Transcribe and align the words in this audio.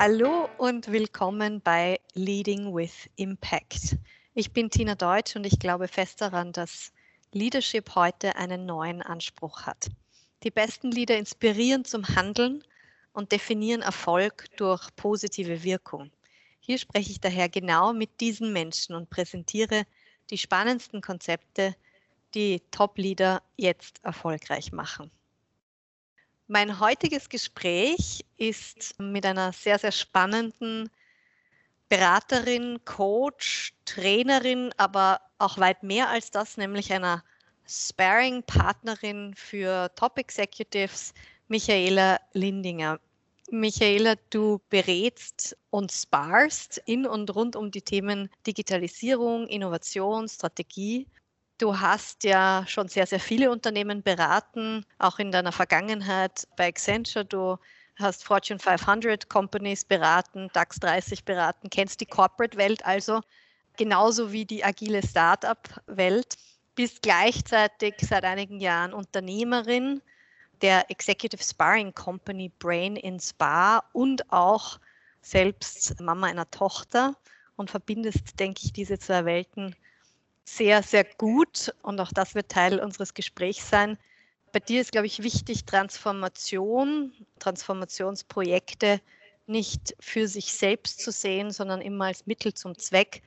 Hallo 0.00 0.48
und 0.58 0.92
willkommen 0.92 1.60
bei 1.60 1.98
Leading 2.14 2.72
with 2.72 3.10
Impact. 3.16 3.96
Ich 4.32 4.52
bin 4.52 4.70
Tina 4.70 4.94
Deutsch 4.94 5.34
und 5.34 5.44
ich 5.44 5.58
glaube 5.58 5.88
fest 5.88 6.20
daran, 6.20 6.52
dass 6.52 6.92
Leadership 7.32 7.96
heute 7.96 8.36
einen 8.36 8.64
neuen 8.64 9.02
Anspruch 9.02 9.62
hat. 9.62 9.88
Die 10.44 10.52
besten 10.52 10.92
Leader 10.92 11.18
inspirieren 11.18 11.84
zum 11.84 12.06
Handeln 12.06 12.62
und 13.12 13.32
definieren 13.32 13.82
Erfolg 13.82 14.44
durch 14.56 14.88
positive 14.94 15.64
Wirkung. 15.64 16.12
Hier 16.60 16.78
spreche 16.78 17.10
ich 17.10 17.20
daher 17.20 17.48
genau 17.48 17.92
mit 17.92 18.20
diesen 18.20 18.52
Menschen 18.52 18.94
und 18.94 19.10
präsentiere 19.10 19.82
die 20.30 20.38
spannendsten 20.38 21.00
Konzepte, 21.00 21.74
die 22.34 22.62
Top-Leader 22.70 23.42
jetzt 23.56 23.98
erfolgreich 24.04 24.70
machen. 24.70 25.10
Mein 26.50 26.80
heutiges 26.80 27.28
Gespräch 27.28 28.24
ist 28.38 28.98
mit 28.98 29.26
einer 29.26 29.52
sehr, 29.52 29.78
sehr 29.78 29.92
spannenden 29.92 30.88
Beraterin, 31.90 32.82
Coach, 32.86 33.74
Trainerin, 33.84 34.72
aber 34.78 35.20
auch 35.36 35.58
weit 35.58 35.82
mehr 35.82 36.08
als 36.08 36.30
das, 36.30 36.56
nämlich 36.56 36.90
einer 36.90 37.22
Sparring-Partnerin 37.66 39.34
für 39.34 39.94
Top 39.94 40.16
Executives, 40.16 41.12
Michaela 41.48 42.18
Lindinger. 42.32 42.98
Michaela, 43.50 44.14
du 44.30 44.58
berätst 44.70 45.54
und 45.68 45.92
sparst 45.92 46.78
in 46.86 47.06
und 47.06 47.34
rund 47.34 47.56
um 47.56 47.70
die 47.70 47.82
Themen 47.82 48.30
Digitalisierung, 48.46 49.48
Innovation, 49.48 50.26
Strategie 50.26 51.06
Du 51.58 51.80
hast 51.80 52.22
ja 52.22 52.64
schon 52.68 52.86
sehr, 52.86 53.08
sehr 53.08 53.18
viele 53.18 53.50
Unternehmen 53.50 54.04
beraten, 54.04 54.86
auch 54.98 55.18
in 55.18 55.32
deiner 55.32 55.50
Vergangenheit 55.50 56.46
bei 56.56 56.68
Accenture. 56.68 57.24
Du 57.24 57.58
hast 57.96 58.22
Fortune 58.22 58.60
500 58.60 59.28
Companies 59.28 59.84
beraten, 59.84 60.48
DAX 60.52 60.78
30 60.78 61.24
beraten, 61.24 61.68
kennst 61.68 62.00
die 62.00 62.06
Corporate-Welt 62.06 62.84
also 62.84 63.22
genauso 63.76 64.30
wie 64.30 64.44
die 64.44 64.64
agile 64.64 65.02
Startup-Welt, 65.04 66.36
bist 66.76 67.02
gleichzeitig 67.02 67.94
seit 67.98 68.22
einigen 68.22 68.60
Jahren 68.60 68.92
Unternehmerin 68.92 70.00
der 70.62 70.88
Executive 70.92 71.42
Sparring 71.42 71.92
Company 71.92 72.52
Brain 72.60 72.94
in 72.94 73.18
Spa 73.18 73.82
und 73.92 74.32
auch 74.32 74.78
selbst 75.22 76.00
Mama 76.00 76.28
einer 76.28 76.48
Tochter 76.52 77.16
und 77.56 77.68
verbindest, 77.68 78.38
denke 78.38 78.60
ich, 78.62 78.72
diese 78.72 79.00
zwei 79.00 79.24
Welten 79.24 79.74
sehr, 80.56 80.82
sehr 80.82 81.04
gut 81.04 81.74
und 81.82 82.00
auch 82.00 82.12
das 82.12 82.34
wird 82.34 82.50
Teil 82.50 82.80
unseres 82.80 83.14
Gesprächs 83.14 83.68
sein. 83.68 83.98
Bei 84.52 84.60
dir 84.60 84.80
ist, 84.80 84.92
glaube 84.92 85.06
ich, 85.06 85.22
wichtig, 85.22 85.66
Transformation, 85.66 87.12
Transformationsprojekte 87.38 89.00
nicht 89.46 89.94
für 90.00 90.28
sich 90.28 90.52
selbst 90.52 91.00
zu 91.00 91.10
sehen, 91.10 91.50
sondern 91.50 91.80
immer 91.80 92.06
als 92.06 92.26
Mittel 92.26 92.54
zum 92.54 92.76
Zweck. 92.78 93.22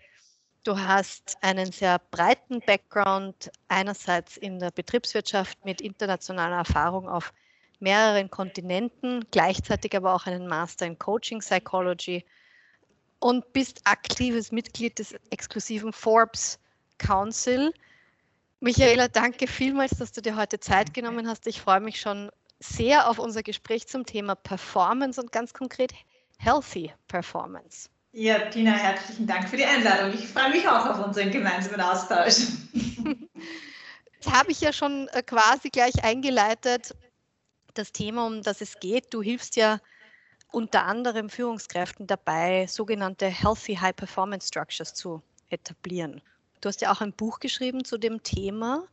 Du 0.63 0.77
hast 0.77 1.37
einen 1.41 1.71
sehr 1.71 1.99
breiten 2.11 2.59
Background, 2.61 3.51
einerseits 3.67 4.37
in 4.37 4.59
der 4.59 4.71
Betriebswirtschaft 4.71 5.63
mit 5.65 5.81
internationaler 5.81 6.57
Erfahrung 6.57 7.09
auf 7.09 7.33
mehreren 7.79 8.29
Kontinenten, 8.29 9.25
gleichzeitig 9.31 9.95
aber 9.95 10.13
auch 10.13 10.27
einen 10.27 10.47
Master 10.47 10.85
in 10.85 10.99
Coaching 10.99 11.39
Psychology 11.39 12.23
und 13.19 13.53
bist 13.53 13.81
aktives 13.85 14.51
Mitglied 14.51 14.99
des 14.99 15.15
exklusiven 15.31 15.91
Forbes 15.91 16.59
Council. 17.01 17.73
Michaela, 18.59 19.07
danke 19.07 19.47
vielmals, 19.47 19.97
dass 19.97 20.11
du 20.11 20.21
dir 20.21 20.35
heute 20.35 20.59
Zeit 20.59 20.93
genommen 20.93 21.27
hast. 21.27 21.47
Ich 21.47 21.59
freue 21.59 21.79
mich 21.79 21.99
schon 21.99 22.31
sehr 22.59 23.09
auf 23.09 23.17
unser 23.17 23.41
Gespräch 23.41 23.87
zum 23.87 24.05
Thema 24.05 24.35
Performance 24.35 25.19
und 25.19 25.31
ganz 25.31 25.51
konkret 25.53 25.91
Healthy 26.37 26.93
Performance. 27.07 27.89
Ja, 28.13 28.37
Tina, 28.49 28.71
herzlichen 28.71 29.25
Dank 29.25 29.49
für 29.49 29.57
die 29.57 29.65
Einladung. 29.65 30.13
Ich 30.13 30.27
freue 30.27 30.51
mich 30.51 30.67
auch 30.67 30.85
auf 30.85 31.05
unseren 31.05 31.31
gemeinsamen 31.31 31.81
Austausch. 31.81 32.35
Das 34.23 34.33
habe 34.33 34.51
ich 34.51 34.61
ja 34.61 34.71
schon 34.71 35.07
äh, 35.13 35.23
quasi 35.23 35.69
gleich 35.69 36.03
eingeleitet. 36.03 36.95
Das 37.73 37.91
Thema, 37.91 38.27
um 38.27 38.43
das 38.43 38.61
es 38.61 38.79
geht, 38.79 39.11
du 39.11 39.23
hilfst 39.23 39.55
ja 39.55 39.79
unter 40.51 40.85
anderem 40.85 41.29
Führungskräften 41.29 42.05
dabei, 42.05 42.67
sogenannte 42.67 43.25
Healthy 43.25 43.77
High 43.77 43.95
Performance 43.95 44.49
Structures 44.49 44.93
zu 44.93 45.23
etablieren. 45.49 46.21
Du 46.61 46.69
hast 46.69 46.81
ja 46.81 46.91
auch 46.91 47.01
ein 47.01 47.11
Buch 47.11 47.39
geschrieben 47.39 47.83
zu 47.83 47.97
dem 47.97 48.21
Thema, 48.23 48.83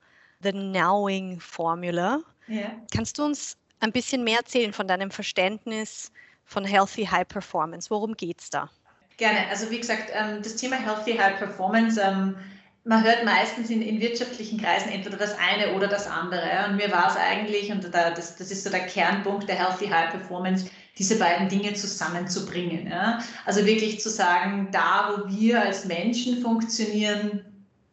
The 0.42 0.52
Knowing 0.52 1.38
Formula. 1.38 2.20
Ja. 2.46 2.70
Kannst 2.92 3.18
du 3.18 3.24
uns 3.24 3.56
ein 3.80 3.92
bisschen 3.92 4.24
mehr 4.24 4.38
erzählen 4.38 4.72
von 4.72 4.88
deinem 4.88 5.10
Verständnis 5.10 6.10
von 6.44 6.64
Healthy 6.64 7.04
High 7.04 7.28
Performance? 7.28 7.90
Worum 7.90 8.16
geht 8.16 8.40
es 8.40 8.50
da? 8.50 8.70
Gerne. 9.18 9.48
Also 9.50 9.70
wie 9.70 9.78
gesagt, 9.78 10.10
ähm, 10.12 10.42
das 10.42 10.56
Thema 10.56 10.76
Healthy 10.76 11.16
High 11.16 11.38
Performance, 11.38 12.00
ähm, 12.00 12.36
man 12.84 13.04
hört 13.04 13.24
meistens 13.24 13.68
in, 13.68 13.82
in, 13.82 14.00
wirtschaftlichen 14.00 14.58
Kreisen 14.58 14.90
entweder 14.90 15.18
das 15.18 15.36
eine 15.36 15.74
oder 15.74 15.88
das 15.88 16.06
andere. 16.06 16.66
Und 16.68 16.76
mir 16.76 16.90
war 16.90 17.10
es 17.10 17.16
eigentlich, 17.16 17.70
und 17.70 17.84
das, 17.92 18.36
das 18.36 18.50
ist 18.50 18.64
so 18.64 18.70
der 18.70 18.86
Kernpunkt 18.86 19.46
der 19.46 19.56
Healthy 19.56 19.88
High 19.88 20.10
Performance, 20.10 20.70
diese 20.96 21.18
beiden 21.18 21.48
Dinge 21.48 21.74
zusammenzubringen. 21.74 22.88
Ja? 22.88 23.22
Also 23.44 23.66
wirklich 23.66 24.00
zu 24.00 24.08
sagen, 24.08 24.68
da 24.72 25.12
wo 25.12 25.30
wir 25.30 25.60
als 25.60 25.84
Menschen 25.84 26.40
funktionieren, 26.40 27.44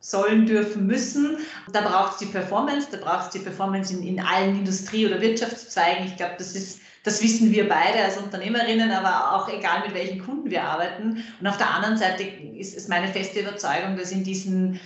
sollen, 0.05 0.45
dürfen, 0.45 0.85
müssen. 0.85 1.37
Da 1.73 1.81
braucht 1.81 2.13
es 2.13 2.17
die 2.19 2.25
Performance, 2.27 2.87
da 2.91 2.97
braucht 2.97 3.25
es 3.25 3.29
die 3.31 3.39
Performance 3.39 3.91
in, 3.91 4.03
in 4.03 4.19
allen 4.19 4.55
Industrie- 4.55 5.07
oder 5.07 5.19
Wirtschaftszweigen. 5.19 6.05
Ich 6.05 6.15
glaube, 6.15 6.35
das 6.37 6.55
ist, 6.55 6.79
das 7.03 7.23
wissen 7.23 7.51
wir 7.51 7.67
beide 7.67 8.03
als 8.03 8.17
Unternehmerinnen, 8.17 8.91
aber 8.91 9.33
auch 9.33 9.49
egal 9.49 9.81
mit 9.83 9.95
welchen 9.95 10.23
Kunden 10.23 10.51
wir 10.51 10.63
arbeiten. 10.63 11.23
Und 11.39 11.47
auf 11.47 11.57
der 11.57 11.71
anderen 11.71 11.97
Seite 11.97 12.23
ist, 12.23 12.75
ist 12.75 12.87
meine 12.87 13.07
feste 13.07 13.39
Überzeugung, 13.39 13.97
dass 13.97 14.11
in 14.11 14.23
diesen 14.23 14.79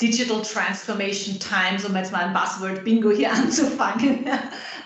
Digital 0.00 0.40
Transformation 0.42 1.38
Times, 1.40 1.84
um 1.84 1.96
jetzt 1.96 2.12
mal 2.12 2.26
ein 2.26 2.32
Buzzword 2.32 2.84
Bingo 2.84 3.10
hier 3.10 3.32
anzufangen, 3.32 4.24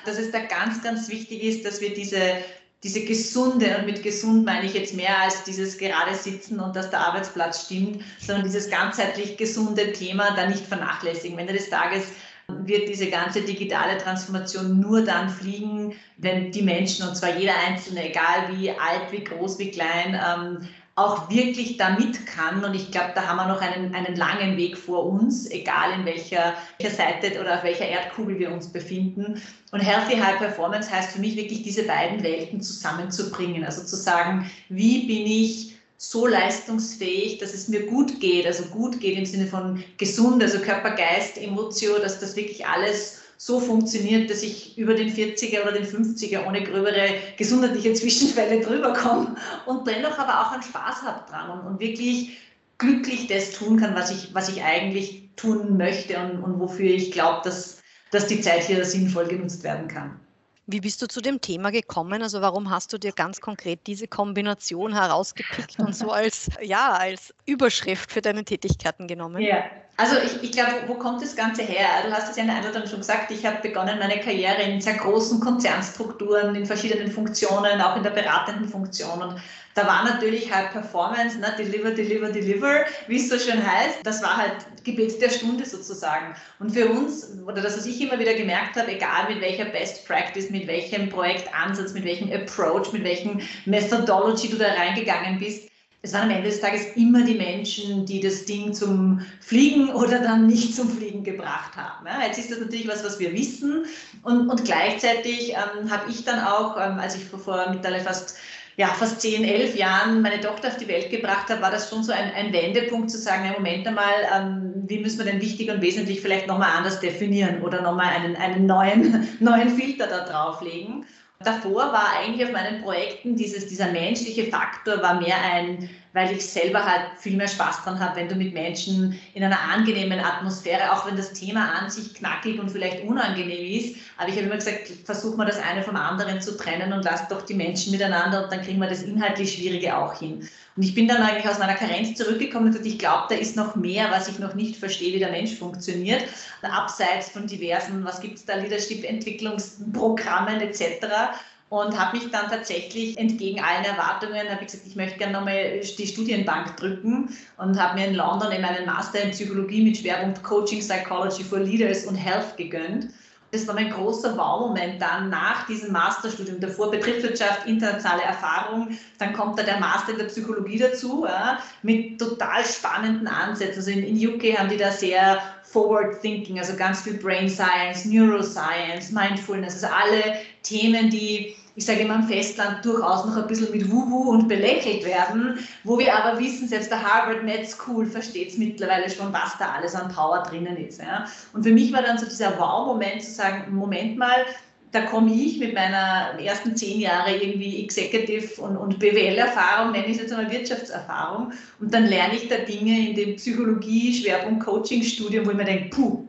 dass 0.07 0.19
es 0.19 0.31
da 0.31 0.41
ganz, 0.41 0.83
ganz 0.83 1.11
wichtig 1.11 1.43
ist, 1.43 1.67
dass 1.67 1.83
wir 1.83 1.93
diese 1.93 2.39
diese 2.85 3.01
gesunde, 3.01 3.79
und 3.79 3.87
mit 3.87 4.03
gesund 4.03 4.45
meine 4.45 4.67
ich 4.67 4.75
jetzt 4.75 4.95
mehr 4.95 5.23
als 5.23 5.43
dieses 5.45 5.79
gerade 5.79 6.15
Sitzen 6.15 6.61
und 6.61 6.77
dass 6.77 6.91
der 6.91 7.01
Arbeitsplatz 7.01 7.65
stimmt, 7.65 8.05
sondern 8.21 8.45
dieses 8.45 8.69
ganzheitlich 8.69 9.39
gesunde 9.39 9.93
Thema 9.93 10.37
da 10.37 10.47
nicht 10.47 10.67
vernachlässigen. 10.67 11.39
Wenn 11.39 11.47
des 11.47 11.71
Tages 11.71 12.05
wird 12.49 12.91
diese 12.91 13.09
ganze 13.09 13.41
digitale 13.41 13.97
Transformation 13.97 14.79
nur 14.79 15.03
dann 15.03 15.31
fliegen, 15.31 15.95
wenn 16.19 16.53
die 16.53 16.61
Menschen, 16.61 17.09
und 17.09 17.17
zwar 17.17 17.39
jeder 17.39 17.55
Einzelne, 17.67 18.11
egal 18.11 18.51
wie 18.53 18.71
alt, 18.71 19.11
wie 19.11 19.25
groß, 19.25 19.59
wie 19.59 19.71
klein, 19.71 20.21
ähm, 20.23 20.69
auch 20.97 21.29
wirklich 21.29 21.77
damit 21.77 22.25
kann. 22.27 22.65
Und 22.65 22.75
ich 22.75 22.93
glaube, 22.93 23.13
da 23.15 23.27
haben 23.27 23.37
wir 23.37 23.49
noch 23.49 23.61
einen, 23.61 23.95
einen 23.95 24.15
langen 24.15 24.57
Weg 24.57 24.79
vor 24.79 25.07
uns, 25.07 25.51
egal 25.51 25.93
in 25.99 26.05
welcher, 26.05 26.55
welcher 26.79 26.95
Seite 26.95 27.41
oder 27.41 27.57
auf 27.57 27.65
welcher 27.65 27.87
Erdkugel 27.87 28.39
wir 28.39 28.53
uns 28.53 28.69
befinden. 28.69 29.41
Und 29.73 29.81
Healthy 29.81 30.17
High 30.19 30.39
Performance 30.39 30.91
heißt 30.91 31.13
für 31.13 31.21
mich 31.21 31.37
wirklich, 31.37 31.63
diese 31.63 31.83
beiden 31.83 32.23
Welten 32.23 32.61
zusammenzubringen. 32.61 33.65
Also 33.65 33.83
zu 33.83 33.97
sagen, 33.97 34.49
wie 34.69 35.07
bin 35.07 35.27
ich 35.27 35.75
so 35.97 36.27
leistungsfähig, 36.27 37.39
dass 37.39 37.55
es 37.55 37.69
mir 37.69 37.87
gut 37.87 38.21
geht, 38.21 38.47
also 38.47 38.65
gut 38.67 39.01
geht 39.01 39.17
im 39.19 39.27
Sinne 39.27 39.47
von 39.47 39.83
gesund, 39.97 40.43
also 40.43 40.59
Körper, 40.59 40.91
Geist, 40.91 41.39
Emotion, 41.39 42.01
dass 42.03 42.21
das 42.21 42.37
wirklich 42.37 42.67
alles 42.67 43.24
so 43.45 43.61
funktioniert, 43.61 44.31
dass 44.31 44.43
ich 44.43 44.79
über 44.79 44.95
den 44.95 45.15
40er 45.15 45.61
oder 45.61 45.73
den 45.73 45.85
50er 45.85 46.47
ohne 46.47 46.63
gröbere 46.63 47.11
gesundheitliche 47.37 47.93
Zwischenfälle 47.93 48.65
drüber 48.65 48.95
komme 48.95 49.37
und 49.67 49.87
dennoch 49.87 50.19
aber 50.19 50.41
auch 50.41 50.53
einen 50.53 50.63
Spaß 50.63 51.03
habe 51.03 51.31
dran 51.31 51.51
und, 51.51 51.67
und, 51.67 51.79
wirklich 51.79 52.39
glücklich 52.79 53.27
das 53.27 53.53
tun 53.53 53.79
kann, 53.79 53.95
was 53.95 54.11
ich, 54.11 54.35
was 54.35 54.49
ich 54.49 54.63
eigentlich 54.63 55.29
tun 55.37 55.77
möchte 55.77 56.19
und, 56.19 56.43
und 56.43 56.59
wofür 56.59 56.87
ich 56.87 57.13
glaube, 57.13 57.43
dass, 57.45 57.83
dass 58.11 58.29
die 58.29 58.41
Zeit 58.41 58.65
hier 58.65 58.83
sinnvoll 58.83 59.27
genutzt 59.27 59.63
werden 59.63 59.89
kann. 59.89 60.19
Wie 60.67 60.81
bist 60.81 61.03
du 61.03 61.07
zu 61.07 61.21
dem 61.21 61.43
Thema 61.43 61.71
gekommen? 61.71 62.23
Also 62.23 62.41
warum 62.41 62.71
hast 62.71 62.95
du 62.95 62.99
dir 62.99 63.13
ganz 63.13 63.43
konkret 63.43 63.81
diese 63.87 64.09
Kombination 64.09 64.95
herausgepickt 64.95 65.81
und 65.81 65.95
so 65.95 66.11
als, 66.13 66.49
ja, 66.63 66.95
als 66.95 67.35
Überschrift 67.45 68.11
für 68.11 68.23
deine 68.23 68.43
Tätigkeiten 68.43 69.07
genommen? 69.07 69.43
Ja, 69.43 69.65
also 69.97 70.17
ich, 70.25 70.43
ich 70.43 70.53
glaube, 70.53 70.73
wo 70.87 70.95
kommt 70.95 71.23
das 71.23 71.37
Ganze 71.37 71.63
her? 71.63 71.87
Du 72.05 72.13
hast 72.13 72.31
es 72.31 72.37
ja 72.37 72.43
in 72.43 72.49
der 72.49 72.57
Einladung 72.57 72.87
schon 72.89 72.99
gesagt, 72.99 73.31
ich 73.31 73.47
habe 73.47 73.59
begonnen 73.63 73.99
meine 73.99 74.19
Karriere 74.19 74.63
in 74.63 74.81
sehr 74.81 74.95
großen 74.95 75.39
Konzernstrukturen, 75.41 76.55
in 76.55 76.67
verschiedenen 76.67 77.11
Funktionen, 77.11 77.81
auch 77.81 77.97
in 77.97 78.03
der 78.03 78.11
beratenden 78.11 78.69
Funktion. 78.69 79.23
Und 79.23 79.41
da 79.75 79.87
war 79.87 80.05
natürlich 80.05 80.53
halt 80.53 80.73
Performance, 80.73 81.39
ne, 81.39 81.55
Deliver, 81.57 81.93
Deliver, 81.93 82.31
Deliver, 82.31 82.85
wie 83.07 83.17
es 83.17 83.29
so 83.29 83.39
schön 83.39 83.65
heißt. 83.65 83.99
Das 84.03 84.23
war 84.23 84.37
halt 84.37 84.55
Gebet 84.83 85.21
der 85.21 85.31
Stunde 85.31 85.65
sozusagen. 85.65 86.35
Und 86.59 86.71
für 86.73 86.89
uns, 86.89 87.29
oder 87.47 87.63
das, 87.63 87.77
was 87.77 87.87
ich 87.87 88.01
immer 88.01 88.19
wieder 88.19 88.35
gemerkt 88.35 88.77
habe, 88.77 88.93
egal 88.93 89.29
mit 89.29 89.41
welcher 89.41 89.67
Best 89.67 90.07
Practice, 90.07 90.51
mit 90.51 90.67
welchem 90.67 91.09
Projektansatz, 91.09 91.93
mit 91.93 92.05
welchem 92.05 92.33
Approach, 92.33 92.93
mit 92.93 93.05
welchem 93.05 93.41
Methodology 93.65 94.49
du 94.49 94.57
da 94.57 94.73
reingegangen 94.73 95.39
bist, 95.39 95.69
es 96.05 96.13
waren 96.13 96.25
am 96.25 96.31
Ende 96.31 96.51
des 96.51 96.61
Tages 96.61 96.83
immer 96.97 97.25
die 97.25 97.35
Menschen, 97.35 98.05
die 98.05 98.21
das 98.21 98.45
Ding 98.45 98.75
zum 98.75 99.23
Fliegen 99.41 99.89
oder 99.89 100.19
dann 100.19 100.47
nicht 100.47 100.77
zum 100.77 100.91
Fliegen 100.91 101.25
gebracht 101.25 101.75
haben. 101.77 102.07
Ja, 102.07 102.27
jetzt 102.27 102.39
ist 102.39 102.51
das 102.51 102.61
natürlich 102.61 102.87
was, 102.87 103.03
was 103.03 103.19
wir 103.19 103.33
wissen. 103.33 103.87
Und, 104.23 104.51
und 104.51 104.65
gleichzeitig 104.67 105.53
ähm, 105.53 105.91
habe 105.91 106.11
ich 106.11 106.23
dann 106.25 106.41
auch, 106.41 106.77
ähm, 106.77 106.99
als 106.99 107.17
ich 107.17 107.25
vor, 107.25 107.39
vor 107.39 107.71
mittlerweile 107.71 108.03
fast 108.03 108.37
ja, 108.77 108.89
fast 108.89 109.21
zehn, 109.21 109.45
elf 109.45 109.77
Jahren 109.77 110.21
meine 110.21 110.41
Tochter 110.41 110.67
auf 110.67 110.77
die 110.77 110.89
Welt 110.89 111.09
gebracht 111.09 111.49
habe, 111.49 111.63
war 111.63 111.71
das 111.71 111.89
schon 111.89 112.03
so 112.03 112.13
ein, 112.13 112.33
ein 112.35 112.53
Wendepunkt 112.53 113.09
zu 113.09 113.19
sagen, 113.19 113.45
na, 113.47 113.53
Moment 113.53 113.87
einmal, 113.87 114.13
ähm, 114.35 114.73
wie 114.87 114.99
müssen 114.99 115.19
wir 115.19 115.27
denn 115.27 115.41
wichtig 115.41 115.71
und 115.71 115.81
wesentlich 115.81 116.21
vielleicht 116.21 116.49
nochmal 116.49 116.77
anders 116.77 116.99
definieren 116.99 117.63
oder 117.63 117.83
nochmal 117.83 118.09
einen, 118.09 118.35
einen 118.35 118.67
neuen, 118.67 119.29
neuen 119.41 119.71
Filter 119.71 120.09
da 120.09 120.25
drauflegen. 120.25 121.07
Davor 121.41 121.93
war 121.93 122.13
eigentlich 122.19 122.47
auf 122.47 122.53
meinen 122.53 122.83
Projekten 122.83 123.37
dieses, 123.37 123.67
dieser 123.67 123.91
menschliche 123.91 124.51
Faktor 124.51 125.03
war 125.03 125.21
mehr 125.21 125.37
ein, 125.43 125.91
weil 126.15 126.31
ich 126.33 126.47
selber 126.47 126.85
halt 126.85 127.19
viel 127.19 127.37
mehr 127.37 127.49
Spaß 127.49 127.83
dran 127.83 127.99
habe, 127.99 128.17
wenn 128.17 128.29
du 128.29 128.37
mit 128.37 128.55
Menschen 128.55 129.19
in 129.35 129.43
einer 129.43 129.61
angenehmen 129.61 130.21
Atmosphäre, 130.21 130.93
auch 130.93 131.07
wenn 131.07 131.17
das 131.17 131.33
Thema 131.33 131.73
an 131.73 131.91
sich 131.91 132.15
knackig 132.15 132.59
und 132.61 132.71
vielleicht 132.71 133.03
unangenehm 133.03 133.79
ist, 133.79 133.97
aber 134.17 134.29
ich 134.29 134.37
habe 134.37 134.47
immer 134.47 134.57
gesagt, 134.57 134.89
versuch 135.05 135.37
mal 135.37 135.45
das 135.45 135.61
eine 135.61 135.83
vom 135.83 135.97
anderen 135.97 136.41
zu 136.41 136.57
trennen 136.57 136.93
und 136.93 137.05
lass 137.05 137.27
doch 137.29 137.43
die 137.43 137.55
Menschen 137.55 137.91
miteinander 137.91 138.45
und 138.45 138.53
dann 138.53 138.63
kriegen 138.63 138.79
wir 138.79 138.89
das 138.89 139.03
inhaltlich 139.03 139.55
Schwierige 139.55 139.99
auch 139.99 140.19
hin. 140.19 140.49
Und 140.77 140.83
ich 140.83 140.95
bin 140.95 141.07
dann 141.07 141.23
eigentlich 141.23 141.49
aus 141.49 141.59
meiner 141.59 141.75
Karenz 141.75 142.19
zurückgekommen 142.19 142.77
und 142.77 142.85
ich 142.85 142.99
glaube, 142.99 143.27
da 143.29 143.37
ist 143.37 143.57
noch 143.57 143.77
mehr, 143.77 144.11
was 144.11 144.29
ich 144.29 144.41
noch 144.41 144.55
nicht 144.55 144.77
verstehe, 144.77 145.15
wie 145.15 145.21
der 145.21 145.31
Mensch 145.31 145.55
funktioniert. 145.55 146.25
Abseits 146.63 147.31
von 147.31 147.47
diversen, 147.47 148.05
was 148.05 148.21
gibt 148.21 148.39
es 148.39 148.45
da, 148.45 148.57
Leadership-Entwicklungsprogrammen 148.57 150.61
etc 150.61 151.37
und 151.71 151.99
habe 151.99 152.19
mich 152.19 152.31
dann 152.31 152.49
tatsächlich 152.49 153.19
entgegen 153.19 153.61
allen 153.61 153.85
Erwartungen, 153.85 154.49
habe 154.49 154.61
ich 154.61 154.67
gesagt, 154.67 154.87
ich 154.87 154.97
möchte 154.97 155.19
gerne 155.19 155.33
nochmal 155.33 155.81
die 155.81 156.07
Studienbank 156.07 156.77
drücken 156.77 157.31
und 157.57 157.81
habe 157.81 157.99
mir 157.99 158.07
in 158.07 158.15
London 158.15 158.53
eben 158.53 158.65
einen 158.65 158.87
Master 158.87 159.23
in 159.23 159.31
Psychologie 159.31 159.83
mit 159.83 159.97
Schwerpunkt 159.97 160.43
Coaching 160.43 160.81
Psychology 160.81 161.43
for 161.43 161.59
Leaders 161.59 162.05
und 162.05 162.15
Health 162.15 162.57
gegönnt. 162.57 163.09
Das 163.55 163.67
war 163.67 163.75
mein 163.75 163.91
großer 163.91 164.37
Wow-Moment 164.37 165.01
dann 165.01 165.31
nach 165.31 165.67
diesem 165.67 165.93
Masterstudium. 165.93 166.61
Davor 166.61 166.91
Betriebswirtschaft, 166.91 167.67
internationale 167.67 168.23
Erfahrung. 168.23 168.99
Dann 169.19 169.33
kommt 169.33 169.59
da 169.59 169.63
der 169.63 169.79
Master 169.79 170.13
in 170.13 170.19
der 170.19 170.27
Psychologie 170.27 170.79
dazu, 170.79 171.25
ja, 171.27 171.59
mit 171.83 172.19
total 172.19 172.65
spannenden 172.65 173.29
Ansätzen. 173.29 173.79
Also 173.79 173.91
in, 173.91 174.03
in 174.03 174.35
UK 174.35 174.59
haben 174.59 174.69
die 174.69 174.77
da 174.77 174.91
sehr 174.91 175.41
Forward 175.63 176.21
Thinking, 176.21 176.59
also 176.59 176.77
ganz 176.77 177.03
viel 177.03 177.15
Brain 177.15 177.49
Science, 177.49 178.05
Neuroscience, 178.05 179.11
Mindfulness, 179.11 179.83
also 179.83 179.95
alle 179.95 180.37
Themen, 180.63 181.11
die 181.11 181.57
ich 181.77 181.85
sage 181.85 182.01
immer 182.01 182.15
am 182.15 182.29
Festland, 182.29 182.85
durchaus 182.85 183.25
noch 183.25 183.37
ein 183.37 183.47
bisschen 183.47 183.73
mit 183.73 183.91
Wuhu 183.91 184.31
und 184.31 184.49
belächelt 184.49 185.05
werden, 185.05 185.59
wo 185.83 185.99
wir 185.99 186.15
aber 186.15 186.39
wissen, 186.39 186.69
selbst 186.69 186.91
der 186.91 187.03
Harvard 187.03 187.43
Med 187.43 187.69
School 187.69 188.07
versteht 188.07 188.51
es 188.51 188.59
mittlerweile 188.59 189.11
schon, 189.11 189.33
was 189.33 189.59
da 189.59 189.73
alles 189.73 189.95
an 189.95 190.13
Power 190.13 190.45
drinnen 190.49 190.77
ist. 190.77 191.01
Ja. 191.01 191.27
Und 191.53 191.65
für 191.65 191.73
mich 191.73 191.93
war 191.93 192.03
dann 192.03 192.19
so 192.19 192.27
dieser 192.27 192.59
Wow-Moment 192.59 193.23
zu 193.23 193.33
sagen, 193.33 193.75
Moment 193.75 194.17
mal, 194.17 194.47
da 194.93 195.01
komme 195.01 195.35
ich 195.35 195.59
mit 195.59 195.75
meiner 195.75 196.39
ersten 196.39 196.77
zehn 196.77 197.01
Jahre 197.01 197.37
irgendwie 197.37 197.83
Executive 197.83 198.61
und, 198.61 198.77
und 198.77 199.01
BWL-Erfahrung, 199.01 199.91
nenne 199.91 200.07
ich 200.07 200.13
es 200.13 200.23
jetzt 200.23 200.33
einmal 200.33 200.53
Wirtschaftserfahrung, 200.53 201.53
und 201.81 201.93
dann 201.93 202.07
lerne 202.07 202.37
ich 202.37 202.47
da 202.47 202.59
Dinge 202.59 203.09
in 203.09 203.17
dem 203.17 203.35
Psychologie, 203.35 204.15
Schwerpunkt 204.15 204.65
Coaching-Studium, 204.65 205.47
wo 205.47 205.51
ich 205.51 205.57
mir 205.57 205.65
denke, 205.65 205.91
puh, 205.91 206.25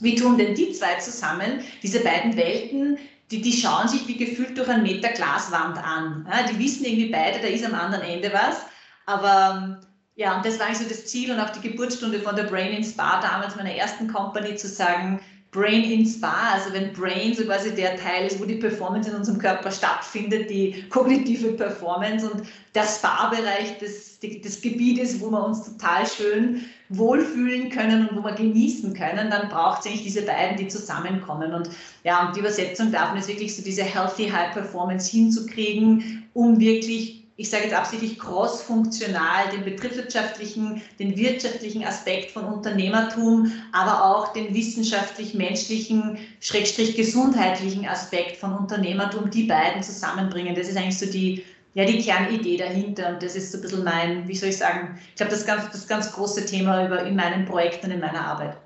wie 0.00 0.14
tun 0.14 0.36
denn 0.36 0.54
die 0.54 0.72
zwei 0.72 0.96
zusammen, 0.96 1.60
diese 1.82 2.00
beiden 2.00 2.36
Welten, 2.36 2.98
die, 3.30 3.40
die 3.40 3.52
schauen 3.52 3.88
sich 3.88 4.06
wie 4.08 4.16
gefühlt 4.16 4.58
durch 4.58 4.68
einen 4.68 4.82
Meter 4.82 5.10
Glaswand 5.10 5.78
an. 5.78 6.26
Ja, 6.28 6.46
die 6.46 6.58
wissen 6.58 6.84
irgendwie 6.84 7.10
beide, 7.10 7.40
da 7.40 7.46
ist 7.46 7.64
am 7.64 7.74
anderen 7.74 8.04
Ende 8.04 8.32
was. 8.32 8.62
Aber 9.06 9.80
ja, 10.16 10.36
und 10.36 10.44
das 10.44 10.58
war 10.58 10.66
eigentlich 10.66 10.78
so 10.78 10.88
das 10.88 11.06
Ziel 11.06 11.30
und 11.32 11.40
auch 11.40 11.50
die 11.50 11.66
Geburtsstunde 11.68 12.20
von 12.20 12.36
der 12.36 12.44
Brain 12.44 12.72
in 12.72 12.84
Spa, 12.84 13.20
damals 13.20 13.56
meiner 13.56 13.72
ersten 13.72 14.08
Company, 14.08 14.56
zu 14.56 14.68
sagen, 14.68 15.20
Brain 15.52 15.90
in 15.90 16.06
Spa, 16.06 16.52
also 16.54 16.72
wenn 16.72 16.92
Brain 16.92 17.34
so 17.34 17.42
quasi 17.42 17.74
der 17.74 17.96
Teil 17.96 18.26
ist, 18.26 18.40
wo 18.40 18.44
die 18.44 18.54
Performance 18.54 19.10
in 19.10 19.16
unserem 19.16 19.38
Körper 19.38 19.72
stattfindet, 19.72 20.48
die 20.48 20.84
kognitive 20.90 21.52
Performance 21.52 22.30
und 22.30 22.44
der 22.72 22.84
Spa-Bereich 22.84 23.78
des, 23.78 24.20
des 24.20 24.60
Gebietes, 24.60 25.20
wo 25.20 25.28
wir 25.30 25.44
uns 25.44 25.64
total 25.64 26.06
schön 26.06 26.62
wohlfühlen 26.88 27.68
können 27.68 28.08
und 28.08 28.16
wo 28.16 28.24
wir 28.24 28.34
genießen 28.34 28.94
können, 28.94 29.28
dann 29.28 29.48
braucht 29.48 29.80
es 29.80 29.86
eigentlich 29.86 30.04
diese 30.04 30.22
beiden, 30.22 30.56
die 30.56 30.68
zusammenkommen. 30.68 31.52
Und 31.52 31.70
ja, 32.04 32.28
und 32.28 32.36
die 32.36 32.40
Übersetzung 32.40 32.92
davon 32.92 33.18
ist 33.18 33.26
wirklich 33.26 33.56
so 33.56 33.62
diese 33.62 33.82
Healthy 33.82 34.28
High 34.28 34.52
Performance 34.52 35.10
hinzukriegen, 35.10 36.28
um 36.32 36.60
wirklich 36.60 37.19
ich 37.40 37.48
sage 37.48 37.64
jetzt 37.64 37.74
absichtlich 37.74 38.18
cross-funktional, 38.18 39.48
den 39.50 39.64
betriebswirtschaftlichen, 39.64 40.82
den 40.98 41.16
wirtschaftlichen 41.16 41.86
Aspekt 41.86 42.32
von 42.32 42.44
Unternehmertum, 42.44 43.50
aber 43.72 44.04
auch 44.04 44.34
den 44.34 44.54
wissenschaftlich-menschlichen, 44.54 46.18
schrägstrich 46.40 46.96
gesundheitlichen 46.96 47.88
Aspekt 47.88 48.36
von 48.36 48.52
Unternehmertum, 48.52 49.30
die 49.30 49.44
beiden 49.44 49.82
zusammenbringen. 49.82 50.54
Das 50.54 50.68
ist 50.68 50.76
eigentlich 50.76 50.98
so 50.98 51.06
die, 51.06 51.42
ja, 51.72 51.86
die 51.86 52.02
Kernidee 52.02 52.58
dahinter 52.58 53.08
und 53.08 53.22
das 53.22 53.34
ist 53.34 53.52
so 53.52 53.56
ein 53.56 53.62
bisschen 53.62 53.84
mein, 53.84 54.28
wie 54.28 54.36
soll 54.36 54.50
ich 54.50 54.58
sagen, 54.58 55.00
ich 55.08 55.14
glaube, 55.14 55.32
das 55.32 55.46
ganz, 55.46 55.70
das 55.72 55.88
ganz 55.88 56.12
große 56.12 56.44
Thema 56.44 56.84
über, 56.84 57.06
in 57.06 57.16
meinen 57.16 57.46
Projekten 57.46 57.86
und 57.86 57.92
in 57.92 58.00
meiner 58.00 58.22
Arbeit. 58.22 58.58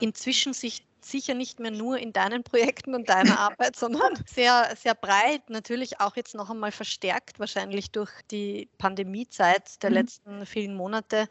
Inzwischen 0.00 0.52
sich 0.52 0.82
sicher 1.04 1.34
nicht 1.34 1.60
mehr 1.60 1.70
nur 1.70 1.98
in 1.98 2.12
deinen 2.12 2.42
Projekten 2.42 2.94
und 2.94 3.08
deiner 3.08 3.38
Arbeit, 3.38 3.76
sondern 3.76 4.14
sehr, 4.26 4.74
sehr 4.76 4.94
breit, 4.94 5.48
natürlich 5.48 6.00
auch 6.00 6.16
jetzt 6.16 6.34
noch 6.34 6.50
einmal 6.50 6.72
verstärkt, 6.72 7.38
wahrscheinlich 7.38 7.90
durch 7.90 8.10
die 8.30 8.68
Pandemiezeit 8.78 9.82
der 9.82 9.90
mhm. 9.90 9.96
letzten 9.96 10.46
vielen 10.46 10.74
Monate. 10.74 11.28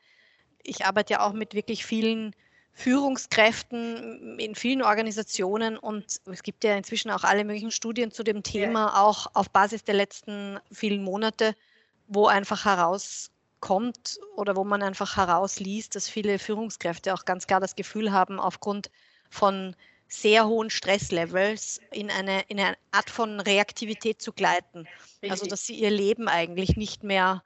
Ich 0.63 0.85
arbeite 0.85 1.13
ja 1.13 1.27
auch 1.27 1.33
mit 1.33 1.53
wirklich 1.53 1.85
vielen 1.85 2.35
Führungskräften 2.79 4.39
in 4.39 4.55
vielen 4.55 4.81
Organisationen 4.81 5.77
und 5.77 6.21
es 6.25 6.43
gibt 6.43 6.63
ja 6.63 6.77
inzwischen 6.77 7.11
auch 7.11 7.25
alle 7.25 7.43
möglichen 7.43 7.71
Studien 7.71 8.11
zu 8.11 8.23
dem 8.23 8.41
Thema, 8.41 8.87
ja. 8.87 9.01
auch 9.01 9.27
auf 9.33 9.49
Basis 9.49 9.83
der 9.83 9.95
letzten 9.95 10.59
vielen 10.71 11.03
Monate, 11.03 11.55
wo 12.07 12.27
einfach 12.27 12.63
herauskommt 12.63 14.19
oder 14.37 14.55
wo 14.55 14.63
man 14.63 14.81
einfach 14.81 15.17
herausliest, 15.17 15.93
dass 15.95 16.07
viele 16.07 16.39
Führungskräfte 16.39 17.13
auch 17.13 17.25
ganz 17.25 17.47
klar 17.47 17.59
das 17.59 17.75
Gefühl 17.75 18.13
haben, 18.13 18.39
aufgrund 18.39 18.89
von 19.29 19.75
sehr 20.07 20.47
hohen 20.47 20.69
Stresslevels 20.69 21.79
in 21.91 22.09
eine, 22.09 22.41
in 22.47 22.59
eine 22.59 22.75
Art 22.91 23.09
von 23.09 23.39
Reaktivität 23.39 24.21
zu 24.21 24.33
gleiten. 24.33 24.79
Also, 24.79 24.87
Richtig. 25.21 25.31
Also 25.31 25.45
dass 25.45 25.65
sie 25.65 25.75
ihr 25.75 25.91
Leben 25.91 26.27
eigentlich 26.27 26.75
nicht 26.75 27.03
mehr 27.03 27.43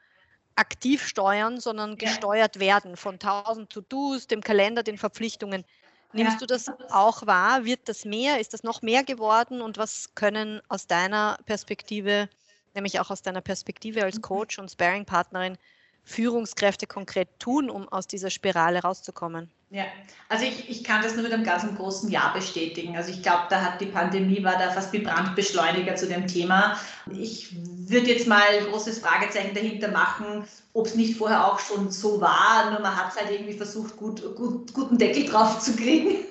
aktiv 0.55 1.05
steuern, 1.05 1.59
sondern 1.59 1.97
gesteuert 1.97 2.55
ja. 2.55 2.61
werden 2.61 2.95
von 2.95 3.19
tausend 3.19 3.69
To-Dos, 3.71 4.27
dem 4.27 4.41
Kalender, 4.41 4.83
den 4.83 4.97
Verpflichtungen. 4.97 5.65
Nimmst 6.13 6.33
ja. 6.33 6.39
du 6.39 6.45
das 6.45 6.71
auch 6.91 7.25
wahr? 7.25 7.65
Wird 7.65 7.89
das 7.89 8.05
mehr? 8.05 8.39
Ist 8.39 8.53
das 8.53 8.63
noch 8.63 8.81
mehr 8.81 9.03
geworden? 9.03 9.61
Und 9.61 9.77
was 9.77 10.13
können 10.15 10.61
aus 10.69 10.85
deiner 10.85 11.39
Perspektive, 11.45 12.29
nämlich 12.75 12.99
auch 12.99 13.09
aus 13.09 13.23
deiner 13.23 13.41
Perspektive 13.41 14.03
als 14.03 14.17
mhm. 14.17 14.21
Coach 14.21 14.59
und 14.59 14.69
Sparing-Partnerin, 14.69 15.57
Führungskräfte 16.03 16.87
konkret 16.87 17.39
tun, 17.39 17.69
um 17.69 17.87
aus 17.87 18.07
dieser 18.07 18.29
Spirale 18.29 18.81
rauszukommen? 18.81 19.49
Ja, 19.73 19.85
also 20.29 20.45
ich, 20.45 20.69
ich 20.69 20.83
kann 20.83 21.01
das 21.01 21.15
nur 21.15 21.23
mit 21.23 21.33
einem 21.33 21.43
ganz 21.43 21.65
großen 21.75 22.11
Ja 22.11 22.31
bestätigen. 22.31 22.95
Also 22.95 23.09
ich 23.09 23.23
glaube, 23.23 23.45
da 23.49 23.59
hat 23.59 23.81
die 23.81 23.87
Pandemie, 23.87 24.43
war 24.43 24.55
da 24.59 24.69
fast 24.69 24.93
wie 24.93 24.99
Brandbeschleuniger 24.99 25.95
zu 25.95 26.07
dem 26.07 26.27
Thema. 26.27 26.77
Ich 27.11 27.55
würde 27.55 28.11
jetzt 28.11 28.27
mal 28.27 28.43
ein 28.51 28.67
großes 28.67 28.99
Fragezeichen 28.99 29.55
dahinter 29.55 29.87
machen, 29.87 30.43
ob 30.73 30.85
es 30.85 30.93
nicht 30.93 31.17
vorher 31.17 31.47
auch 31.51 31.57
schon 31.57 31.89
so 31.89 32.21
war, 32.21 32.69
nur 32.69 32.81
man 32.81 32.95
hat 32.95 33.13
es 33.13 33.19
halt 33.19 33.31
irgendwie 33.31 33.57
versucht, 33.57 33.97
gut, 33.97 34.35
gut, 34.35 34.71
guten 34.75 34.99
Deckel 34.99 35.25
drauf 35.25 35.57
zu 35.59 35.75
kriegen. 35.75 36.25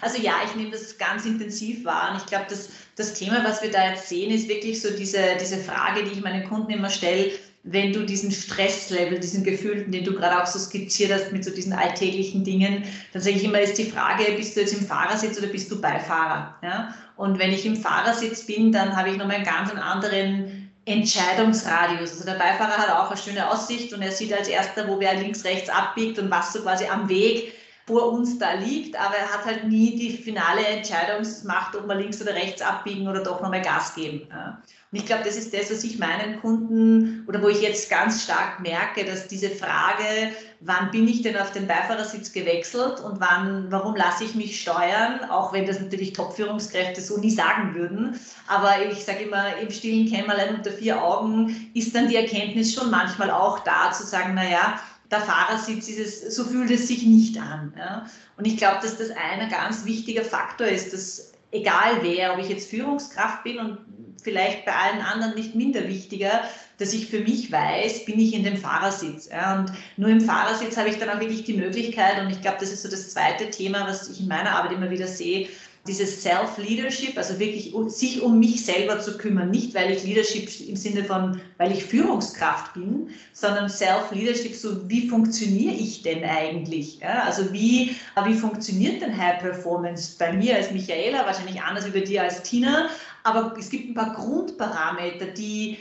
Also 0.00 0.20
ja, 0.20 0.32
ich 0.44 0.56
nehme 0.56 0.70
das 0.70 0.96
ganz 0.98 1.26
intensiv 1.26 1.84
wahr 1.84 2.10
und 2.10 2.16
ich 2.16 2.26
glaube, 2.26 2.46
das, 2.48 2.70
das 2.96 3.14
Thema, 3.14 3.44
was 3.44 3.62
wir 3.62 3.70
da 3.70 3.90
jetzt 3.90 4.08
sehen, 4.08 4.32
ist 4.32 4.48
wirklich 4.48 4.80
so 4.80 4.90
diese, 4.90 5.36
diese 5.38 5.58
Frage, 5.58 6.02
die 6.02 6.12
ich 6.12 6.22
meinen 6.22 6.48
Kunden 6.48 6.70
immer 6.70 6.90
stelle, 6.90 7.32
wenn 7.62 7.92
du 7.92 8.04
diesen 8.04 8.30
Stresslevel, 8.30 9.20
diesen 9.20 9.44
Gefühlten, 9.44 9.92
den 9.92 10.04
du 10.04 10.14
gerade 10.14 10.42
auch 10.42 10.46
so 10.46 10.58
skizziert 10.58 11.12
hast 11.12 11.30
mit 11.30 11.44
so 11.44 11.50
diesen 11.50 11.72
alltäglichen 11.72 12.42
Dingen, 12.42 12.84
dann 13.12 13.20
sage 13.20 13.36
ich 13.36 13.44
immer, 13.44 13.60
ist 13.60 13.76
die 13.76 13.90
Frage, 13.90 14.24
bist 14.36 14.56
du 14.56 14.60
jetzt 14.60 14.72
im 14.72 14.86
Fahrersitz 14.86 15.38
oder 15.38 15.48
bist 15.48 15.70
du 15.70 15.80
Beifahrer? 15.80 16.54
Ja? 16.62 16.94
Und 17.16 17.38
wenn 17.38 17.52
ich 17.52 17.66
im 17.66 17.76
Fahrersitz 17.76 18.46
bin, 18.46 18.72
dann 18.72 18.96
habe 18.96 19.10
ich 19.10 19.16
nochmal 19.18 19.36
einen 19.36 19.44
ganz 19.44 19.72
anderen 19.74 20.70
Entscheidungsradius. 20.86 22.12
Also 22.12 22.24
der 22.24 22.38
Beifahrer 22.38 22.78
hat 22.78 22.90
auch 22.90 23.10
eine 23.10 23.20
schöne 23.20 23.50
Aussicht 23.50 23.92
und 23.92 24.00
er 24.00 24.12
sieht 24.12 24.32
als 24.32 24.48
erster, 24.48 24.88
wo 24.88 24.98
wer 24.98 25.14
links, 25.14 25.44
rechts 25.44 25.68
abbiegt 25.68 26.18
und 26.18 26.30
was 26.30 26.54
so 26.54 26.62
quasi 26.62 26.86
am 26.86 27.08
Weg 27.10 27.52
vor 27.86 28.12
uns 28.12 28.38
da 28.38 28.54
liegt, 28.54 28.96
aber 28.96 29.16
er 29.16 29.28
hat 29.28 29.44
halt 29.44 29.64
nie 29.64 29.96
die 29.96 30.16
finale 30.16 30.64
Entscheidungsmacht, 30.64 31.74
ob 31.74 31.88
wir 31.88 31.96
links 31.96 32.22
oder 32.22 32.34
rechts 32.34 32.62
abbiegen 32.62 33.08
oder 33.08 33.22
doch 33.22 33.40
nochmal 33.42 33.62
Gas 33.62 33.94
geben. 33.94 34.28
Ja. 34.30 34.62
Und 34.92 34.98
ich 34.98 35.06
glaube, 35.06 35.22
das 35.24 35.36
ist 35.36 35.54
das, 35.54 35.70
was 35.70 35.84
ich 35.84 36.00
meinen 36.00 36.40
Kunden 36.40 37.24
oder 37.28 37.40
wo 37.42 37.48
ich 37.48 37.62
jetzt 37.62 37.88
ganz 37.88 38.24
stark 38.24 38.58
merke, 38.58 39.04
dass 39.04 39.28
diese 39.28 39.50
Frage, 39.50 40.32
wann 40.58 40.90
bin 40.90 41.06
ich 41.06 41.22
denn 41.22 41.36
auf 41.36 41.52
den 41.52 41.68
Beifahrersitz 41.68 42.32
gewechselt 42.32 42.98
und 42.98 43.20
wann, 43.20 43.70
warum 43.70 43.94
lasse 43.94 44.24
ich 44.24 44.34
mich 44.34 44.60
steuern, 44.60 45.30
auch 45.30 45.52
wenn 45.52 45.64
das 45.64 45.78
natürlich 45.78 46.12
Top-Führungskräfte 46.12 47.00
so 47.00 47.18
nie 47.18 47.30
sagen 47.30 47.76
würden. 47.76 48.18
Aber 48.48 48.84
ich 48.90 49.04
sage 49.04 49.24
immer, 49.24 49.56
im 49.58 49.70
stillen 49.70 50.10
Kämmerlein 50.10 50.56
unter 50.56 50.72
vier 50.72 51.00
Augen 51.00 51.70
ist 51.72 51.94
dann 51.94 52.08
die 52.08 52.16
Erkenntnis 52.16 52.74
schon 52.74 52.90
manchmal 52.90 53.30
auch 53.30 53.60
da, 53.60 53.92
zu 53.92 54.04
sagen, 54.04 54.34
naja, 54.34 54.80
der 55.08 55.20
Fahrersitz 55.20 55.88
ist 55.88 56.24
es, 56.24 56.34
so 56.34 56.44
fühlt 56.44 56.70
es 56.70 56.88
sich 56.88 57.04
nicht 57.04 57.38
an. 57.38 57.72
Ja. 57.78 58.06
Und 58.36 58.44
ich 58.44 58.56
glaube, 58.56 58.78
dass 58.82 58.98
das 58.98 59.10
ein 59.10 59.48
ganz 59.50 59.84
wichtiger 59.84 60.24
Faktor 60.24 60.66
ist, 60.66 60.92
dass 60.92 61.32
egal 61.52 61.98
wer, 62.02 62.34
ob 62.34 62.40
ich 62.40 62.48
jetzt 62.48 62.70
Führungskraft 62.70 63.42
bin 63.44 63.58
und 63.58 63.78
vielleicht 64.22 64.64
bei 64.64 64.72
allen 64.72 65.00
anderen 65.00 65.34
nicht 65.34 65.54
minder 65.54 65.86
wichtiger, 65.88 66.42
dass 66.78 66.92
ich 66.92 67.06
für 67.06 67.20
mich 67.20 67.52
weiß, 67.52 68.04
bin 68.06 68.18
ich 68.18 68.34
in 68.34 68.44
dem 68.44 68.56
Fahrersitz. 68.56 69.28
Ja, 69.30 69.58
und 69.58 69.72
nur 69.96 70.10
im 70.10 70.20
Fahrersitz 70.20 70.76
habe 70.76 70.88
ich 70.88 70.98
dann 70.98 71.10
auch 71.10 71.20
wirklich 71.20 71.44
die 71.44 71.54
Möglichkeit, 71.54 72.20
und 72.20 72.30
ich 72.30 72.40
glaube, 72.40 72.58
das 72.60 72.72
ist 72.72 72.82
so 72.82 72.90
das 72.90 73.10
zweite 73.10 73.50
Thema, 73.50 73.86
was 73.86 74.08
ich 74.08 74.20
in 74.20 74.28
meiner 74.28 74.52
Arbeit 74.52 74.72
immer 74.72 74.90
wieder 74.90 75.06
sehe, 75.06 75.48
dieses 75.86 76.22
Self-Leadership, 76.22 77.16
also 77.16 77.38
wirklich 77.38 77.72
um, 77.72 77.88
sich 77.88 78.20
um 78.20 78.38
mich 78.38 78.64
selber 78.64 79.00
zu 79.00 79.16
kümmern, 79.16 79.50
nicht 79.50 79.74
weil 79.74 79.90
ich 79.90 80.04
Leadership 80.04 80.48
im 80.68 80.76
Sinne 80.76 81.04
von, 81.04 81.40
weil 81.56 81.72
ich 81.72 81.84
Führungskraft 81.84 82.74
bin, 82.74 83.08
sondern 83.32 83.70
Self-Leadership, 83.70 84.54
so 84.54 84.88
wie 84.90 85.08
funktioniere 85.08 85.74
ich 85.74 86.02
denn 86.02 86.22
eigentlich? 86.22 86.98
Ja, 87.00 87.22
also 87.22 87.50
wie, 87.52 87.96
wie 88.26 88.34
funktioniert 88.34 89.00
denn 89.00 89.16
High 89.16 89.40
Performance 89.40 90.16
bei 90.18 90.32
mir 90.34 90.56
als 90.56 90.70
Michaela, 90.70 91.24
wahrscheinlich 91.24 91.62
anders 91.62 91.90
bei 91.90 92.00
dir 92.00 92.24
als 92.24 92.42
Tina, 92.42 92.90
aber 93.24 93.54
es 93.58 93.70
gibt 93.70 93.90
ein 93.90 93.94
paar 93.94 94.14
Grundparameter, 94.14 95.26
die 95.26 95.78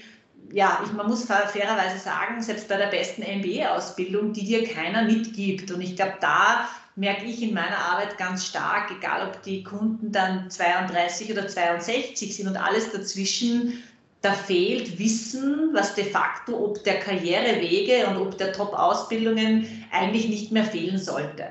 ja, 0.51 0.81
ich, 0.84 0.91
man 0.93 1.08
muss 1.08 1.25
fairerweise 1.25 2.00
sagen, 2.00 2.41
selbst 2.41 2.67
bei 2.67 2.77
der 2.77 2.88
besten 2.88 3.22
MBA-Ausbildung, 3.22 4.34
die 4.34 4.46
dir 4.46 4.67
keiner 4.67 5.03
mitgibt. 5.03 5.72
Und 5.72 5.81
ich 5.81 5.96
glaube, 5.96 6.15
da 6.22 6.67
merke 6.96 7.25
ich 7.25 7.41
in 7.41 7.53
meiner 7.53 7.77
Arbeit 7.77 8.17
ganz 8.17 8.46
stark, 8.46 8.91
egal 8.91 9.27
ob 9.27 9.41
die 9.43 9.63
Kunden 9.63 10.12
dann 10.12 10.50
32 10.50 11.31
oder 11.31 11.48
62 11.48 12.36
sind 12.36 12.48
und 12.48 12.58
alles 12.58 12.91
dazwischen, 12.91 13.84
da 14.22 14.34
fehlt 14.34 15.00
Wissen, 15.00 15.69
was 15.74 15.96
de 15.96 16.03
facto 16.03 16.58
ob 16.58 16.84
der 16.84 17.00
Karrierewege 17.00 18.08
und 18.08 18.17
ob 18.17 18.38
der 18.38 18.51
Top-Ausbildungen 18.51 19.86
eigentlich 19.91 20.27
nicht 20.27 20.51
mehr 20.51 20.65
fehlen 20.65 20.98
sollte. 20.98 21.46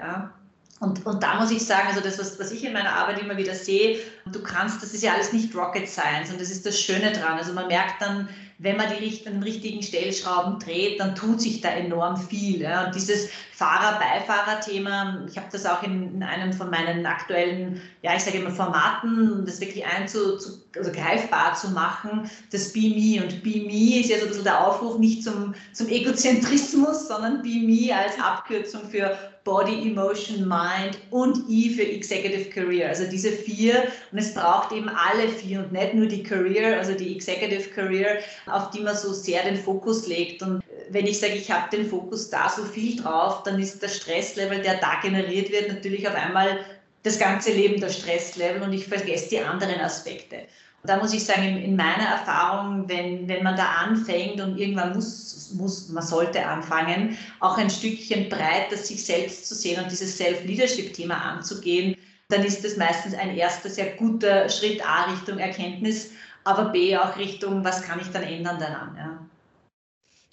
Und, 0.80 1.04
und 1.06 1.22
da 1.22 1.40
muss 1.40 1.50
ich 1.50 1.64
sagen, 1.64 1.88
also 1.88 2.00
das, 2.00 2.18
was, 2.18 2.38
was 2.38 2.52
ich 2.52 2.64
in 2.64 2.72
meiner 2.72 2.94
Arbeit 2.94 3.20
immer 3.20 3.36
wieder 3.36 3.54
sehe, 3.54 3.98
du 4.32 4.42
kannst, 4.42 4.82
das 4.82 4.94
ist 4.94 5.02
ja 5.02 5.14
alles 5.14 5.32
nicht 5.32 5.54
Rocket 5.54 5.88
Science 5.88 6.30
und 6.30 6.40
das 6.40 6.50
ist 6.50 6.64
das 6.66 6.80
Schöne 6.80 7.12
dran. 7.12 7.38
Also 7.38 7.52
man 7.52 7.68
merkt 7.68 8.00
dann, 8.00 8.28
wenn 8.60 8.76
man 8.76 8.88
die 8.88 9.04
richtigen, 9.04 9.40
richtigen 9.42 9.82
Stellschrauben 9.82 10.58
dreht, 10.58 10.98
dann 10.98 11.14
tut 11.14 11.40
sich 11.40 11.60
da 11.60 11.68
enorm 11.68 12.16
viel. 12.16 12.60
Ja. 12.60 12.86
Und 12.86 12.94
dieses 12.94 13.28
Fahrer-Beifahrer-Thema, 13.52 15.24
ich 15.28 15.36
habe 15.36 15.46
das 15.52 15.64
auch 15.64 15.82
in, 15.84 16.14
in, 16.14 16.22
einem 16.24 16.52
von 16.52 16.68
meinen 16.68 17.06
aktuellen, 17.06 17.80
ja, 18.02 18.16
ich 18.16 18.22
sage 18.22 18.38
immer 18.38 18.50
Formaten, 18.50 19.32
um 19.32 19.46
das 19.46 19.60
wirklich 19.60 19.86
einzu, 19.86 20.38
zu, 20.38 20.60
also 20.76 20.90
greifbar 20.90 21.54
zu 21.54 21.70
machen, 21.70 22.28
das 22.50 22.72
Be 22.72 22.80
Me. 22.80 23.22
Und 23.22 23.44
Be 23.44 23.60
Me 23.60 24.00
ist 24.00 24.10
ja 24.10 24.18
so 24.18 24.24
ein 24.24 24.28
bisschen 24.28 24.44
der 24.44 24.66
Aufruf 24.66 24.98
nicht 24.98 25.22
zum, 25.22 25.54
zum 25.72 25.88
Egozentrismus, 25.88 27.06
sondern 27.06 27.42
Be 27.42 27.60
Me 27.64 27.94
als 27.94 28.18
Abkürzung 28.20 28.88
für 28.90 29.16
Body, 29.48 29.88
Emotion, 29.88 30.46
Mind 30.46 30.98
und 31.10 31.48
E 31.48 31.70
für 31.70 31.82
Executive 31.82 32.50
Career. 32.50 32.90
Also 32.90 33.04
diese 33.10 33.30
vier. 33.30 33.84
Und 34.12 34.17
es 34.18 34.34
braucht 34.34 34.72
eben 34.72 34.88
alle 34.88 35.28
vier 35.28 35.60
und 35.60 35.72
nicht 35.72 35.94
nur 35.94 36.06
die 36.06 36.22
Career, 36.22 36.78
also 36.78 36.94
die 36.94 37.14
Executive 37.14 37.70
Career, 37.70 38.18
auf 38.46 38.70
die 38.70 38.80
man 38.80 38.96
so 38.96 39.12
sehr 39.12 39.42
den 39.42 39.56
Fokus 39.56 40.06
legt. 40.06 40.42
Und 40.42 40.62
wenn 40.90 41.06
ich 41.06 41.18
sage, 41.18 41.34
ich 41.34 41.50
habe 41.50 41.74
den 41.74 41.88
Fokus 41.88 42.30
da 42.30 42.48
so 42.48 42.64
viel 42.64 43.00
drauf, 43.00 43.42
dann 43.44 43.60
ist 43.60 43.82
der 43.82 43.88
Stresslevel, 43.88 44.62
der 44.62 44.76
da 44.76 45.00
generiert 45.02 45.50
wird, 45.50 45.68
natürlich 45.68 46.06
auf 46.06 46.14
einmal 46.14 46.58
das 47.02 47.18
ganze 47.18 47.52
Leben 47.52 47.80
der 47.80 47.90
Stresslevel 47.90 48.62
und 48.62 48.72
ich 48.72 48.86
vergesse 48.86 49.30
die 49.30 49.40
anderen 49.40 49.80
Aspekte. 49.80 50.36
Und 50.82 50.90
da 50.90 50.96
muss 50.98 51.12
ich 51.12 51.24
sagen, 51.24 51.56
in, 51.56 51.76
meiner 51.76 52.04
Erfahrung, 52.04 52.88
wenn, 52.88 53.28
wenn 53.28 53.42
man 53.42 53.56
da 53.56 53.66
anfängt 53.84 54.40
und 54.40 54.58
irgendwann 54.58 54.94
muss 54.94 55.28
muss, 55.54 55.88
man 55.88 56.04
sollte 56.04 56.44
anfangen, 56.44 57.16
auch 57.40 57.58
ein 57.58 57.70
Stückchen 57.70 58.28
breiter 58.28 58.76
sich 58.76 59.04
selbst 59.04 59.48
zu 59.48 59.54
sehen 59.54 59.82
und 59.82 59.90
dieses 59.90 60.16
Self-Leadership-Thema 60.16 61.14
anzugehen, 61.14 61.96
dann 62.28 62.44
ist 62.44 62.64
das 62.64 62.76
meistens 62.76 63.14
ein 63.14 63.36
erster 63.36 63.70
sehr 63.70 63.96
guter 63.96 64.48
Schritt 64.48 64.86
A 64.86 65.10
Richtung 65.10 65.38
Erkenntnis, 65.38 66.10
aber 66.44 66.66
B 66.70 66.96
auch 66.96 67.16
Richtung, 67.16 67.64
was 67.64 67.82
kann 67.82 68.00
ich 68.00 68.10
dann 68.10 68.22
ändern 68.22 68.58
daran. 68.58 68.96
Ja. 68.96 69.28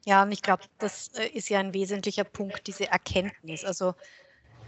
Ja, 0.07 0.21
und 0.21 0.31
ich 0.31 0.43
glaube, 0.43 0.63
das 0.77 1.07
äh, 1.15 1.27
ist 1.29 1.49
ja 1.49 1.59
ein 1.59 1.73
wesentlicher 1.73 2.23
Punkt, 2.23 2.67
diese 2.67 2.87
Erkenntnis. 2.87 3.65
Also 3.65 3.95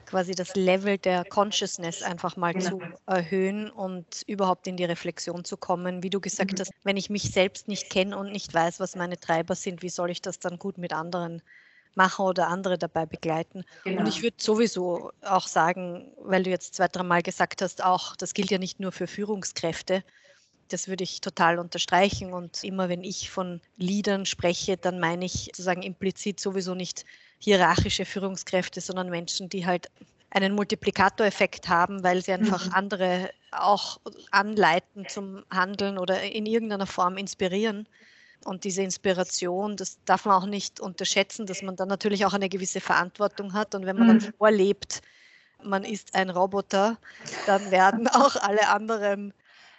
quasi 0.07 0.33
das 0.33 0.55
Level 0.55 0.97
der 0.97 1.25
Consciousness 1.25 2.01
einfach 2.01 2.37
mal 2.37 2.53
genau. 2.53 2.69
zu 2.69 2.81
erhöhen 3.05 3.69
und 3.69 4.23
überhaupt 4.25 4.65
in 4.65 4.77
die 4.77 4.85
Reflexion 4.85 5.45
zu 5.45 5.57
kommen. 5.57 6.01
Wie 6.01 6.09
du 6.09 6.19
gesagt 6.19 6.53
mhm. 6.53 6.59
hast, 6.59 6.71
wenn 6.83 6.97
ich 6.97 7.11
mich 7.11 7.31
selbst 7.31 7.67
nicht 7.67 7.89
kenne 7.91 8.17
und 8.17 8.31
nicht 8.31 8.51
weiß, 8.53 8.79
was 8.79 8.95
meine 8.95 9.19
Treiber 9.19 9.53
sind, 9.53 9.83
wie 9.83 9.89
soll 9.89 10.09
ich 10.09 10.21
das 10.21 10.39
dann 10.39 10.57
gut 10.57 10.79
mit 10.79 10.93
anderen 10.93 11.43
machen 11.97 12.25
oder 12.25 12.47
andere 12.47 12.77
dabei 12.77 13.05
begleiten? 13.05 13.65
Genau. 13.83 14.01
Und 14.01 14.07
ich 14.07 14.21
würde 14.21 14.37
sowieso 14.39 15.11
auch 15.21 15.47
sagen, 15.47 16.11
weil 16.21 16.43
du 16.43 16.49
jetzt 16.49 16.75
zwei, 16.75 16.87
dreimal 16.87 17.21
gesagt 17.21 17.61
hast, 17.61 17.83
auch 17.83 18.15
das 18.15 18.33
gilt 18.33 18.51
ja 18.51 18.57
nicht 18.57 18.79
nur 18.79 18.93
für 18.93 19.07
Führungskräfte, 19.07 20.03
das 20.69 20.87
würde 20.87 21.03
ich 21.03 21.21
total 21.21 21.59
unterstreichen. 21.59 22.33
Und 22.33 22.63
immer 22.63 22.89
wenn 22.89 23.03
ich 23.03 23.29
von 23.29 23.61
Leadern 23.77 24.25
spreche, 24.25 24.77
dann 24.77 24.99
meine 24.99 25.25
ich 25.25 25.45
sozusagen 25.45 25.81
implizit 25.81 26.39
sowieso 26.39 26.75
nicht 26.75 27.05
hierarchische 27.39 28.05
Führungskräfte, 28.05 28.81
sondern 28.81 29.09
Menschen, 29.09 29.49
die 29.49 29.65
halt 29.65 29.89
einen 30.29 30.55
Multiplikatoreffekt 30.55 31.69
haben, 31.69 32.03
weil 32.03 32.21
sie 32.21 32.33
einfach 32.33 32.65
mhm. 32.65 32.73
andere 32.73 33.29
auch 33.51 33.99
anleiten 34.31 35.07
zum 35.07 35.43
Handeln 35.49 35.97
oder 35.97 36.21
in 36.21 36.45
irgendeiner 36.45 36.87
Form 36.87 37.17
inspirieren. 37.17 37.87
Und 38.45 38.63
diese 38.63 38.81
Inspiration, 38.81 39.75
das 39.75 39.97
darf 40.05 40.25
man 40.25 40.41
auch 40.41 40.47
nicht 40.47 40.79
unterschätzen, 40.79 41.45
dass 41.45 41.61
man 41.61 41.75
dann 41.75 41.87
natürlich 41.87 42.25
auch 42.25 42.33
eine 42.33 42.49
gewisse 42.49 42.79
Verantwortung 42.79 43.53
hat. 43.53 43.75
Und 43.75 43.85
wenn 43.85 43.97
man 43.97 44.07
mhm. 44.07 44.19
dann 44.19 44.33
vorlebt, 44.37 45.01
man 45.63 45.83
ist 45.83 46.15
ein 46.15 46.29
Roboter, 46.29 46.97
dann 47.45 47.71
werden 47.71 48.07
auch 48.13 48.35
alle 48.37 48.69
anderen 48.69 49.33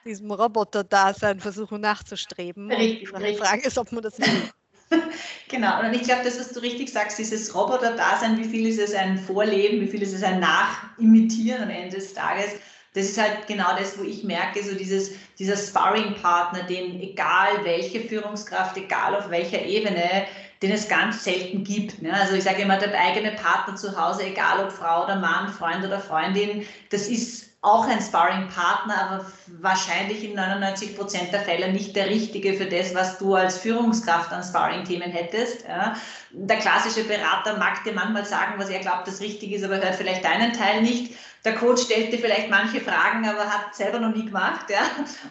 diesem 0.05 0.31
Roboter-Dasein 0.31 1.41
versuchen 1.41 1.81
nachzustreben. 1.81 2.71
Richtig, 2.73 3.13
und 3.13 3.23
die 3.23 3.35
Frage 3.35 3.67
ist, 3.67 3.79
ob 3.79 3.93
man 3.93 4.03
das 4.03 4.19
will. 4.19 4.51
genau, 5.49 5.81
und 5.81 5.93
ich 5.93 6.03
glaube, 6.03 6.25
das, 6.25 6.39
was 6.39 6.53
du 6.53 6.61
richtig 6.61 6.91
sagst, 6.91 7.19
dieses 7.19 7.55
Roboter-Dasein, 7.55 8.39
wie 8.39 8.45
viel 8.45 8.67
ist 8.67 8.79
es 8.79 8.95
ein 8.95 9.19
Vorleben, 9.19 9.81
wie 9.81 9.89
viel 9.89 10.03
ist 10.03 10.15
es 10.15 10.23
ein 10.23 10.41
Nachimitieren 10.41 11.65
am 11.65 11.71
Ende 11.71 11.97
des 11.97 12.15
Tages, 12.15 12.53
das 12.95 13.05
ist 13.05 13.19
halt 13.19 13.47
genau 13.47 13.77
das, 13.79 13.99
wo 13.99 14.03
ich 14.03 14.25
merke, 14.25 14.63
so 14.63 14.75
dieses, 14.75 15.13
dieser 15.39 15.57
Sparring-Partner, 15.57 16.63
den 16.65 17.01
egal 17.01 17.65
welche 17.65 18.01
Führungskraft, 18.01 18.77
egal 18.77 19.15
auf 19.15 19.31
welcher 19.31 19.63
Ebene, 19.63 20.27
den 20.63 20.73
es 20.73 20.89
ganz 20.89 21.23
selten 21.23 21.63
gibt. 21.65 22.03
Ne? 22.03 22.13
Also 22.13 22.35
ich 22.35 22.45
sage 22.45 22.63
immer, 22.63 22.79
der 22.79 22.99
eigene 22.99 23.33
Partner 23.33 23.77
zu 23.77 23.97
Hause, 23.97 24.25
egal 24.25 24.65
ob 24.65 24.73
Frau 24.73 25.05
oder 25.05 25.17
Mann, 25.17 25.53
Freund 25.53 25.85
oder 25.85 26.01
Freundin, 26.01 26.67
das 26.91 27.09
ist 27.09 27.48
auch 27.61 27.89
ein 27.89 28.01
Sparring-Partner, 28.01 29.03
aber 29.03 29.27
wahrscheinlich 29.61 30.23
in 30.23 30.37
99 30.37 30.97
Prozent 30.97 31.33
der 31.33 31.41
Fälle 31.41 31.73
nicht 31.73 31.97
der 31.97 32.09
richtige 32.09 32.55
für 32.55 32.67
das, 32.67 32.95
was 32.95 33.19
du 33.19 33.35
als 33.35 33.59
Führungskraft 33.59 34.33
an 34.33 34.45
Sparring-Themen 34.45 35.11
hättest. 35.11 35.67
Ja. 35.67 35.97
Der 36.31 36.59
klassische 36.59 37.03
Berater 37.03 37.59
mag 37.59 37.83
dir 37.83 37.93
manchmal 37.93 38.25
sagen, 38.25 38.55
was 38.59 38.69
er 38.69 38.79
glaubt, 38.79 39.09
das 39.09 39.21
richtig 39.21 39.51
ist, 39.53 39.65
aber 39.65 39.77
hört 39.77 39.97
vielleicht 39.97 40.25
deinen 40.25 40.53
Teil 40.53 40.83
nicht. 40.83 41.15
Der 41.45 41.57
Coach 41.57 41.83
stellt 41.83 42.13
dir 42.13 42.19
vielleicht 42.19 42.49
manche 42.49 42.81
Fragen, 42.81 43.29
aber 43.29 43.47
hat 43.47 43.75
selber 43.75 43.99
noch 43.99 44.15
nie 44.15 44.27
gemacht. 44.27 44.71
Ja. 44.71 44.83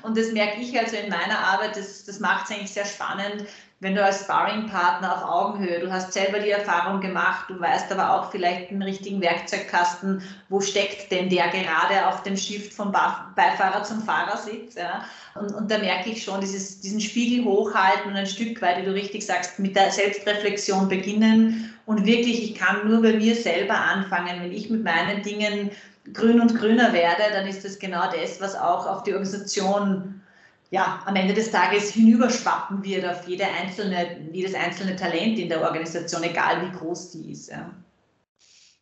Und 0.01 0.17
das 0.17 0.33
merke 0.33 0.59
ich 0.59 0.77
also 0.77 0.97
in 0.97 1.09
meiner 1.09 1.39
Arbeit, 1.39 1.77
das, 1.77 2.03
das 2.03 2.19
macht 2.19 2.49
es 2.49 2.55
eigentlich 2.55 2.71
sehr 2.71 2.85
spannend, 2.85 3.45
wenn 3.79 3.93
du 3.93 4.03
als 4.03 4.21
Sparring-Partner 4.21 5.15
auf 5.15 5.29
Augenhöhe, 5.29 5.79
du 5.79 5.91
hast 5.91 6.11
selber 6.11 6.39
die 6.39 6.49
Erfahrung 6.49 6.99
gemacht, 6.99 7.45
du 7.47 7.59
weißt 7.59 7.91
aber 7.91 8.11
auch 8.11 8.31
vielleicht 8.31 8.71
den 8.71 8.81
richtigen 8.81 9.21
Werkzeugkasten, 9.21 10.23
wo 10.49 10.61
steckt 10.61 11.11
denn 11.11 11.29
der 11.29 11.49
gerade 11.49 12.07
auf 12.07 12.23
dem 12.23 12.35
Shift 12.35 12.73
vom 12.73 12.91
Beifahrer 12.91 13.83
zum 13.83 14.01
Fahrersitz. 14.01 14.73
Ja? 14.75 15.05
Und, 15.35 15.53
und 15.53 15.69
da 15.69 15.77
merke 15.77 16.09
ich 16.09 16.23
schon, 16.23 16.41
dieses, 16.41 16.79
diesen 16.79 16.99
Spiegel 16.99 17.45
hochhalten 17.45 18.09
und 18.09 18.17
ein 18.17 18.25
Stück 18.25 18.59
weit, 18.63 18.81
wie 18.81 18.85
du 18.85 18.93
richtig 18.93 19.23
sagst, 19.23 19.59
mit 19.59 19.75
der 19.75 19.91
Selbstreflexion 19.91 20.87
beginnen 20.89 21.71
und 21.85 22.03
wirklich, 22.03 22.43
ich 22.43 22.55
kann 22.55 22.89
nur 22.89 23.03
bei 23.03 23.13
mir 23.13 23.35
selber 23.35 23.75
anfangen, 23.75 24.41
wenn 24.41 24.51
ich 24.51 24.71
mit 24.71 24.83
meinen 24.83 25.21
Dingen 25.21 25.69
grün 26.13 26.41
und 26.41 26.57
grüner 26.57 26.93
werde, 26.93 27.23
dann 27.31 27.45
ist 27.45 27.63
das 27.63 27.77
genau 27.77 28.09
das, 28.11 28.41
was 28.41 28.55
auch 28.55 28.87
auf 28.87 29.03
die 29.03 29.13
Organisation 29.13 30.21
ja, 30.69 31.01
am 31.05 31.15
Ende 31.15 31.33
des 31.33 31.51
Tages 31.51 31.91
hinüberschwappen 31.91 32.83
wird 32.83 33.05
auf 33.05 33.27
jede 33.27 33.45
einzelne, 33.45 34.29
jedes 34.33 34.53
einzelne 34.53 34.95
Talent 34.95 35.39
in 35.39 35.49
der 35.49 35.61
Organisation, 35.61 36.23
egal 36.23 36.65
wie 36.65 36.77
groß 36.77 37.11
die 37.11 37.31
ist. 37.31 37.49
Ja. 37.49 37.73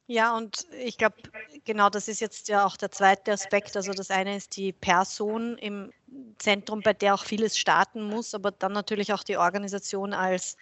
Ja, 0.08 0.38
und 0.38 0.68
ich 0.72 1.00
glaube, 1.00 1.16
genau 1.64 1.90
das 1.90 2.08
ist 2.08 2.22
jetzt 2.22 2.48
ja 2.48 2.66
auch 2.66 2.78
der 2.78 2.92
zweite 2.92 3.32
Aspekt. 3.32 3.76
Also 3.76 3.92
das 3.92 4.12
eine 4.12 4.36
ist 4.36 4.56
die 4.56 4.72
Person 4.72 5.58
im 5.58 5.92
Zentrum, 6.38 6.82
bei 6.82 6.94
der 6.94 7.16
auch 7.16 7.24
vieles 7.24 7.58
starten 7.58 8.04
muss, 8.04 8.36
aber 8.36 8.52
dann 8.52 8.74
natürlich 8.74 9.14
auch 9.14 9.24
die 9.24 9.38
Organisation 9.38 10.14
als 10.14 10.58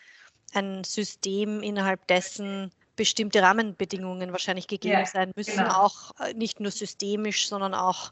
ein 0.54 0.84
System, 0.86 1.62
innerhalb 1.62 2.08
dessen 2.08 2.72
bestimmte 2.96 3.42
Rahmenbedingungen 3.42 4.32
wahrscheinlich 4.32 4.68
gegeben 4.68 5.00
ja, 5.00 5.06
sein 5.06 5.32
müssen, 5.36 5.58
genau. 5.58 5.74
auch 5.74 6.12
äh, 6.20 6.34
nicht 6.36 6.60
nur 6.60 6.72
systemisch, 6.72 7.48
sondern 7.48 7.74
auch 7.74 8.12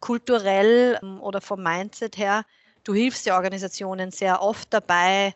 kulturell 0.00 0.98
ähm, 1.02 1.20
oder 1.20 1.40
vom 1.40 1.62
Mindset 1.62 2.16
her, 2.16 2.44
du 2.84 2.94
hilfst 2.94 3.26
der 3.26 3.36
Organisationen 3.36 4.10
sehr 4.10 4.42
oft 4.42 4.72
dabei, 4.72 5.34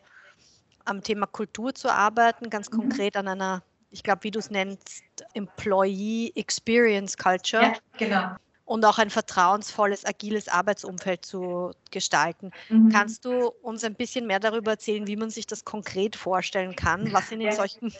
am 0.83 1.01
Thema 1.01 1.25
Kultur 1.25 1.73
zu 1.73 1.91
arbeiten, 1.91 2.49
ganz 2.49 2.69
mhm. 2.69 2.77
konkret 2.77 3.15
an 3.17 3.27
einer, 3.27 3.63
ich 3.89 4.03
glaube, 4.03 4.23
wie 4.23 4.31
du 4.31 4.39
es 4.39 4.49
nennst, 4.49 5.03
Employee 5.33 6.31
Experience 6.35 7.17
Culture. 7.17 7.63
Ja, 7.63 7.73
genau. 7.97 8.35
und 8.65 8.83
auch 8.83 8.97
ein 8.97 9.11
vertrauensvolles, 9.11 10.05
agiles 10.05 10.47
Arbeitsumfeld 10.47 11.23
zu 11.23 11.71
gestalten. 11.91 12.51
Mhm. 12.69 12.89
Kannst 12.89 13.23
du 13.23 13.47
uns 13.61 13.83
ein 13.83 13.95
bisschen 13.95 14.25
mehr 14.25 14.39
darüber 14.39 14.71
erzählen, 14.71 15.07
wie 15.07 15.15
man 15.15 15.29
sich 15.29 15.45
das 15.45 15.63
konkret 15.63 16.15
vorstellen 16.15 16.75
kann? 16.75 17.13
Was 17.13 17.29
sind 17.29 17.41
in 17.41 17.51
solchen 17.51 17.93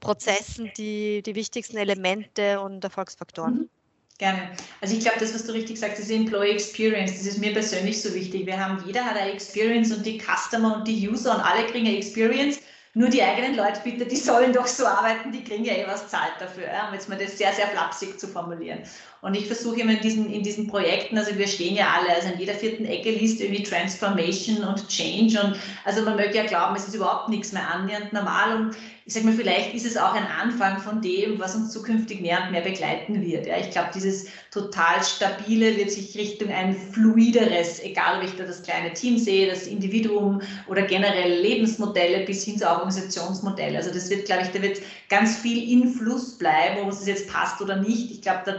Prozessen 0.00 0.72
die, 0.76 1.22
die 1.22 1.34
wichtigsten 1.34 1.76
Elemente 1.76 2.60
und 2.60 2.82
Erfolgsfaktoren? 2.82 3.54
Mhm. 3.54 3.70
Gerne. 4.18 4.52
Also 4.80 4.96
ich 4.96 5.00
glaube, 5.00 5.20
das, 5.20 5.34
was 5.34 5.44
du 5.44 5.52
richtig 5.52 5.78
sagst, 5.78 5.98
ist 5.98 6.10
Employee 6.10 6.52
Experience. 6.52 7.12
Das 7.12 7.26
ist 7.26 7.38
mir 7.38 7.52
persönlich 7.52 8.00
so 8.00 8.14
wichtig. 8.14 8.46
Wir 8.46 8.58
haben, 8.58 8.82
jeder 8.86 9.04
hat 9.04 9.16
eine 9.16 9.32
Experience 9.32 9.92
und 9.92 10.06
die 10.06 10.18
Customer 10.18 10.76
und 10.76 10.88
die 10.88 11.06
User 11.06 11.34
und 11.34 11.42
alle 11.42 11.66
kriegen 11.66 11.86
eine 11.86 11.98
Experience. 11.98 12.60
Nur 12.94 13.10
die 13.10 13.22
eigenen 13.22 13.56
Leute 13.56 13.78
bitte, 13.84 14.06
die 14.06 14.16
sollen 14.16 14.54
doch 14.54 14.66
so 14.66 14.86
arbeiten, 14.86 15.30
die 15.30 15.44
kriegen 15.44 15.66
ja 15.66 15.74
eh 15.74 15.86
was 15.86 16.08
zahlt 16.08 16.32
dafür, 16.38 16.64
ja, 16.64 16.88
um 16.88 16.94
jetzt 16.94 17.10
mal 17.10 17.18
das 17.18 17.36
sehr, 17.36 17.52
sehr 17.52 17.66
flapsig 17.66 18.18
zu 18.18 18.26
formulieren. 18.26 18.78
Und 19.20 19.34
ich 19.34 19.46
versuche 19.46 19.80
immer 19.80 19.92
in 19.92 20.00
diesen, 20.00 20.32
in 20.32 20.42
diesen 20.42 20.66
Projekten, 20.66 21.18
also 21.18 21.36
wir 21.36 21.46
stehen 21.46 21.76
ja 21.76 21.92
alle, 21.92 22.14
also 22.14 22.28
in 22.28 22.40
jeder 22.40 22.54
vierten 22.54 22.86
Ecke 22.86 23.10
liest 23.10 23.42
irgendwie 23.42 23.64
Transformation 23.64 24.64
und 24.64 24.88
Change 24.88 25.38
und 25.42 25.60
also 25.84 26.00
man 26.04 26.16
möge 26.16 26.36
ja 26.36 26.46
glauben, 26.46 26.74
es 26.74 26.88
ist 26.88 26.94
überhaupt 26.94 27.28
nichts 27.28 27.52
mehr 27.52 27.68
annähernd 27.68 28.14
normal 28.14 28.56
und 28.56 28.76
ich 29.06 29.14
sage 29.14 29.26
mal, 29.26 29.36
vielleicht 29.36 29.72
ist 29.72 29.86
es 29.86 29.96
auch 29.96 30.14
ein 30.14 30.26
Anfang 30.26 30.80
von 30.80 31.00
dem, 31.00 31.38
was 31.38 31.54
uns 31.54 31.70
zukünftig 31.70 32.20
mehr 32.20 32.42
und 32.42 32.50
mehr 32.50 32.62
begleiten 32.62 33.22
wird. 33.22 33.46
Ja, 33.46 33.56
ich 33.56 33.70
glaube, 33.70 33.90
dieses 33.94 34.26
total 34.50 35.00
stabile 35.04 35.76
wird 35.76 35.92
sich 35.92 36.16
Richtung 36.16 36.50
ein 36.50 36.74
fluideres, 36.74 37.80
egal 37.80 38.18
ob 38.18 38.24
ich 38.24 38.34
da 38.34 38.42
das 38.42 38.64
kleine 38.64 38.92
Team 38.94 39.16
sehe, 39.16 39.48
das 39.48 39.68
Individuum 39.68 40.42
oder 40.66 40.82
generell 40.82 41.40
Lebensmodelle 41.40 42.24
bis 42.24 42.42
hin 42.42 42.58
zu 42.58 42.68
Organisationsmodelle. 42.68 43.78
Also 43.78 43.92
das 43.92 44.10
wird, 44.10 44.26
glaube 44.26 44.42
ich, 44.42 44.50
da 44.50 44.60
wird 44.60 44.80
ganz 45.08 45.36
viel 45.36 45.70
in 45.70 45.88
Fluss 45.88 46.36
bleiben, 46.36 46.82
ob 46.82 46.90
es 46.90 47.06
jetzt 47.06 47.28
passt 47.28 47.62
oder 47.62 47.76
nicht. 47.76 48.10
Ich 48.10 48.22
glaube, 48.22 48.40
da 48.44 48.54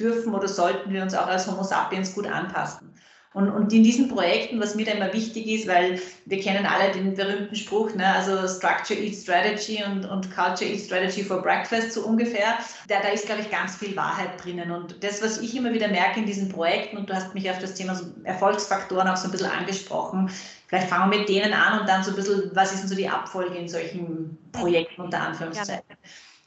dürfen 0.00 0.34
oder 0.34 0.48
sollten 0.48 0.92
wir 0.92 1.04
uns 1.04 1.14
auch 1.14 1.28
als 1.28 1.46
Homo 1.46 1.62
sapiens 1.62 2.12
gut 2.12 2.26
anpassen. 2.26 2.92
Und, 3.34 3.48
und 3.50 3.72
in 3.72 3.82
diesen 3.82 4.08
Projekten, 4.08 4.60
was 4.60 4.74
mir 4.74 4.84
da 4.84 4.92
immer 4.92 5.12
wichtig 5.12 5.46
ist, 5.46 5.66
weil 5.66 6.00
wir 6.26 6.40
kennen 6.40 6.66
alle 6.66 6.92
den 6.92 7.14
berühmten 7.14 7.56
Spruch, 7.56 7.94
ne, 7.94 8.06
also 8.14 8.46
Structure 8.46 8.98
Eats 8.98 9.22
Strategy 9.22 9.82
und, 9.82 10.04
und 10.04 10.30
Culture 10.34 10.70
Eats 10.70 10.84
Strategy 10.84 11.22
for 11.24 11.40
Breakfast, 11.40 11.92
so 11.92 12.02
ungefähr, 12.02 12.58
da, 12.88 13.00
da 13.00 13.08
ist, 13.08 13.24
glaube 13.24 13.40
ich, 13.40 13.50
ganz 13.50 13.76
viel 13.76 13.96
Wahrheit 13.96 14.42
drinnen. 14.42 14.70
Und 14.70 15.02
das, 15.02 15.22
was 15.22 15.38
ich 15.38 15.56
immer 15.56 15.72
wieder 15.72 15.88
merke 15.88 16.20
in 16.20 16.26
diesen 16.26 16.50
Projekten, 16.50 16.98
und 16.98 17.08
du 17.08 17.14
hast 17.14 17.32
mich 17.32 17.50
auf 17.50 17.58
das 17.58 17.74
Thema 17.74 17.94
so 17.94 18.04
Erfolgsfaktoren 18.24 19.08
auch 19.08 19.16
so 19.16 19.28
ein 19.28 19.30
bisschen 19.30 19.50
angesprochen, 19.50 20.30
vielleicht 20.66 20.88
fangen 20.88 21.10
wir 21.10 21.20
mit 21.20 21.28
denen 21.28 21.54
an 21.54 21.80
und 21.80 21.88
dann 21.88 22.04
so 22.04 22.10
ein 22.10 22.16
bisschen, 22.16 22.50
was 22.52 22.72
ist 22.72 22.82
denn 22.82 22.88
so 22.88 22.94
die 22.94 23.08
Abfolge 23.08 23.56
in 23.56 23.68
solchen 23.68 24.36
Projekten 24.52 25.00
unter 25.00 25.20
Anführungszeichen. 25.20 25.84
Ja. 25.88 25.96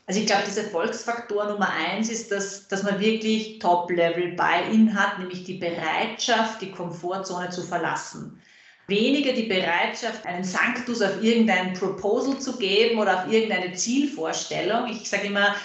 Also 0.07 0.19
ich 0.19 0.27
glaube, 0.27 0.43
dieser 0.45 0.63
Erfolgsfaktor 0.63 1.45
Nummer 1.45 1.69
eins 1.71 2.09
ist, 2.09 2.31
dass, 2.31 2.67
dass 2.67 2.83
man 2.83 2.99
wirklich 2.99 3.57
Top-Level-Buy-in 3.59 4.93
hat, 4.93 5.17
nämlich 5.17 5.43
die 5.45 5.55
Bereitschaft, 5.55 6.61
die 6.61 6.71
Komfortzone 6.71 7.49
zu 7.49 7.63
verlassen. 7.63 8.39
Weniger 8.87 9.33
die 9.33 9.47
Bereitschaft, 9.47 10.23
einen 10.27 10.43
Sanctus 10.43 11.01
auf 11.01 11.23
irgendein 11.23 11.73
Proposal 11.73 12.37
zu 12.37 12.55
geben 12.57 12.99
oder 12.99 13.23
auf 13.23 13.31
irgendeine 13.31 13.73
Zielvorstellung. 13.73 14.87
Ich 14.91 15.09
sage 15.09 15.25
immer, 15.25 15.55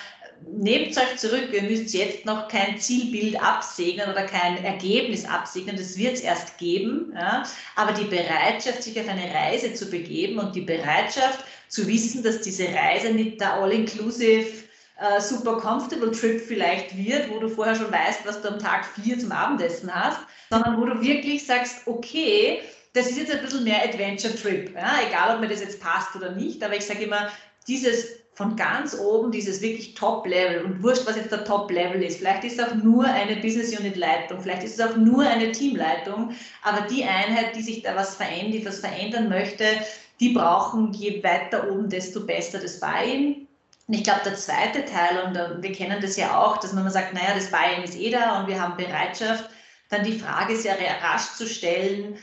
nehmt 0.46 0.96
euch 0.96 1.16
zurück, 1.18 1.50
ihr 1.52 1.62
müsst 1.62 1.92
jetzt 1.92 2.24
noch 2.24 2.48
kein 2.48 2.78
Zielbild 2.78 3.38
absegnen 3.42 4.10
oder 4.10 4.22
kein 4.22 4.64
Ergebnis 4.64 5.26
absegnen, 5.26 5.76
das 5.76 5.98
wird 5.98 6.14
es 6.14 6.20
erst 6.20 6.56
geben. 6.56 7.12
Ja? 7.14 7.44
Aber 7.76 7.92
die 7.92 8.04
Bereitschaft, 8.04 8.82
sich 8.82 8.98
auf 8.98 9.08
eine 9.08 9.34
Reise 9.34 9.74
zu 9.74 9.90
begeben 9.90 10.38
und 10.38 10.54
die 10.54 10.62
Bereitschaft 10.62 11.44
zu 11.70 11.86
wissen, 11.86 12.22
dass 12.22 12.42
diese 12.42 12.68
Reise 12.68 13.10
nicht 13.12 13.40
der 13.40 13.54
All-Inclusive 13.54 14.64
äh, 14.98 15.20
super 15.20 15.56
comfortable 15.56 16.10
Trip 16.10 16.40
vielleicht 16.40 16.94
wird, 16.96 17.30
wo 17.30 17.38
du 17.38 17.48
vorher 17.48 17.74
schon 17.74 17.90
weißt, 17.90 18.26
was 18.26 18.42
du 18.42 18.48
am 18.48 18.58
Tag 18.58 18.84
vier 18.84 19.18
zum 19.18 19.32
Abendessen 19.32 19.92
hast, 19.94 20.20
sondern 20.50 20.78
wo 20.78 20.84
du 20.84 21.00
wirklich 21.00 21.46
sagst, 21.46 21.86
okay, 21.86 22.60
das 22.92 23.08
ist 23.08 23.18
jetzt 23.18 23.32
ein 23.32 23.40
bisschen 23.40 23.64
mehr 23.64 23.82
Adventure 23.84 24.34
Trip, 24.34 24.74
ja? 24.74 24.98
egal 25.08 25.34
ob 25.34 25.40
mir 25.40 25.48
das 25.48 25.60
jetzt 25.60 25.80
passt 25.80 26.14
oder 26.16 26.32
nicht, 26.32 26.62
aber 26.62 26.76
ich 26.76 26.84
sage 26.84 27.04
immer, 27.04 27.30
dieses 27.68 28.19
von 28.40 28.56
ganz 28.56 28.98
oben 28.98 29.30
dieses 29.30 29.60
wirklich 29.60 29.92
Top-Level 29.92 30.64
und 30.64 30.82
wurscht, 30.82 31.06
was 31.06 31.16
jetzt 31.16 31.30
der 31.30 31.44
Top-Level 31.44 32.02
ist. 32.02 32.20
Vielleicht 32.20 32.42
ist 32.44 32.58
es 32.58 32.66
auch 32.66 32.74
nur 32.74 33.04
eine 33.04 33.36
Business-Unit-Leitung, 33.36 34.40
vielleicht 34.40 34.62
ist 34.62 34.80
es 34.80 34.86
auch 34.86 34.96
nur 34.96 35.22
eine 35.24 35.52
Teamleitung, 35.52 36.30
aber 36.62 36.86
die 36.88 37.04
Einheit, 37.04 37.54
die 37.54 37.60
sich 37.60 37.82
da 37.82 37.94
was 37.94 38.16
verändert, 38.16 38.54
die 38.54 38.66
was 38.66 38.78
verändern 38.78 39.28
möchte, 39.28 39.64
die 40.20 40.30
brauchen 40.30 40.94
je 40.94 41.22
weiter 41.22 41.70
oben, 41.70 41.90
desto 41.90 42.24
besser 42.24 42.60
das 42.60 42.80
Buy-in. 42.80 43.46
Ich 43.88 44.04
glaube, 44.04 44.20
der 44.24 44.36
zweite 44.36 44.86
Teil, 44.86 45.22
und 45.26 45.36
äh, 45.36 45.62
wir 45.62 45.72
kennen 45.72 46.00
das 46.00 46.16
ja 46.16 46.40
auch, 46.40 46.56
dass 46.56 46.72
man 46.72 46.88
sagt, 46.88 47.12
naja, 47.12 47.34
das 47.34 47.50
Buy-in 47.50 47.84
ist 47.84 47.98
eh 47.98 48.10
da 48.10 48.40
und 48.40 48.48
wir 48.48 48.58
haben 48.58 48.78
Bereitschaft, 48.78 49.50
dann 49.90 50.02
die 50.02 50.18
Frage 50.18 50.56
sehr 50.56 50.76
rasch 51.02 51.34
zu 51.36 51.46
stellen, 51.46 52.16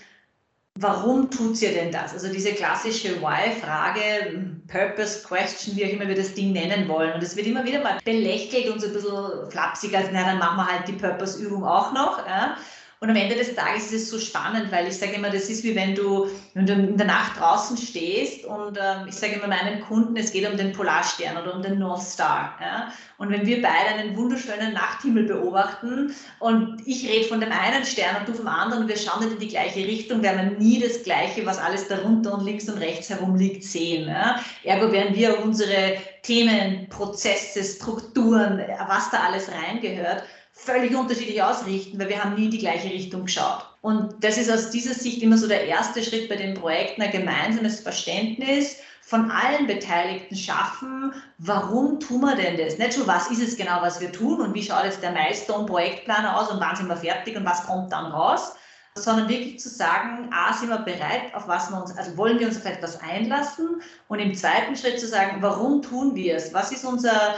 warum 0.80 1.30
tut 1.30 1.58
sie 1.58 1.68
denn 1.68 1.92
das? 1.92 2.14
Also 2.14 2.32
diese 2.32 2.54
klassische 2.54 3.22
Why-Frage, 3.22 4.52
Purpose 4.68 5.26
Question, 5.28 5.76
wie 5.76 5.86
auch 5.86 5.90
immer 5.90 6.08
wir 6.08 6.16
das 6.16 6.34
Ding 6.34 6.54
nennen 6.54 6.88
wollen. 6.88 7.14
Und 7.14 7.24
es 7.24 7.36
wird 7.36 7.48
immer 7.48 7.66
wieder 7.66 7.82
mal 7.82 7.98
belächelt 8.04 8.70
und 8.70 8.80
so 8.80 8.88
ein 8.88 8.94
bisschen 8.94 9.52
flapsig, 9.52 9.96
als 9.96 10.10
na, 10.12 10.24
dann 10.24 10.40
machen 10.40 10.58
wir 10.58 10.68
halt 10.68 10.88
die 10.88 10.94
Purpose-Übung 10.94 11.66
auch 11.66 11.94
noch. 11.94 12.26
Ja? 12.28 12.58
Und 13.00 13.12
am 13.12 13.16
Ende 13.16 13.36
des 13.36 13.54
Tages 13.54 13.92
ist 13.92 14.04
es 14.04 14.10
so 14.10 14.18
spannend, 14.18 14.72
weil 14.72 14.88
ich 14.88 14.98
sage 14.98 15.14
immer, 15.14 15.30
das 15.30 15.50
ist 15.50 15.64
wie 15.64 15.76
wenn 15.76 15.94
du, 15.94 16.28
wenn 16.56 16.66
du 16.66 16.74
in 16.74 16.98
der 16.98 17.06
Nacht 17.06 17.40
draußen 17.40 17.78
stehst 17.78 18.44
und 18.44 18.76
ähm, 18.76 19.08
ich 19.08 19.14
sage 19.14 19.34
immer 19.34 19.48
meinen 19.48 19.82
Kunden, 19.82 20.18
es 20.18 20.32
geht 20.32 20.50
um 20.50 20.58
den 20.58 20.72
Polarstern 20.72 21.38
oder 21.38 21.56
um 21.56 21.62
den 21.62 21.78
North 21.78 22.02
Star. 22.02 22.58
Ja? 22.60 22.92
Und 23.20 23.30
wenn 23.30 23.46
wir 23.46 23.62
beide 23.62 24.00
einen 24.00 24.18
wunderschönen 24.18 24.74
Nachthimmel 24.74 25.26
beobachten 25.26 26.16
und 26.40 26.82
ich 26.88 27.08
rede 27.08 27.28
von 27.28 27.40
dem 27.40 27.52
einen 27.52 27.86
Stern 27.86 28.16
und 28.18 28.30
du 28.30 28.34
vom 28.34 28.48
anderen 28.48 28.84
und 28.84 28.90
wir 28.90 28.98
schauen 28.98 29.20
nicht 29.24 29.34
in 29.34 29.40
die 29.40 29.50
gleiche 29.50 29.86
Richtung, 29.86 30.24
werden 30.24 30.50
wir 30.50 30.58
nie 30.58 30.80
das 30.80 31.04
Gleiche, 31.04 31.46
was 31.46 31.60
alles 31.60 31.88
darunter 31.88 32.34
und 32.34 32.46
links 32.46 32.68
und 32.68 32.80
rechts 32.80 33.12
herum 33.12 33.36
liegt, 33.36 33.64
sehen. 33.64 34.08
Ja? 34.08 34.40
Ergo 34.64 34.92
werden 34.92 35.16
wir 35.16 35.40
unsere 35.44 35.98
Themen, 36.24 36.90
Prozesse, 36.90 37.64
Strukturen, 37.64 38.60
was 38.88 39.12
da 39.12 39.20
alles 39.20 39.50
reingehört, 39.52 40.24
völlig 40.58 40.96
unterschiedlich 40.96 41.42
ausrichten, 41.42 42.00
weil 42.00 42.10
wir 42.10 42.24
haben 42.24 42.36
nie 42.36 42.46
in 42.46 42.52
die 42.52 42.58
gleiche 42.58 42.90
Richtung 42.90 43.26
geschaut. 43.26 43.66
Und 43.82 44.22
das 44.24 44.38
ist 44.38 44.52
aus 44.52 44.72
dieser 44.72 44.94
Sicht 44.94 45.22
immer 45.22 45.38
so 45.38 45.48
der 45.48 45.66
erste 45.66 46.04
Schritt 46.04 46.28
bei 46.28 46.36
den 46.36 46.56
Projekten, 46.56 47.02
ein 47.02 47.12
gemeinsames 47.12 47.80
Verständnis 47.80 48.78
von 49.02 49.32
allen 49.32 49.68
Beteiligten 49.68 50.36
schaffen, 50.36 51.14
warum 51.38 52.00
tun 52.00 52.22
wir 52.22 52.36
denn 52.36 52.58
das? 52.58 52.78
Nicht 52.78 52.96
schon, 52.96 53.08
was 53.08 53.32
ist 53.32 53.42
es 53.42 53.56
genau, 53.56 53.82
was 53.82 54.02
wir 54.02 54.12
tun 54.12 54.42
und 54.42 54.54
wie 54.54 54.64
schaut 54.64 54.84
jetzt 54.84 55.02
der 55.02 55.12
Milestone-Projektplaner 55.12 56.38
aus 56.38 56.52
und 56.52 56.60
wann 56.60 56.76
sind 56.76 56.90
wir 56.90 56.98
fertig 56.98 57.38
und 57.38 57.46
was 57.46 57.66
kommt 57.66 57.94
dann 57.94 58.12
raus, 58.12 58.54
sondern 58.96 59.30
wirklich 59.30 59.60
zu 59.60 59.70
sagen, 59.70 60.30
a, 60.34 60.54
sind 60.54 60.70
wir 60.70 60.80
bereit, 60.80 61.34
auf 61.34 61.48
was 61.48 61.70
wir 61.70 61.80
uns, 61.80 61.98
also 61.98 62.18
wollen 62.18 62.40
wir 62.40 62.48
uns 62.48 62.58
auf 62.58 62.66
etwas 62.66 63.00
einlassen 63.00 63.82
und 64.10 64.20
im 64.20 64.34
zweiten 64.34 64.76
Schritt 64.76 65.00
zu 65.00 65.08
sagen, 65.08 65.38
warum 65.40 65.82
tun 65.82 66.14
wir 66.16 66.36
es? 66.36 66.54
Was 66.54 66.74
ist 66.74 66.84
unser 66.84 67.36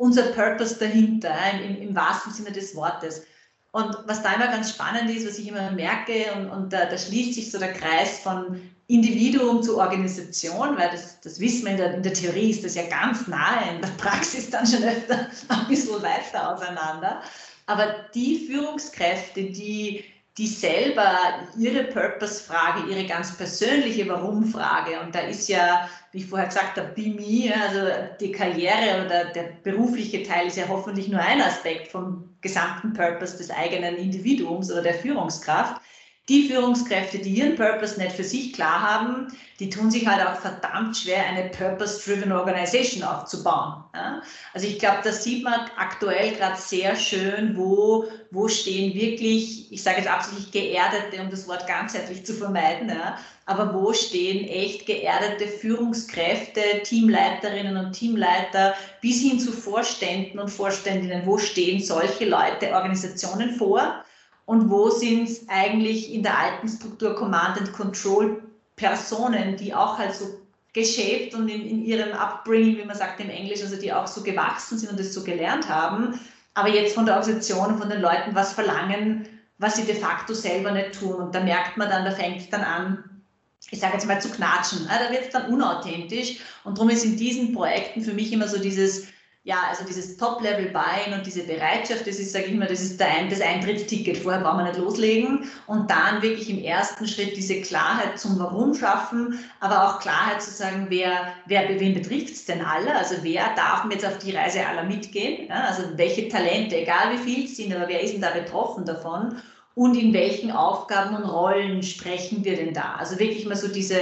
unser 0.00 0.22
Purpose 0.32 0.78
dahinter, 0.78 1.34
im, 1.62 1.76
im, 1.82 1.94
wahrsten 1.94 2.32
Sinne 2.32 2.52
des 2.52 2.74
Wortes. 2.74 3.22
Und 3.70 3.94
was 4.06 4.22
da 4.22 4.32
immer 4.32 4.46
ganz 4.46 4.70
spannend 4.70 5.14
ist, 5.14 5.28
was 5.28 5.38
ich 5.38 5.46
immer 5.46 5.70
merke, 5.72 6.32
und, 6.34 6.48
und 6.48 6.72
da, 6.72 6.86
da, 6.86 6.96
schließt 6.96 7.34
sich 7.34 7.50
so 7.50 7.58
der 7.58 7.74
Kreis 7.74 8.18
von 8.20 8.62
Individuum 8.86 9.62
zu 9.62 9.78
Organisation, 9.78 10.76
weil 10.78 10.90
das, 10.90 11.20
das 11.20 11.38
wissen 11.38 11.66
wir 11.66 11.72
in 11.72 11.76
der, 11.76 11.94
in 11.94 12.02
der 12.02 12.14
Theorie, 12.14 12.50
ist 12.50 12.64
das 12.64 12.74
ja 12.74 12.86
ganz 12.88 13.28
nahe, 13.28 13.74
in 13.74 13.82
der 13.82 13.88
Praxis 13.98 14.48
dann 14.48 14.66
schon 14.66 14.82
öfter 14.82 15.28
ein 15.48 15.68
bisschen 15.68 16.02
weiter 16.02 16.54
auseinander. 16.54 17.20
Aber 17.66 17.94
die 18.14 18.46
Führungskräfte, 18.46 19.44
die 19.44 20.02
die 20.40 20.46
selber 20.46 21.18
ihre 21.58 21.84
Purpose-Frage, 21.84 22.90
ihre 22.90 23.04
ganz 23.04 23.36
persönliche 23.36 24.08
Warum-Frage, 24.08 24.98
und 25.04 25.14
da 25.14 25.20
ist 25.20 25.50
ja, 25.50 25.86
wie 26.12 26.18
ich 26.18 26.26
vorher 26.26 26.48
gesagt 26.48 26.78
habe, 26.78 26.88
Be 26.94 27.10
Me, 27.10 27.52
also 27.54 27.92
die 28.18 28.32
Karriere 28.32 29.04
oder 29.04 29.26
der 29.26 29.50
berufliche 29.62 30.22
Teil 30.22 30.46
ist 30.46 30.56
ja 30.56 30.64
hoffentlich 30.66 31.08
nur 31.08 31.20
ein 31.20 31.42
Aspekt 31.42 31.88
vom 31.88 32.34
gesamten 32.40 32.94
Purpose 32.94 33.36
des 33.36 33.50
eigenen 33.50 33.96
Individuums 33.96 34.72
oder 34.72 34.80
der 34.80 34.94
Führungskraft 34.94 35.82
die 36.30 36.48
Führungskräfte, 36.48 37.18
die 37.18 37.30
ihren 37.30 37.56
Purpose 37.56 37.98
nicht 37.98 38.12
für 38.12 38.22
sich 38.22 38.52
klar 38.52 38.80
haben, 38.80 39.26
die 39.58 39.68
tun 39.68 39.90
sich 39.90 40.06
halt 40.06 40.24
auch 40.24 40.40
verdammt 40.40 40.96
schwer, 40.96 41.26
eine 41.26 41.50
Purpose-Driven 41.50 42.30
Organization 42.30 43.02
aufzubauen. 43.02 43.82
Ja? 43.92 44.22
Also 44.54 44.68
ich 44.68 44.78
glaube, 44.78 44.98
das 45.02 45.24
sieht 45.24 45.42
man 45.42 45.60
aktuell 45.76 46.36
gerade 46.36 46.56
sehr 46.56 46.94
schön, 46.94 47.56
wo, 47.56 48.04
wo 48.30 48.46
stehen 48.46 48.94
wirklich, 48.94 49.72
ich 49.72 49.82
sage 49.82 49.98
jetzt 49.98 50.08
absichtlich 50.08 50.52
geerdete, 50.52 51.20
um 51.20 51.30
das 51.30 51.48
Wort 51.48 51.66
ganzheitlich 51.66 52.24
zu 52.24 52.32
vermeiden, 52.32 52.88
ja? 52.90 53.18
aber 53.46 53.74
wo 53.74 53.92
stehen 53.92 54.46
echt 54.46 54.86
geerdete 54.86 55.48
Führungskräfte, 55.48 56.60
Teamleiterinnen 56.84 57.76
und 57.76 57.92
Teamleiter 57.92 58.74
bis 59.00 59.20
hin 59.20 59.40
zu 59.40 59.50
Vorständen 59.50 60.38
und 60.38 60.48
Vorständinnen, 60.48 61.26
wo 61.26 61.38
stehen 61.38 61.82
solche 61.82 62.26
Leute 62.26 62.72
Organisationen 62.72 63.56
vor? 63.56 64.04
Und 64.50 64.68
wo 64.68 64.90
sind 64.90 65.28
es 65.28 65.48
eigentlich 65.48 66.12
in 66.12 66.24
der 66.24 66.36
alten 66.36 66.66
Struktur 66.66 67.14
Command 67.14 67.56
and 67.56 67.72
Control 67.72 68.42
Personen, 68.74 69.56
die 69.56 69.72
auch 69.72 69.96
halt 69.96 70.12
so 70.12 70.40
geschäft 70.72 71.36
und 71.36 71.48
in, 71.48 71.64
in 71.64 71.84
ihrem 71.84 72.10
Upbringing, 72.10 72.78
wie 72.78 72.84
man 72.84 72.96
sagt 72.96 73.20
im 73.20 73.30
Englisch, 73.30 73.62
also 73.62 73.76
die 73.76 73.92
auch 73.92 74.08
so 74.08 74.24
gewachsen 74.24 74.76
sind 74.76 74.90
und 74.90 74.98
das 74.98 75.14
so 75.14 75.22
gelernt 75.22 75.68
haben, 75.68 76.18
aber 76.54 76.68
jetzt 76.68 76.96
von 76.96 77.06
der 77.06 77.14
Organisation, 77.14 77.78
von 77.78 77.88
den 77.88 78.00
Leuten 78.00 78.34
was 78.34 78.52
verlangen, 78.52 79.28
was 79.58 79.76
sie 79.76 79.84
de 79.84 79.94
facto 79.94 80.34
selber 80.34 80.72
nicht 80.72 80.98
tun. 80.98 81.14
Und 81.14 81.32
da 81.32 81.44
merkt 81.44 81.76
man 81.76 81.88
dann, 81.88 82.04
da 82.04 82.10
fängt 82.10 82.40
es 82.40 82.50
dann 82.50 82.62
an, 82.62 83.22
ich 83.70 83.78
sage 83.78 83.92
jetzt 83.92 84.08
mal 84.08 84.20
zu 84.20 84.30
knatschen. 84.30 84.88
Da 84.88 85.12
wird 85.12 85.26
es 85.26 85.30
dann 85.30 85.52
unauthentisch. 85.52 86.40
Und 86.64 86.76
darum 86.76 86.90
ist 86.90 87.04
in 87.04 87.16
diesen 87.16 87.52
Projekten 87.52 88.02
für 88.02 88.14
mich 88.14 88.32
immer 88.32 88.48
so 88.48 88.58
dieses, 88.58 89.06
ja, 89.42 89.56
also 89.70 89.84
dieses 89.84 90.18
Top-Level-Buy-in 90.18 91.14
und 91.14 91.24
diese 91.24 91.44
Bereitschaft, 91.44 92.06
das 92.06 92.18
ist, 92.18 92.32
sage 92.32 92.46
ich 92.46 92.54
mal, 92.54 92.68
das 92.68 92.82
ist 92.82 93.00
Ein 93.00 93.30
das 93.30 93.40
Eintrittsticket. 93.40 94.18
Vorher 94.18 94.42
brauchen 94.42 94.58
wir 94.58 94.64
nicht 94.64 94.78
loslegen 94.78 95.50
und 95.66 95.90
dann 95.90 96.20
wirklich 96.20 96.50
im 96.50 96.62
ersten 96.62 97.08
Schritt 97.08 97.34
diese 97.36 97.62
Klarheit 97.62 98.18
zum 98.18 98.38
Warum 98.38 98.74
schaffen, 98.74 99.38
aber 99.60 99.86
auch 99.86 100.00
Klarheit 100.00 100.42
zu 100.42 100.50
sagen, 100.50 100.86
wer, 100.90 101.32
wer 101.46 101.68
wen 101.80 101.94
betrifft 101.94 102.34
es 102.34 102.44
denn 102.44 102.62
alle? 102.62 102.94
Also 102.94 103.16
wer 103.22 103.54
darf 103.56 103.86
jetzt 103.90 104.04
auf 104.04 104.18
die 104.18 104.36
Reise 104.36 104.66
aller 104.66 104.84
mitgehen? 104.84 105.48
Ja, 105.48 105.64
also 105.68 105.84
welche 105.96 106.28
Talente, 106.28 106.76
egal 106.76 107.14
wie 107.14 107.22
viel 107.24 107.44
es 107.46 107.56
sind, 107.56 107.74
aber 107.74 107.88
wer 107.88 108.02
ist 108.02 108.12
denn 108.12 108.20
da 108.20 108.30
betroffen 108.30 108.84
davon? 108.84 109.36
und 109.76 109.94
in 109.94 110.12
welchen 110.12 110.50
Aufgaben 110.50 111.16
und 111.16 111.24
Rollen 111.24 111.82
sprechen 111.82 112.44
wir 112.44 112.56
denn 112.56 112.74
da? 112.74 112.96
Also 112.96 113.18
wirklich 113.18 113.46
mal 113.46 113.56
so 113.56 113.68
diese, 113.68 113.98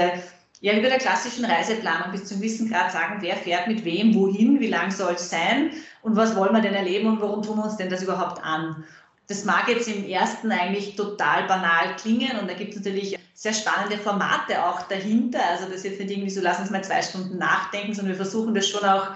ja, 0.60 0.74
wie 0.74 0.80
bei 0.80 0.88
der 0.88 0.98
klassischen 0.98 1.44
Reiseplanung 1.44 2.10
bis 2.10 2.24
zum 2.24 2.40
Wissengrad 2.40 2.90
sagen, 2.90 3.18
wer 3.20 3.36
fährt 3.36 3.68
mit 3.68 3.84
wem, 3.84 4.14
wohin, 4.14 4.58
wie 4.60 4.66
lang 4.66 4.90
soll 4.90 5.14
es 5.14 5.30
sein 5.30 5.70
und 6.02 6.16
was 6.16 6.34
wollen 6.34 6.52
wir 6.52 6.60
denn 6.60 6.74
erleben 6.74 7.08
und 7.08 7.20
warum 7.20 7.42
tun 7.42 7.58
wir 7.58 7.64
uns 7.64 7.76
denn 7.76 7.90
das 7.90 8.02
überhaupt 8.02 8.42
an? 8.42 8.84
Das 9.28 9.44
mag 9.44 9.68
jetzt 9.68 9.86
im 9.88 10.08
ersten 10.08 10.50
eigentlich 10.50 10.96
total 10.96 11.46
banal 11.46 11.94
klingen 11.96 12.38
und 12.40 12.48
da 12.48 12.54
gibt 12.54 12.70
es 12.70 12.78
natürlich 12.78 13.18
sehr 13.34 13.52
spannende 13.52 13.98
Formate 13.98 14.64
auch 14.64 14.82
dahinter. 14.88 15.40
Also 15.48 15.66
das 15.66 15.76
ist 15.76 15.84
jetzt 15.84 16.00
nicht 16.00 16.10
irgendwie 16.10 16.30
so, 16.30 16.40
lass 16.40 16.58
uns 16.58 16.70
mal 16.70 16.82
zwei 16.82 17.02
Stunden 17.02 17.38
nachdenken, 17.38 17.94
sondern 17.94 18.16
wir 18.16 18.24
versuchen 18.24 18.54
das 18.54 18.66
schon 18.66 18.82
auch, 18.82 19.08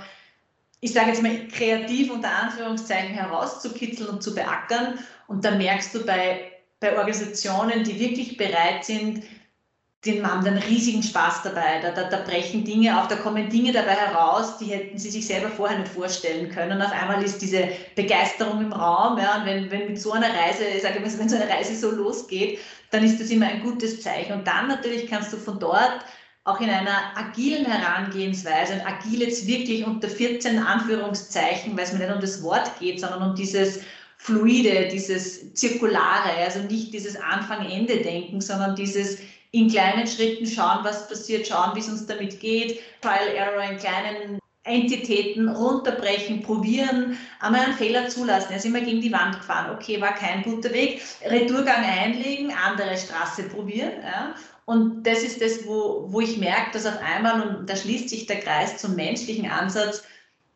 ich 0.81 0.93
sage 0.93 1.09
jetzt 1.09 1.23
mal 1.23 1.49
kreativ 1.49 2.13
unter 2.13 2.31
Anführungszeichen 2.31 3.15
herauszukitzeln 3.15 4.11
und 4.11 4.23
zu 4.23 4.35
beackern. 4.35 4.99
Und 5.27 5.45
da 5.45 5.53
merkst 5.53 5.95
du 5.95 6.05
bei, 6.05 6.53
bei 6.79 6.97
Organisationen, 6.97 7.83
die 7.83 7.99
wirklich 7.99 8.37
bereit 8.37 8.85
sind, 8.85 9.25
den 10.05 10.27
haben 10.27 10.45
dann 10.45 10.59
riesigen 10.59 11.03
Spaß 11.03 11.43
dabei. 11.43 11.81
Da, 11.81 11.93
da, 11.93 12.09
da, 12.09 12.19
brechen 12.19 12.65
Dinge 12.65 13.01
auf, 13.01 13.07
da 13.07 13.15
kommen 13.15 13.49
Dinge 13.49 13.73
dabei 13.73 13.93
heraus, 13.93 14.59
die 14.59 14.67
hätten 14.67 14.99
sie 14.99 15.11
sich 15.11 15.27
selber 15.27 15.49
vorher 15.49 15.79
nicht 15.79 15.93
vorstellen 15.93 16.51
können. 16.51 16.73
Und 16.73 16.83
auf 16.83 16.93
einmal 16.93 17.23
ist 17.23 17.41
diese 17.41 17.69
Begeisterung 17.95 18.61
im 18.61 18.73
Raum. 18.73 19.19
Ja, 19.19 19.39
und 19.39 19.47
wenn, 19.47 19.71
wenn 19.71 19.87
mit 19.87 20.01
so 20.01 20.13
einer 20.13 20.27
Reise, 20.29 20.65
sage 20.81 20.97
ich 20.97 21.01
mal, 21.03 21.19
wenn 21.19 21.29
so 21.29 21.37
eine 21.37 21.49
Reise 21.49 21.77
so 21.77 21.93
losgeht, 21.93 22.59
dann 22.91 23.05
ist 23.05 23.21
das 23.21 23.31
immer 23.31 23.47
ein 23.47 23.63
gutes 23.63 24.03
Zeichen. 24.03 24.33
Und 24.33 24.47
dann 24.47 24.67
natürlich 24.67 25.09
kannst 25.09 25.33
du 25.33 25.37
von 25.37 25.61
dort 25.61 26.05
auch 26.45 26.61
in 26.61 26.69
einer 26.69 27.17
agilen 27.17 27.65
Herangehensweise, 27.65 28.75
und 28.75 28.81
agil 28.81 29.23
jetzt 29.23 29.47
wirklich 29.47 29.87
unter 29.87 30.09
14 30.09 30.59
Anführungszeichen, 30.59 31.77
weil 31.77 31.85
es 31.85 31.93
mir 31.93 32.01
nicht 32.01 32.13
um 32.13 32.21
das 32.21 32.43
Wort 32.43 32.73
geht, 32.81 32.99
sondern 32.99 33.31
um 33.31 33.37
dieses 33.37 33.81
Fluide, 34.17 34.89
dieses 34.89 35.55
Zirkulare, 35.55 36.31
also 36.45 36.61
nicht 36.61 36.93
dieses 36.93 37.21
Anfang-Ende-Denken, 37.21 38.41
sondern 38.41 38.75
dieses 38.75 39.19
in 39.53 39.71
kleinen 39.71 40.07
Schritten 40.07 40.47
schauen, 40.47 40.83
was 40.83 41.09
passiert, 41.09 41.47
schauen, 41.47 41.75
wie 41.75 41.81
es 41.81 41.89
uns 41.89 42.07
damit 42.07 42.41
geht, 42.41 42.81
Trial 43.01 43.29
Error 43.37 43.63
in 43.63 43.79
kleinen 43.79 44.39
Entitäten 44.65 45.49
runterbrechen, 45.49 46.43
probieren, 46.43 47.19
einmal 47.41 47.63
einen 47.63 47.75
Fehler 47.75 48.09
zulassen. 48.09 48.49
Er 48.51 48.59
ist 48.59 48.65
immer 48.65 48.81
gegen 48.81 49.01
die 49.01 49.13
Wand 49.13 49.37
gefahren. 49.39 49.75
Okay, 49.75 50.01
war 50.01 50.15
kein 50.15 50.43
guter 50.43 50.73
Weg. 50.73 51.03
Retourgang 51.25 51.85
einlegen, 51.85 52.53
andere 52.53 52.97
Straße 52.97 53.45
probieren. 53.45 53.93
Ja. 54.03 54.35
Und 54.65 55.03
das 55.03 55.23
ist 55.23 55.43
das, 55.43 55.67
wo, 55.67 56.07
wo 56.09 56.21
ich 56.21 56.39
merke, 56.39 56.71
dass 56.73 56.87
auf 56.87 56.99
einmal, 57.03 57.43
und 57.43 57.69
da 57.69 57.75
schließt 57.75 58.09
sich 58.09 58.27
der 58.27 58.39
Kreis 58.39 58.79
zum 58.79 58.95
menschlichen 58.95 59.51
Ansatz, 59.51 60.05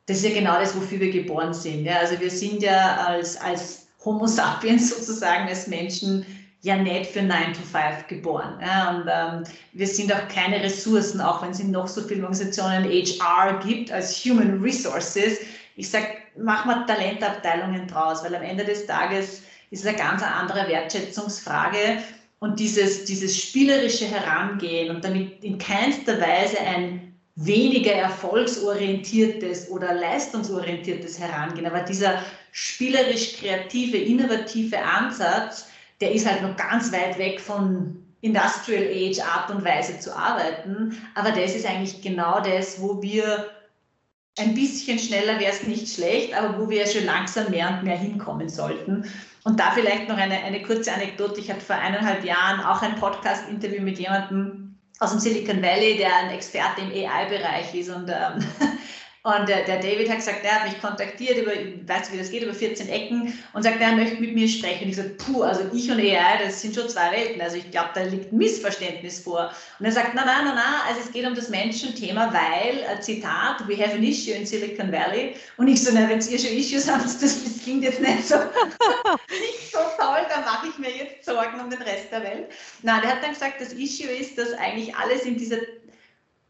das 0.06 0.18
ist 0.18 0.24
ja 0.24 0.34
genau 0.34 0.58
das, 0.60 0.76
wofür 0.76 1.00
wir 1.00 1.10
geboren 1.10 1.52
sind. 1.52 1.84
Ja? 1.84 1.98
Also 1.98 2.18
wir 2.20 2.30
sind 2.30 2.62
ja 2.62 3.04
als, 3.04 3.36
als 3.36 3.88
Homo 4.04 4.28
sapiens 4.28 4.88
sozusagen, 4.90 5.48
als 5.48 5.66
Menschen 5.66 6.24
ja 6.66 6.76
nicht 6.76 7.12
für 7.12 7.22
9 7.22 7.54
to 7.54 7.62
5 7.62 8.08
geboren. 8.08 8.58
Ja? 8.60 8.90
Und 8.90 9.08
ähm, 9.08 9.44
wir 9.72 9.86
sind 9.86 10.12
auch 10.12 10.28
keine 10.28 10.62
Ressourcen, 10.62 11.20
auch 11.20 11.40
wenn 11.42 11.50
es 11.50 11.60
in 11.60 11.70
noch 11.70 11.86
so 11.86 12.02
vielen 12.02 12.24
Organisationen 12.24 12.84
HR 12.84 13.60
gibt 13.64 13.92
als 13.92 14.16
Human 14.24 14.60
Resources. 14.60 15.38
Ich 15.76 15.88
sage, 15.88 16.08
mach 16.36 16.64
mal 16.64 16.84
Talentabteilungen 16.86 17.86
draus, 17.86 18.24
weil 18.24 18.34
am 18.34 18.42
Ende 18.42 18.64
des 18.64 18.86
Tages 18.86 19.42
ist 19.70 19.80
es 19.80 19.86
eine 19.86 19.96
ganz 19.96 20.22
andere 20.22 20.68
Wertschätzungsfrage. 20.68 21.98
Und 22.40 22.58
dieses, 22.58 23.04
dieses 23.04 23.36
spielerische 23.40 24.06
Herangehen 24.06 24.94
und 24.94 25.04
damit 25.04 25.42
in 25.42 25.58
keinster 25.58 26.20
Weise 26.20 26.58
ein 26.60 27.14
weniger 27.36 27.92
erfolgsorientiertes 27.92 29.70
oder 29.70 29.94
leistungsorientiertes 29.94 31.18
Herangehen. 31.18 31.66
Aber 31.66 31.80
dieser 31.80 32.22
spielerisch 32.52 33.36
kreative, 33.36 33.98
innovative 33.98 34.78
Ansatz, 34.82 35.68
der 36.00 36.12
ist 36.12 36.30
halt 36.30 36.42
noch 36.42 36.56
ganz 36.56 36.92
weit 36.92 37.18
weg 37.18 37.40
von 37.40 38.02
Industrial 38.20 38.82
Age 38.82 39.20
Art 39.20 39.50
und 39.50 39.64
Weise 39.64 39.98
zu 39.98 40.14
arbeiten. 40.14 40.96
Aber 41.14 41.30
das 41.30 41.54
ist 41.54 41.66
eigentlich 41.66 42.02
genau 42.02 42.40
das, 42.40 42.80
wo 42.80 43.02
wir 43.02 43.50
ein 44.38 44.54
bisschen 44.54 44.98
schneller 44.98 45.38
wäre 45.40 45.52
es 45.52 45.62
nicht 45.62 45.88
schlecht, 45.88 46.34
aber 46.34 46.58
wo 46.58 46.68
wir 46.68 46.86
schon 46.86 47.04
langsam 47.04 47.50
mehr 47.50 47.70
und 47.70 47.84
mehr 47.84 47.96
hinkommen 47.96 48.48
sollten. 48.48 49.04
Und 49.44 49.60
da 49.60 49.70
vielleicht 49.70 50.08
noch 50.08 50.18
eine, 50.18 50.42
eine 50.42 50.62
kurze 50.62 50.92
Anekdote. 50.92 51.40
Ich 51.40 51.50
hatte 51.50 51.60
vor 51.60 51.76
eineinhalb 51.76 52.24
Jahren 52.24 52.60
auch 52.60 52.82
ein 52.82 52.96
Podcast-Interview 52.96 53.80
mit 53.82 53.98
jemandem, 53.98 54.74
aus 54.98 55.10
dem 55.10 55.20
Silicon 55.20 55.62
Valley, 55.62 55.96
der 55.98 56.14
ein 56.16 56.30
Experte 56.30 56.80
im 56.80 56.90
AI-Bereich 56.90 57.74
ist 57.74 57.90
und 57.90 58.08
ähm, 58.08 58.44
und 59.26 59.48
der, 59.48 59.64
der, 59.64 59.80
David 59.80 60.08
hat 60.08 60.18
gesagt, 60.18 60.44
er 60.44 60.60
hat 60.60 60.68
mich 60.68 60.80
kontaktiert 60.80 61.38
über, 61.38 61.50
weißt 61.50 62.10
du, 62.10 62.14
wie 62.14 62.18
das 62.18 62.30
geht, 62.30 62.44
über 62.44 62.54
14 62.54 62.88
Ecken 62.88 63.36
und 63.54 63.62
sagt, 63.64 63.80
er 63.80 63.96
möchte 63.96 64.20
mit 64.20 64.34
mir 64.34 64.46
sprechen. 64.46 64.84
Und 64.84 64.90
ich 64.90 64.96
sage, 64.96 65.08
puh, 65.18 65.42
also 65.42 65.62
ich 65.74 65.90
und 65.90 65.98
AI, 65.98 66.44
das 66.44 66.62
sind 66.62 66.76
schon 66.76 66.88
zwei 66.88 67.10
Welten. 67.10 67.40
Also 67.40 67.56
ich 67.56 67.68
glaube, 67.72 67.88
da 67.94 68.02
liegt 68.02 68.32
ein 68.32 68.38
Missverständnis 68.38 69.18
vor. 69.18 69.50
Und 69.80 69.84
er 69.84 69.90
sagt, 69.90 70.14
nein, 70.14 70.26
nein, 70.26 70.44
nein, 70.44 70.54
nein, 70.54 70.80
also 70.88 71.00
es 71.00 71.10
geht 71.10 71.26
um 71.26 71.34
das 71.34 71.48
Menschenthema, 71.48 72.32
weil, 72.32 72.78
äh, 72.78 73.00
Zitat, 73.00 73.66
we 73.66 73.76
have 73.76 73.96
an 73.96 74.04
issue 74.04 74.32
in 74.32 74.46
Silicon 74.46 74.92
Valley. 74.92 75.34
Und 75.56 75.66
ich 75.66 75.82
so, 75.82 75.90
na, 75.92 76.08
wenn 76.08 76.20
ihr 76.20 76.38
schon 76.38 76.56
Issues 76.56 76.88
habt, 76.88 77.04
das, 77.04 77.18
das 77.18 77.36
klingt 77.64 77.82
jetzt 77.82 78.00
nicht 78.00 78.28
so, 78.28 78.36
nicht 79.28 79.72
so 79.72 79.78
toll, 79.98 80.24
da 80.28 80.40
mache 80.42 80.68
ich 80.68 80.78
mir 80.78 80.96
jetzt 80.96 81.24
Sorgen 81.24 81.58
um 81.58 81.68
den 81.68 81.82
Rest 81.82 82.12
der 82.12 82.22
Welt. 82.22 82.46
Nein, 82.82 83.00
der 83.02 83.10
hat 83.10 83.24
dann 83.24 83.32
gesagt, 83.32 83.60
das 83.60 83.72
Issue 83.72 84.06
ist, 84.06 84.38
dass 84.38 84.52
eigentlich 84.52 84.94
alles 84.94 85.22
in 85.22 85.36
dieser 85.36 85.56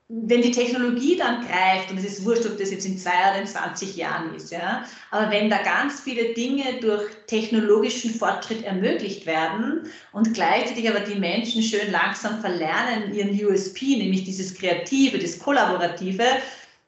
wenn 0.08 0.40
die 0.40 0.52
Technologie 0.52 1.16
dann 1.16 1.44
greift, 1.46 1.90
und 1.90 1.98
es 1.98 2.04
ist 2.04 2.24
wurscht, 2.24 2.46
ob 2.46 2.56
das 2.58 2.70
jetzt 2.70 2.86
in 2.86 2.96
zwei 2.96 3.30
oder 3.30 3.40
in 3.40 3.46
20 3.46 3.96
Jahren 3.96 4.34
ist, 4.36 4.52
ja, 4.52 4.84
aber 5.10 5.30
wenn 5.32 5.50
da 5.50 5.58
ganz 5.62 6.00
viele 6.00 6.32
Dinge 6.34 6.80
durch 6.80 7.02
technologischen 7.26 8.14
Fortschritt 8.14 8.62
ermöglicht 8.62 9.26
werden 9.26 9.90
und 10.12 10.32
gleichzeitig 10.32 10.88
aber 10.88 11.00
die 11.00 11.18
Menschen 11.18 11.60
schön 11.60 11.90
langsam 11.90 12.40
verlernen 12.40 13.12
ihren 13.14 13.32
USP, 13.44 13.96
nämlich 13.96 14.22
dieses 14.22 14.54
Kreative, 14.54 15.18
das 15.18 15.40
Kollaborative, 15.40 16.24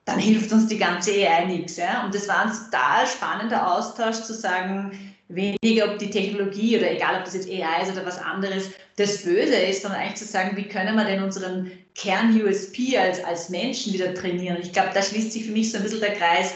dann 0.04 0.20
hilft 0.20 0.52
uns 0.52 0.68
die 0.68 0.78
ganze 0.78 1.10
AI 1.12 1.44
nichts. 1.46 1.76
Ja? 1.76 2.04
Und 2.04 2.14
das 2.14 2.28
war 2.28 2.46
ein 2.46 2.52
total 2.52 3.06
spannender 3.06 3.76
Austausch 3.76 4.22
zu 4.22 4.32
sagen, 4.32 5.14
weniger 5.28 5.92
ob 5.92 5.98
die 5.98 6.08
Technologie 6.08 6.78
oder 6.78 6.90
egal 6.92 7.18
ob 7.18 7.24
das 7.24 7.34
jetzt 7.34 7.50
AI 7.50 7.82
ist 7.82 7.92
oder 7.92 8.06
was 8.06 8.18
anderes, 8.18 8.70
das 8.98 9.22
Böse 9.22 9.54
ist, 9.54 9.82
sondern 9.82 10.00
eigentlich 10.00 10.16
zu 10.16 10.24
sagen, 10.24 10.56
wie 10.56 10.68
können 10.68 10.96
wir 10.96 11.04
denn 11.04 11.22
unseren 11.22 11.70
Kern-USP 11.94 12.96
als, 12.98 13.22
als 13.24 13.48
Menschen 13.48 13.92
wieder 13.92 14.14
trainieren. 14.14 14.58
Ich 14.60 14.72
glaube, 14.72 14.90
da 14.94 15.02
schließt 15.02 15.32
sich 15.32 15.44
für 15.44 15.52
mich 15.52 15.70
so 15.70 15.78
ein 15.78 15.82
bisschen 15.82 16.00
der 16.00 16.14
Kreis 16.14 16.54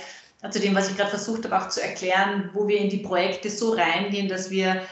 zu 0.50 0.58
dem, 0.58 0.74
was 0.74 0.90
ich 0.90 0.96
gerade 0.96 1.10
versucht 1.10 1.44
habe, 1.44 1.56
auch 1.56 1.68
zu 1.68 1.80
erklären, 1.80 2.50
wo 2.52 2.66
wir 2.66 2.78
in 2.78 2.88
die 2.88 2.98
Projekte 2.98 3.48
so 3.48 3.72
reingehen, 3.72 4.28
dass 4.28 4.50
wir, 4.50 4.82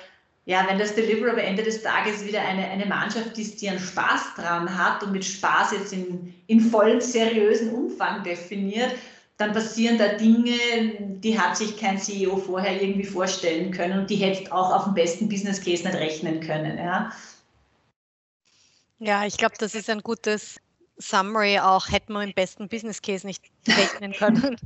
ja, 0.47 0.65
wenn 0.69 0.79
das 0.79 0.95
Delivery 0.95 1.31
am 1.31 1.39
Ende 1.39 1.63
des 1.65 1.83
Tages 1.83 2.25
wieder 2.25 2.41
eine, 2.43 2.69
eine 2.69 2.87
Mannschaft 2.87 3.37
ist, 3.37 3.61
die 3.61 3.69
einen 3.69 3.81
Spaß 3.81 4.35
dran 4.37 4.79
hat 4.79 5.03
und 5.03 5.13
mit 5.13 5.25
Spaß 5.25 5.73
jetzt 5.73 5.93
in, 5.93 6.35
in 6.47 6.61
vollem 6.61 7.01
seriösen 7.01 7.71
Umfang 7.75 8.23
definiert, 8.23 8.95
dann 9.39 9.53
passieren 9.53 9.99
da 9.99 10.09
Dinge, 10.09 10.53
die 10.99 11.39
hat 11.39 11.57
sich 11.57 11.77
kein 11.79 11.99
CEO 11.99 12.37
vorher 12.37 12.81
irgendwie 12.81 13.07
vorstellen 13.07 13.71
können 13.71 14.01
und 14.01 14.11
die 14.11 14.17
hätte 14.17 14.53
auch 14.53 14.73
auf 14.73 14.85
dem 14.85 14.95
besten 14.95 15.29
Business 15.29 15.65
Case 15.65 15.83
nicht 15.83 15.97
rechnen 15.97 16.41
können. 16.41 16.77
Ja. 16.77 17.11
Ja, 19.01 19.25
ich 19.25 19.39
glaube, 19.39 19.55
das 19.59 19.75
ist 19.75 19.89
ein 19.89 20.03
gutes 20.03 20.61
Summary 20.99 21.59
auch, 21.59 21.89
hätten 21.89 22.13
wir 22.13 22.23
im 22.23 22.35
besten 22.35 22.69
Business 22.69 23.01
Case 23.01 23.27
nicht 23.27 23.43
rechnen 23.67 24.13
können. 24.13 24.57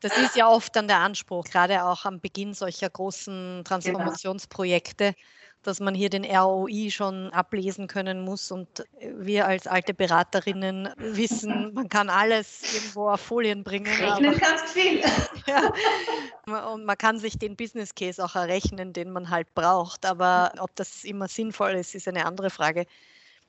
Das 0.00 0.16
ist 0.16 0.34
ja 0.34 0.48
oft 0.48 0.74
dann 0.74 0.88
der 0.88 0.98
Anspruch, 0.98 1.44
gerade 1.44 1.84
auch 1.84 2.06
am 2.06 2.18
Beginn 2.18 2.54
solcher 2.54 2.88
großen. 2.88 3.62
Transformationsprojekte, 3.66 5.14
dass 5.62 5.80
man 5.80 5.94
hier 5.94 6.08
den 6.08 6.24
ROI 6.24 6.88
schon 6.90 7.30
ablesen 7.34 7.86
können 7.86 8.24
muss. 8.24 8.50
Und 8.50 8.84
wir 9.00 9.46
als 9.46 9.66
alte 9.66 9.92
Beraterinnen 9.92 10.88
wissen, 10.96 11.74
man 11.74 11.90
kann 11.90 12.08
alles 12.08 12.74
irgendwo 12.74 13.10
auf 13.10 13.20
Folien 13.20 13.62
bringen. 13.62 13.92
Rechnen 13.92 14.38
kannst 14.38 14.68
viel. 14.68 15.02
Ja, 15.46 16.66
und 16.72 16.84
man 16.84 16.96
kann 16.96 17.18
sich 17.18 17.36
den 17.36 17.56
Business 17.56 17.94
Case 17.94 18.24
auch 18.24 18.36
errechnen, 18.36 18.92
den 18.92 19.10
man 19.10 19.28
halt 19.28 19.52
braucht. 19.54 20.06
Aber 20.06 20.52
ob 20.60 20.74
das 20.76 21.04
immer 21.04 21.28
sinnvoll 21.28 21.72
ist, 21.72 21.94
ist 21.94 22.08
eine 22.08 22.24
andere 22.24 22.48
Frage. 22.48 22.86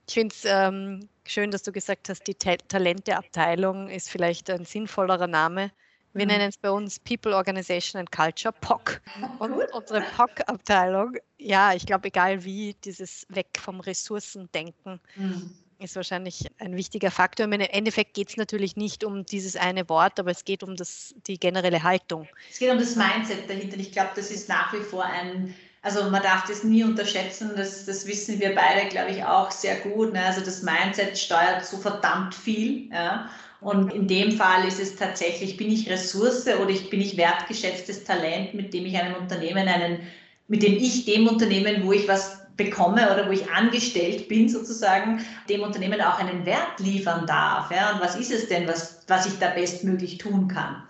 Ich 0.08 0.14
finde 0.16 0.36
es 0.36 0.46
ähm, 0.46 1.08
schön, 1.26 1.52
dass 1.52 1.64
du 1.64 1.72
gesagt 1.72 2.10
hast, 2.10 2.28
die 2.28 2.36
Ta 2.36 2.56
Talenteabteilung 2.68 3.90
ist 3.90 4.10
vielleicht 4.10 4.50
ein 4.50 4.66
sinnvollerer 4.66 5.28
Name. 5.28 5.72
Wir 6.14 6.26
mhm. 6.26 6.32
nennen 6.32 6.50
es 6.50 6.58
bei 6.58 6.70
uns 6.70 7.00
People, 7.00 7.36
Organization 7.36 8.00
and 8.00 8.12
Culture, 8.12 8.54
POC. 8.62 9.02
Und 9.40 9.54
unsere 9.74 10.02
POC-Abteilung, 10.02 11.18
ja, 11.38 11.74
ich 11.74 11.86
glaube, 11.86 12.10
egal 12.10 12.44
wie, 12.44 12.76
dieses 12.84 13.26
Weg 13.30 13.48
vom 13.58 13.80
Ressourcendenken 13.80 15.00
mhm. 15.16 15.52
ist 15.80 15.96
wahrscheinlich 15.96 16.46
ein 16.60 16.76
wichtiger 16.76 17.10
Faktor. 17.10 17.46
Im 17.46 17.54
Endeffekt 17.54 18.14
geht 18.14 18.30
es 18.30 18.38
natürlich 18.38 18.76
nicht 18.76 19.04
um 19.04 19.26
dieses 19.26 19.56
eine 19.56 19.90
Wort, 19.90 20.20
aber 20.20 20.32
es 20.32 20.46
geht 20.46 20.62
um 20.64 20.76
das, 20.76 21.16
die 21.26 21.40
generelle 21.40 21.82
Haltung. 21.82 22.28
Es 22.52 22.60
geht 22.60 22.72
um 22.72 22.78
das 22.78 22.96
Mindset 22.96 23.50
dahinter. 23.50 23.78
Ich 23.78 23.92
glaube, 23.92 24.12
das 24.16 24.30
ist 24.30 24.50
nach 24.50 24.72
wie 24.74 24.82
vor 24.82 25.06
ein 25.06 25.56
also 25.84 26.10
man 26.10 26.24
darf 26.24 26.46
das 26.48 26.64
nie 26.64 26.82
unterschätzen, 26.84 27.52
das, 27.58 27.86
das 27.86 28.08
wissen 28.08 28.40
wir 28.40 28.56
beide, 28.56 28.88
glaube 28.88 29.12
ich, 29.12 29.24
auch 29.24 29.52
sehr 29.52 29.76
gut. 29.82 30.14
Ne? 30.14 30.26
Also 30.26 30.40
das 30.40 30.64
Mindset 30.64 31.18
steuert 31.18 31.66
so 31.66 31.78
verdammt 31.78 32.34
viel. 32.34 32.90
Ja? 32.90 33.30
Und 33.60 33.94
in 33.94 34.08
dem 34.08 34.32
Fall 34.32 34.66
ist 34.66 34.80
es 34.80 34.96
tatsächlich, 34.96 35.58
bin 35.58 35.70
ich 35.70 35.90
Ressource 35.90 36.48
oder 36.48 36.70
ich 36.70 36.90
bin 36.90 37.02
ich 37.02 37.18
wertgeschätztes 37.18 38.06
Talent, 38.06 38.54
mit 38.54 38.74
dem 38.74 38.86
ich 38.86 38.98
einem 38.98 39.16
Unternehmen 39.16 39.68
einen, 39.68 40.08
mit 40.48 40.64
dem 40.64 40.78
ich 40.78 41.04
dem 41.04 41.28
Unternehmen, 41.28 41.86
wo 41.86 41.92
ich 41.92 42.08
was 42.08 42.40
bekomme 42.56 43.12
oder 43.12 43.28
wo 43.28 43.32
ich 43.32 43.52
angestellt 43.52 44.30
bin, 44.30 44.48
sozusagen, 44.48 45.26
dem 45.50 45.64
Unternehmen 45.64 46.00
auch 46.00 46.18
einen 46.18 46.46
Wert 46.46 46.80
liefern 46.80 47.28
darf. 47.28 47.72
Ja? 47.72 47.92
Und 47.92 48.00
was 48.02 48.16
ist 48.16 48.32
es 48.32 48.48
denn, 48.48 48.70
was, 48.70 49.02
was 49.08 49.26
ich 49.26 49.38
da 49.38 49.50
bestmöglich 49.50 50.18
tun 50.18 50.48
kann? 50.48 50.82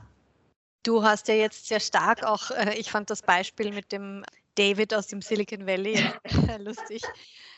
Du 0.84 1.02
hast 1.02 1.30
ja 1.30 1.34
jetzt 1.34 1.68
sehr 1.68 1.80
stark 1.80 2.24
auch, 2.24 2.52
äh, 2.52 2.76
ich 2.78 2.92
fand 2.92 3.10
das 3.10 3.24
Beispiel 3.24 3.72
mit 3.72 3.92
dem 3.92 4.24
David 4.56 4.94
aus 4.94 5.08
dem 5.08 5.22
Silicon 5.22 5.66
Valley, 5.66 6.04
lustig. 6.60 7.02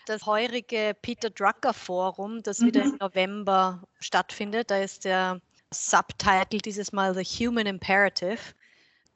Das 0.05 0.25
heurige 0.25 0.95
Peter 1.01 1.29
Drucker 1.29 1.73
Forum, 1.73 2.43
das 2.43 2.59
mhm. 2.59 2.67
wieder 2.67 2.83
im 2.83 2.97
November 2.99 3.81
stattfindet, 3.99 4.69
da 4.69 4.77
ist 4.77 5.05
der 5.05 5.41
Subtitle 5.73 6.59
dieses 6.59 6.91
Mal 6.91 7.15
The 7.15 7.23
Human 7.23 7.65
Imperative. 7.65 8.39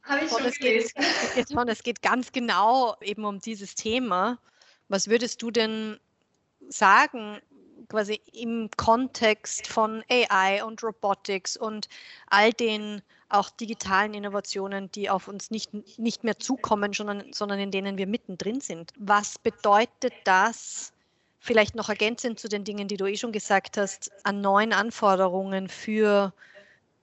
Habe 0.04 0.26
ich 0.26 0.32
schon 0.32 0.46
es 0.46 0.58
gelesen. 0.58 0.92
Geht, 1.36 1.68
es 1.68 1.84
geht 1.84 2.02
ganz 2.02 2.32
genau 2.32 2.96
eben 3.02 3.26
um 3.26 3.40
dieses 3.40 3.76
Thema. 3.76 4.40
Was 4.88 5.08
würdest 5.08 5.42
du 5.42 5.52
denn 5.52 6.00
sagen, 6.70 7.40
quasi 7.90 8.22
im 8.34 8.70
Kontext 8.78 9.68
von 9.68 10.04
AI 10.10 10.64
und 10.64 10.84
Robotics 10.84 11.58
und 11.58 11.88
all 12.28 12.52
den 12.54 13.02
auch 13.30 13.50
digitalen 13.50 14.14
Innovationen, 14.14 14.92
die 14.92 15.10
auf 15.10 15.28
uns 15.28 15.52
nicht, 15.52 15.72
nicht 15.98 16.24
mehr 16.24 16.40
zukommen, 16.40 16.94
sondern, 16.94 17.32
sondern 17.32 17.60
in 17.60 17.72
denen 17.72 17.98
wir 17.98 18.08
mittendrin 18.08 18.60
sind. 18.60 18.92
Was 18.98 19.38
bedeutet 19.38 20.14
das, 20.24 20.92
vielleicht 21.40 21.76
noch 21.76 21.90
ergänzend 21.90 22.40
zu 22.40 22.50
den 22.50 22.64
Dingen, 22.64 22.88
die 22.88 22.98
du 22.98 23.06
eh 23.06 23.16
schon 23.16 23.32
gesagt 23.32 23.78
hast, 23.78 24.12
an 24.24 24.42
neuen 24.42 24.74
Anforderungen 24.74 25.70
für 25.70 26.34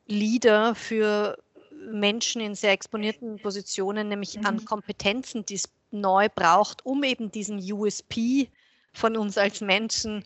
Leader, 0.06 0.74
für 0.74 1.38
Menschen 1.90 2.40
in 2.40 2.54
sehr 2.54 2.72
exponierten 2.72 3.38
Positionen, 3.38 4.08
nämlich 4.08 4.36
mhm. 4.36 4.46
an 4.46 4.64
Kompetenzen, 4.64 5.46
die 5.46 5.54
es 5.54 5.68
neu 5.90 6.28
braucht, 6.34 6.84
um 6.84 7.04
eben 7.04 7.30
diesen 7.30 7.58
USP 7.72 8.48
von 8.92 9.16
uns 9.16 9.38
als 9.38 9.60
Menschen 9.60 10.24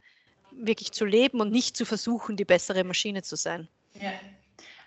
wirklich 0.53 0.93
zu 0.93 1.05
leben 1.05 1.41
und 1.41 1.53
nicht 1.53 1.77
zu 1.77 1.85
versuchen, 1.85 2.37
die 2.37 2.45
bessere 2.45 2.85
Maschine 2.85 3.23
zu 3.23 3.37
sein? 3.37 3.69
Ja. 4.01 4.13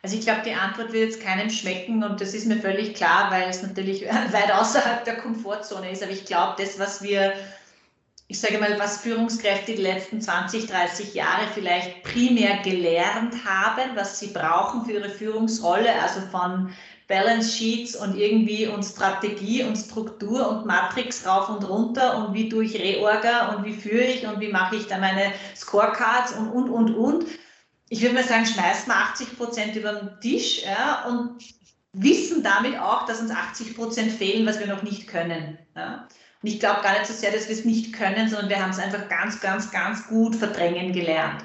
Also 0.03 0.17
ich 0.17 0.25
glaube, 0.25 0.41
die 0.45 0.53
Antwort 0.53 0.91
wird 0.91 1.11
jetzt 1.11 1.21
keinem 1.21 1.49
schmecken 1.49 2.03
und 2.03 2.19
das 2.19 2.33
ist 2.33 2.45
mir 2.45 2.57
völlig 2.57 2.93
klar, 2.93 3.31
weil 3.31 3.49
es 3.49 3.63
natürlich 3.63 4.05
weit 4.05 4.51
außerhalb 4.51 5.05
der 5.05 5.15
Komfortzone 5.15 5.91
ist. 5.91 6.03
Aber 6.03 6.11
ich 6.11 6.25
glaube, 6.25 6.61
das, 6.61 6.77
was 6.77 7.01
wir, 7.01 7.33
ich 8.27 8.37
sage 8.37 8.57
mal, 8.57 8.77
was 8.79 8.97
Führungskräfte 8.97 9.75
die 9.75 9.81
letzten 9.81 10.19
20, 10.19 10.67
30 10.67 11.13
Jahre 11.13 11.47
vielleicht 11.53 12.03
primär 12.03 12.57
gelernt 12.63 13.45
haben, 13.45 13.95
was 13.95 14.19
sie 14.19 14.27
brauchen 14.27 14.83
für 14.83 14.91
ihre 14.91 15.09
Führungsrolle, 15.09 15.93
also 16.01 16.19
von 16.31 16.69
Balance 17.07 17.51
Sheets 17.51 17.95
und 17.95 18.17
irgendwie 18.17 18.67
und 18.67 18.83
Strategie 18.83 19.63
und 19.63 19.77
Struktur 19.77 20.49
und 20.49 20.65
Matrix 20.65 21.25
rauf 21.25 21.47
und 21.47 21.63
runter 21.63 22.17
und 22.17 22.33
wie 22.33 22.49
tue 22.49 22.65
ich 22.65 22.77
Reorga 22.77 23.55
und 23.55 23.63
wie 23.63 23.73
führe 23.73 24.03
ich 24.03 24.27
und 24.27 24.41
wie 24.41 24.49
mache 24.49 24.75
ich 24.75 24.87
da 24.87 24.97
meine 24.97 25.31
Scorecards 25.55 26.33
und, 26.33 26.49
und, 26.49 26.69
und, 26.69 26.93
und 26.93 27.25
ich 27.89 28.01
würde 28.01 28.15
mal 28.15 28.23
sagen, 28.23 28.45
schmeißen 28.45 28.87
wir 28.87 28.95
80 28.95 29.37
Prozent 29.37 29.75
über 29.75 29.93
den 29.93 30.19
Tisch 30.21 30.63
ja, 30.63 31.05
und 31.05 31.43
wissen 31.93 32.43
damit 32.43 32.77
auch, 32.79 33.05
dass 33.05 33.21
uns 33.21 33.31
80 33.31 33.75
Prozent 33.75 34.11
fehlen, 34.11 34.45
was 34.45 34.59
wir 34.59 34.67
noch 34.67 34.83
nicht 34.83 35.07
können. 35.07 35.57
Ja. 35.75 36.07
Und 36.41 36.49
ich 36.49 36.59
glaube 36.59 36.81
gar 36.81 36.93
nicht 36.93 37.05
so 37.05 37.13
sehr, 37.13 37.31
dass 37.31 37.47
wir 37.47 37.55
es 37.55 37.65
nicht 37.65 37.93
können, 37.93 38.27
sondern 38.27 38.49
wir 38.49 38.61
haben 38.61 38.71
es 38.71 38.79
einfach 38.79 39.07
ganz, 39.07 39.39
ganz, 39.39 39.71
ganz 39.71 40.07
gut 40.07 40.35
verdrängen 40.35 40.91
gelernt. 40.91 41.43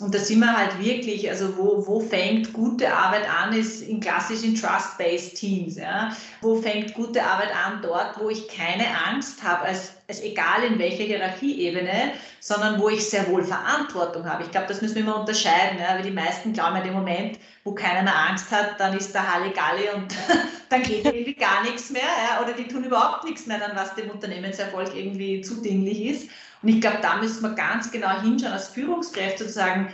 Und 0.00 0.14
da 0.14 0.18
sind 0.18 0.40
wir 0.40 0.56
halt 0.56 0.82
wirklich, 0.82 1.28
also 1.28 1.56
wo, 1.58 1.86
wo 1.86 2.00
fängt 2.00 2.54
gute 2.54 2.90
Arbeit 2.90 3.28
an, 3.28 3.52
ist 3.52 3.82
in 3.82 4.00
klassischen 4.00 4.54
Trust-Based 4.54 5.36
Teams. 5.36 5.76
Ja? 5.76 6.16
Wo 6.40 6.56
fängt 6.56 6.94
gute 6.94 7.22
Arbeit 7.22 7.50
an? 7.54 7.82
Dort, 7.82 8.18
wo 8.18 8.30
ich 8.30 8.48
keine 8.48 8.86
Angst 9.06 9.42
habe, 9.42 9.66
als, 9.66 9.92
als 10.08 10.22
egal 10.22 10.64
in 10.66 10.78
welcher 10.78 11.04
Hierarchieebene, 11.04 12.12
sondern 12.40 12.80
wo 12.80 12.88
ich 12.88 13.06
sehr 13.06 13.28
wohl 13.28 13.44
Verantwortung 13.44 14.24
habe. 14.24 14.44
Ich 14.44 14.50
glaube, 14.50 14.68
das 14.68 14.80
müssen 14.80 14.94
wir 14.94 15.02
immer 15.02 15.20
unterscheiden, 15.20 15.78
ja? 15.78 15.94
weil 15.94 16.02
die 16.02 16.10
meisten 16.10 16.54
glauben 16.54 16.76
in 16.76 16.84
dem 16.84 16.94
Moment, 16.94 17.38
wo 17.64 17.72
keiner 17.72 18.02
mehr 18.02 18.18
Angst 18.30 18.50
hat, 18.50 18.80
dann 18.80 18.96
ist 18.96 19.12
der 19.12 19.30
Halligalli 19.30 19.90
und 19.94 20.16
dann 20.70 20.82
geht 20.82 21.04
irgendwie 21.04 21.34
gar 21.34 21.62
nichts 21.62 21.90
mehr 21.90 22.00
ja? 22.02 22.42
oder 22.42 22.54
die 22.54 22.66
tun 22.66 22.84
überhaupt 22.84 23.24
nichts 23.24 23.46
mehr, 23.46 23.58
dann 23.58 23.76
was 23.76 23.94
dem 23.94 24.08
Unternehmenserfolg 24.08 24.94
irgendwie 24.94 25.42
zudinglich 25.42 26.00
ist. 26.06 26.30
Und 26.62 26.68
ich 26.68 26.80
glaube, 26.80 26.98
da 27.00 27.16
müssen 27.16 27.42
wir 27.42 27.54
ganz 27.54 27.90
genau 27.90 28.20
hinschauen 28.20 28.52
als 28.52 28.68
Führungskräfte 28.68 29.46
zu 29.46 29.52
sagen, 29.52 29.92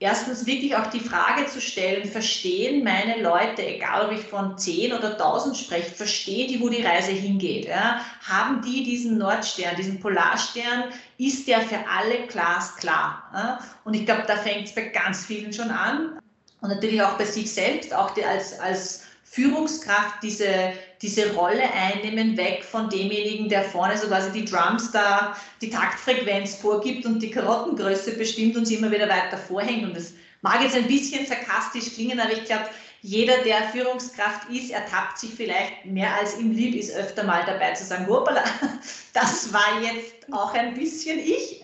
erstens 0.00 0.46
wirklich 0.46 0.76
auch 0.76 0.86
die 0.88 1.00
Frage 1.00 1.46
zu 1.46 1.60
stellen, 1.60 2.08
verstehen 2.08 2.84
meine 2.84 3.20
Leute, 3.20 3.66
egal 3.66 4.06
ob 4.06 4.12
ich 4.12 4.24
von 4.24 4.56
10 4.56 4.92
oder 4.92 5.12
1000 5.12 5.56
spreche, 5.56 5.90
verstehen 5.90 6.48
die, 6.48 6.60
wo 6.60 6.68
die 6.68 6.82
Reise 6.82 7.10
hingeht? 7.10 7.66
Ja? 7.66 8.04
Haben 8.26 8.62
die 8.62 8.84
diesen 8.84 9.18
Nordstern, 9.18 9.76
diesen 9.76 10.00
Polarstern, 10.00 10.84
ist 11.18 11.48
der 11.48 11.60
für 11.60 11.80
alle 11.88 12.26
glasklar? 12.26 13.24
Ja? 13.34 13.58
Und 13.84 13.94
ich 13.94 14.06
glaube, 14.06 14.24
da 14.26 14.36
fängt 14.36 14.68
es 14.68 14.74
bei 14.74 14.82
ganz 14.88 15.24
vielen 15.24 15.52
schon 15.52 15.70
an. 15.70 16.18
Und 16.60 16.70
natürlich 16.70 17.02
auch 17.02 17.16
bei 17.16 17.24
sich 17.24 17.52
selbst, 17.52 17.94
auch 17.94 18.16
als, 18.16 18.58
als 18.58 19.07
Führungskraft 19.30 20.22
diese, 20.22 20.72
diese 21.02 21.34
Rolle 21.34 21.62
einnehmen, 21.72 22.36
weg 22.36 22.64
von 22.64 22.88
demjenigen, 22.88 23.48
der 23.48 23.62
vorne 23.62 23.96
so 23.96 24.08
quasi 24.08 24.32
die 24.32 24.44
Drums 24.44 24.90
da, 24.90 25.36
die 25.60 25.70
Taktfrequenz 25.70 26.56
vorgibt 26.56 27.04
und 27.04 27.22
die 27.22 27.30
Karottengröße 27.30 28.12
bestimmt 28.12 28.56
und 28.56 28.64
sie 28.64 28.76
immer 28.76 28.90
wieder 28.90 29.08
weiter 29.08 29.36
vorhängt. 29.36 29.84
Und 29.84 29.96
das 29.96 30.14
mag 30.40 30.62
jetzt 30.62 30.76
ein 30.76 30.86
bisschen 30.86 31.26
sarkastisch 31.26 31.94
klingen, 31.94 32.18
aber 32.18 32.32
ich 32.32 32.44
glaube, 32.44 32.64
jeder, 33.02 33.38
der 33.44 33.68
Führungskraft 33.68 34.50
ist, 34.50 34.70
ertappt 34.70 35.18
sich 35.18 35.30
vielleicht 35.34 35.84
mehr 35.84 36.12
als 36.16 36.38
ihm 36.38 36.52
lieb 36.52 36.74
ist, 36.74 36.92
öfter 36.94 37.22
mal 37.22 37.44
dabei 37.46 37.72
zu 37.74 37.84
sagen, 37.84 38.06
hoppala, 38.08 38.42
das 39.12 39.52
war 39.52 39.80
jetzt 39.82 40.32
auch 40.32 40.52
ein 40.54 40.74
bisschen 40.74 41.18
ich. 41.18 41.62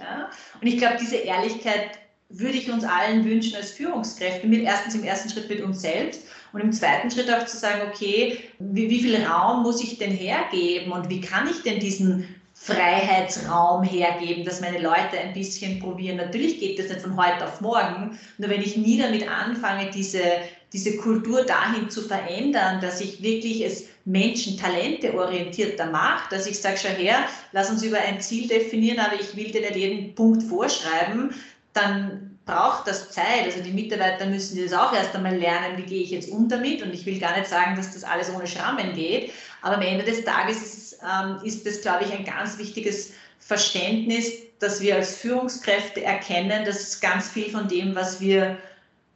Und 0.61 0.67
ich 0.67 0.79
glaube, 0.79 0.99
diese 1.01 1.17
Ehrlichkeit 1.17 1.99
würde 2.29 2.57
ich 2.57 2.71
uns 2.71 2.85
allen 2.85 3.25
wünschen 3.25 3.57
als 3.57 3.73
Führungskräfte, 3.73 4.47
mit 4.47 4.63
erstens 4.63 4.95
im 4.95 5.05
ersten 5.05 5.31
Schritt 5.31 5.49
mit 5.49 5.63
uns 5.63 5.81
selbst 5.81 6.23
und 6.55 6.61
im 6.61 6.73
zweiten 6.73 7.11
Schritt 7.11 7.31
auch 7.31 7.45
zu 7.47 7.57
sagen, 7.57 7.83
okay, 7.93 8.39
wie, 8.61 8.89
wie 8.89 9.03
viel 9.03 9.23
Raum 9.25 9.65
muss 9.65 9.83
ich 9.83 9.99
denn 9.99 10.13
hergeben 10.13 10.93
und 10.93 11.11
wie 11.11 11.21
kann 11.21 11.49
ich 11.51 11.63
denn 11.63 11.81
diesen 11.81 12.27
Freiheitsraum 12.55 13.83
hergeben, 13.83 14.45
dass 14.45 14.61
meine 14.61 14.79
Leute 14.79 15.19
ein 15.21 15.35
bisschen 15.35 15.81
probieren. 15.81 16.17
Natürlich 16.17 16.61
geht 16.61 16.79
das 16.79 16.89
nicht 16.89 17.01
von 17.01 17.17
heute 17.17 17.45
auf 17.45 17.61
morgen, 17.61 18.19
nur 18.39 18.49
wenn 18.49 18.63
ich 18.63 18.77
nie 18.77 18.97
damit 18.97 19.29
anfange, 19.29 19.91
diese, 19.91 20.23
diese 20.73 20.97
Kultur 20.97 21.43
dahin 21.43 21.91
zu 21.91 22.03
verändern, 22.03 22.81
dass 22.81 23.01
ich 23.01 23.21
wirklich 23.21 23.63
es 23.63 23.87
Menschen 24.05 24.57
Talente 24.57 25.13
orientierter 25.13 25.91
mache, 25.91 26.31
dass 26.31 26.47
ich 26.47 26.59
sage, 26.59 26.79
schau 26.81 26.91
her, 26.91 27.27
lass 27.53 27.69
uns 27.69 27.83
über 27.83 27.99
ein 27.99 28.21
Ziel 28.21 28.47
definieren, 28.47 29.01
aber 29.01 29.21
ich 29.21 29.37
will 29.37 29.51
dir 29.51 29.61
nicht 29.61 29.77
jeden 29.77 30.15
Punkt 30.15 30.43
vorschreiben, 30.45 31.35
dann 31.73 32.24
braucht 32.47 32.87
das 32.87 33.11
Zeit. 33.11 33.45
Also 33.45 33.63
die 33.63 33.73
Mitarbeiter 33.73 34.27
müssen 34.27 34.63
das 34.63 34.73
auch 34.73 34.93
erst 34.93 35.15
einmal 35.15 35.37
lernen, 35.37 35.79
wie 35.79 35.83
gehe 35.83 36.03
ich 36.03 36.11
jetzt 36.11 36.31
um 36.31 36.49
damit. 36.49 36.83
Und 36.83 36.93
ich 36.93 37.07
will 37.07 37.19
gar 37.19 37.37
nicht 37.37 37.49
sagen, 37.49 37.77
dass 37.77 37.93
das 37.93 38.05
alles 38.05 38.31
ohne 38.31 38.47
Schrammen 38.47 38.95
geht. 38.95 39.33
Aber 39.63 39.77
am 39.77 39.83
Ende 39.83 40.05
des 40.05 40.25
Tages 40.25 40.63
ist, 40.63 40.99
ähm, 41.03 41.39
ist 41.43 41.67
das, 41.67 41.81
glaube 41.81 42.05
ich, 42.05 42.13
ein 42.13 42.25
ganz 42.25 42.59
wichtiges 42.59 43.13
Verständnis, 43.39 44.31
dass 44.59 44.81
wir 44.81 44.97
als 44.97 45.17
Führungskräfte 45.17 46.03
erkennen, 46.03 46.65
dass 46.65 47.01
ganz 47.01 47.29
viel 47.29 47.51
von 47.51 47.69
dem, 47.69 47.95
was 47.95 48.21
wir 48.21 48.59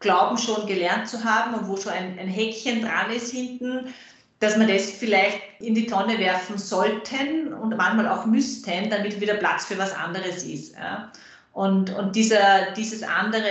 glauben 0.01 0.39
schon 0.39 0.67
gelernt 0.67 1.09
zu 1.09 1.25
haben 1.25 1.55
und 1.55 1.69
wo 1.69 1.77
schon 1.77 1.93
ein, 1.93 2.19
ein 2.19 2.29
Häkchen 2.29 2.83
dran 2.83 3.11
ist 3.11 3.33
hinten, 3.33 3.93
dass 4.41 4.59
wir 4.59 4.67
das 4.67 4.91
vielleicht 4.91 5.41
in 5.59 5.75
die 5.75 5.87
Tonne 5.87 6.19
werfen 6.19 6.59
sollten 6.59 7.53
und 7.53 7.77
manchmal 7.77 8.09
auch 8.09 8.25
müssten, 8.25 8.89
damit 8.89 9.21
wieder 9.21 9.35
Platz 9.35 9.65
für 9.65 9.79
was 9.79 9.93
anderes 9.93 10.45
ist. 10.45 10.77
Ja. 10.77 11.11
Und, 11.59 11.93
und 11.93 12.15
dieser, 12.15 12.71
dieses 12.77 13.03
andere, 13.03 13.49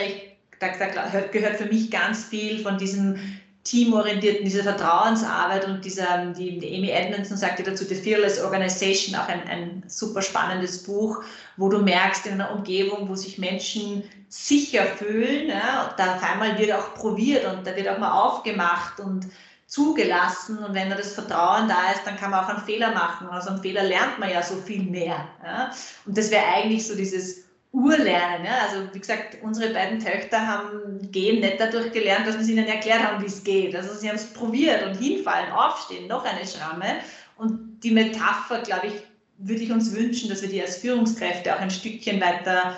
da, 0.61 0.67
da 0.79 1.19
gehört 1.29 1.57
für 1.57 1.65
mich 1.65 1.91
ganz 1.91 2.23
viel 2.23 2.63
von 2.63 2.77
diesem 2.77 3.17
teamorientierten, 3.65 4.45
diese 4.45 4.63
Vertrauensarbeit 4.63 5.67
und 5.67 5.83
dieser, 5.83 6.27
die, 6.27 6.57
die 6.57 6.73
Amy 6.73 6.89
Edmondson 6.89 7.35
sagte 7.35 7.63
dazu, 7.63 7.83
The 7.83 7.95
Fearless 7.95 8.41
Organization, 8.41 9.13
auch 9.13 9.27
ein, 9.27 9.45
ein 9.49 9.83
super 9.87 10.21
spannendes 10.21 10.83
Buch, 10.83 11.21
wo 11.57 11.67
du 11.67 11.79
merkst, 11.79 12.25
in 12.27 12.35
einer 12.35 12.53
Umgebung, 12.53 13.09
wo 13.09 13.15
sich 13.15 13.39
Menschen 13.39 14.03
sicher 14.29 14.85
fühlen, 14.85 15.49
ja, 15.49 15.93
da 15.97 16.15
auf 16.15 16.23
einmal 16.23 16.57
wird 16.57 16.71
auch 16.71 16.93
probiert 16.93 17.43
und 17.43 17.67
da 17.67 17.75
wird 17.75 17.89
auch 17.89 17.97
mal 17.97 18.11
aufgemacht 18.11 19.01
und 19.01 19.27
zugelassen 19.65 20.59
und 20.59 20.73
wenn 20.73 20.89
da 20.89 20.95
das 20.95 21.11
Vertrauen 21.11 21.67
da 21.67 21.91
ist, 21.91 22.03
dann 22.05 22.15
kann 22.15 22.31
man 22.31 22.45
auch 22.45 22.47
einen 22.47 22.63
Fehler 22.63 22.93
machen. 22.93 23.27
Aus 23.27 23.47
einem 23.47 23.61
Fehler 23.61 23.83
lernt 23.83 24.17
man 24.17 24.29
ja 24.29 24.41
so 24.41 24.55
viel 24.55 24.83
mehr. 24.83 25.27
Ja? 25.43 25.71
Und 26.05 26.17
das 26.17 26.31
wäre 26.31 26.45
eigentlich 26.45 26.87
so 26.87 26.95
dieses 26.95 27.46
Urlernen. 27.71 28.45
Ja? 28.45 28.67
Also 28.67 28.93
wie 28.93 28.99
gesagt, 28.99 29.37
unsere 29.41 29.73
beiden 29.73 29.99
Töchter 29.99 30.45
haben 30.45 31.11
Gehen 31.11 31.41
nicht 31.41 31.59
dadurch 31.59 31.91
gelernt, 31.91 32.27
dass 32.27 32.39
wir 32.39 32.53
ihnen 32.53 32.67
erklärt 32.67 33.03
haben, 33.03 33.21
wie 33.21 33.27
es 33.27 33.43
geht. 33.43 33.75
Also 33.75 33.93
sie 33.93 34.09
haben 34.09 34.15
es 34.15 34.25
probiert 34.33 34.85
und 34.85 34.95
hinfallen, 34.95 35.51
aufstehen, 35.51 36.07
noch 36.07 36.23
eine 36.23 36.47
Schramme. 36.47 36.97
Und 37.37 37.81
die 37.83 37.91
Metapher, 37.91 38.61
glaube 38.61 38.87
ich, 38.87 38.93
würde 39.37 39.61
ich 39.61 39.71
uns 39.71 39.93
wünschen, 39.93 40.29
dass 40.29 40.41
wir 40.41 40.49
die 40.49 40.61
als 40.61 40.77
Führungskräfte 40.77 41.55
auch 41.55 41.59
ein 41.59 41.69
Stückchen 41.69 42.19
weiter 42.19 42.75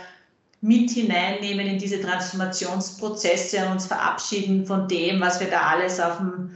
mit 0.61 0.89
hineinnehmen 0.89 1.67
in 1.67 1.79
diese 1.79 2.01
Transformationsprozesse 2.01 3.65
und 3.65 3.73
uns 3.73 3.85
verabschieden 3.85 4.65
von 4.65 4.87
dem, 4.89 5.21
was 5.21 5.39
wir 5.39 5.49
da 5.49 5.61
alles 5.61 5.99
auf 6.01 6.17
dem 6.17 6.51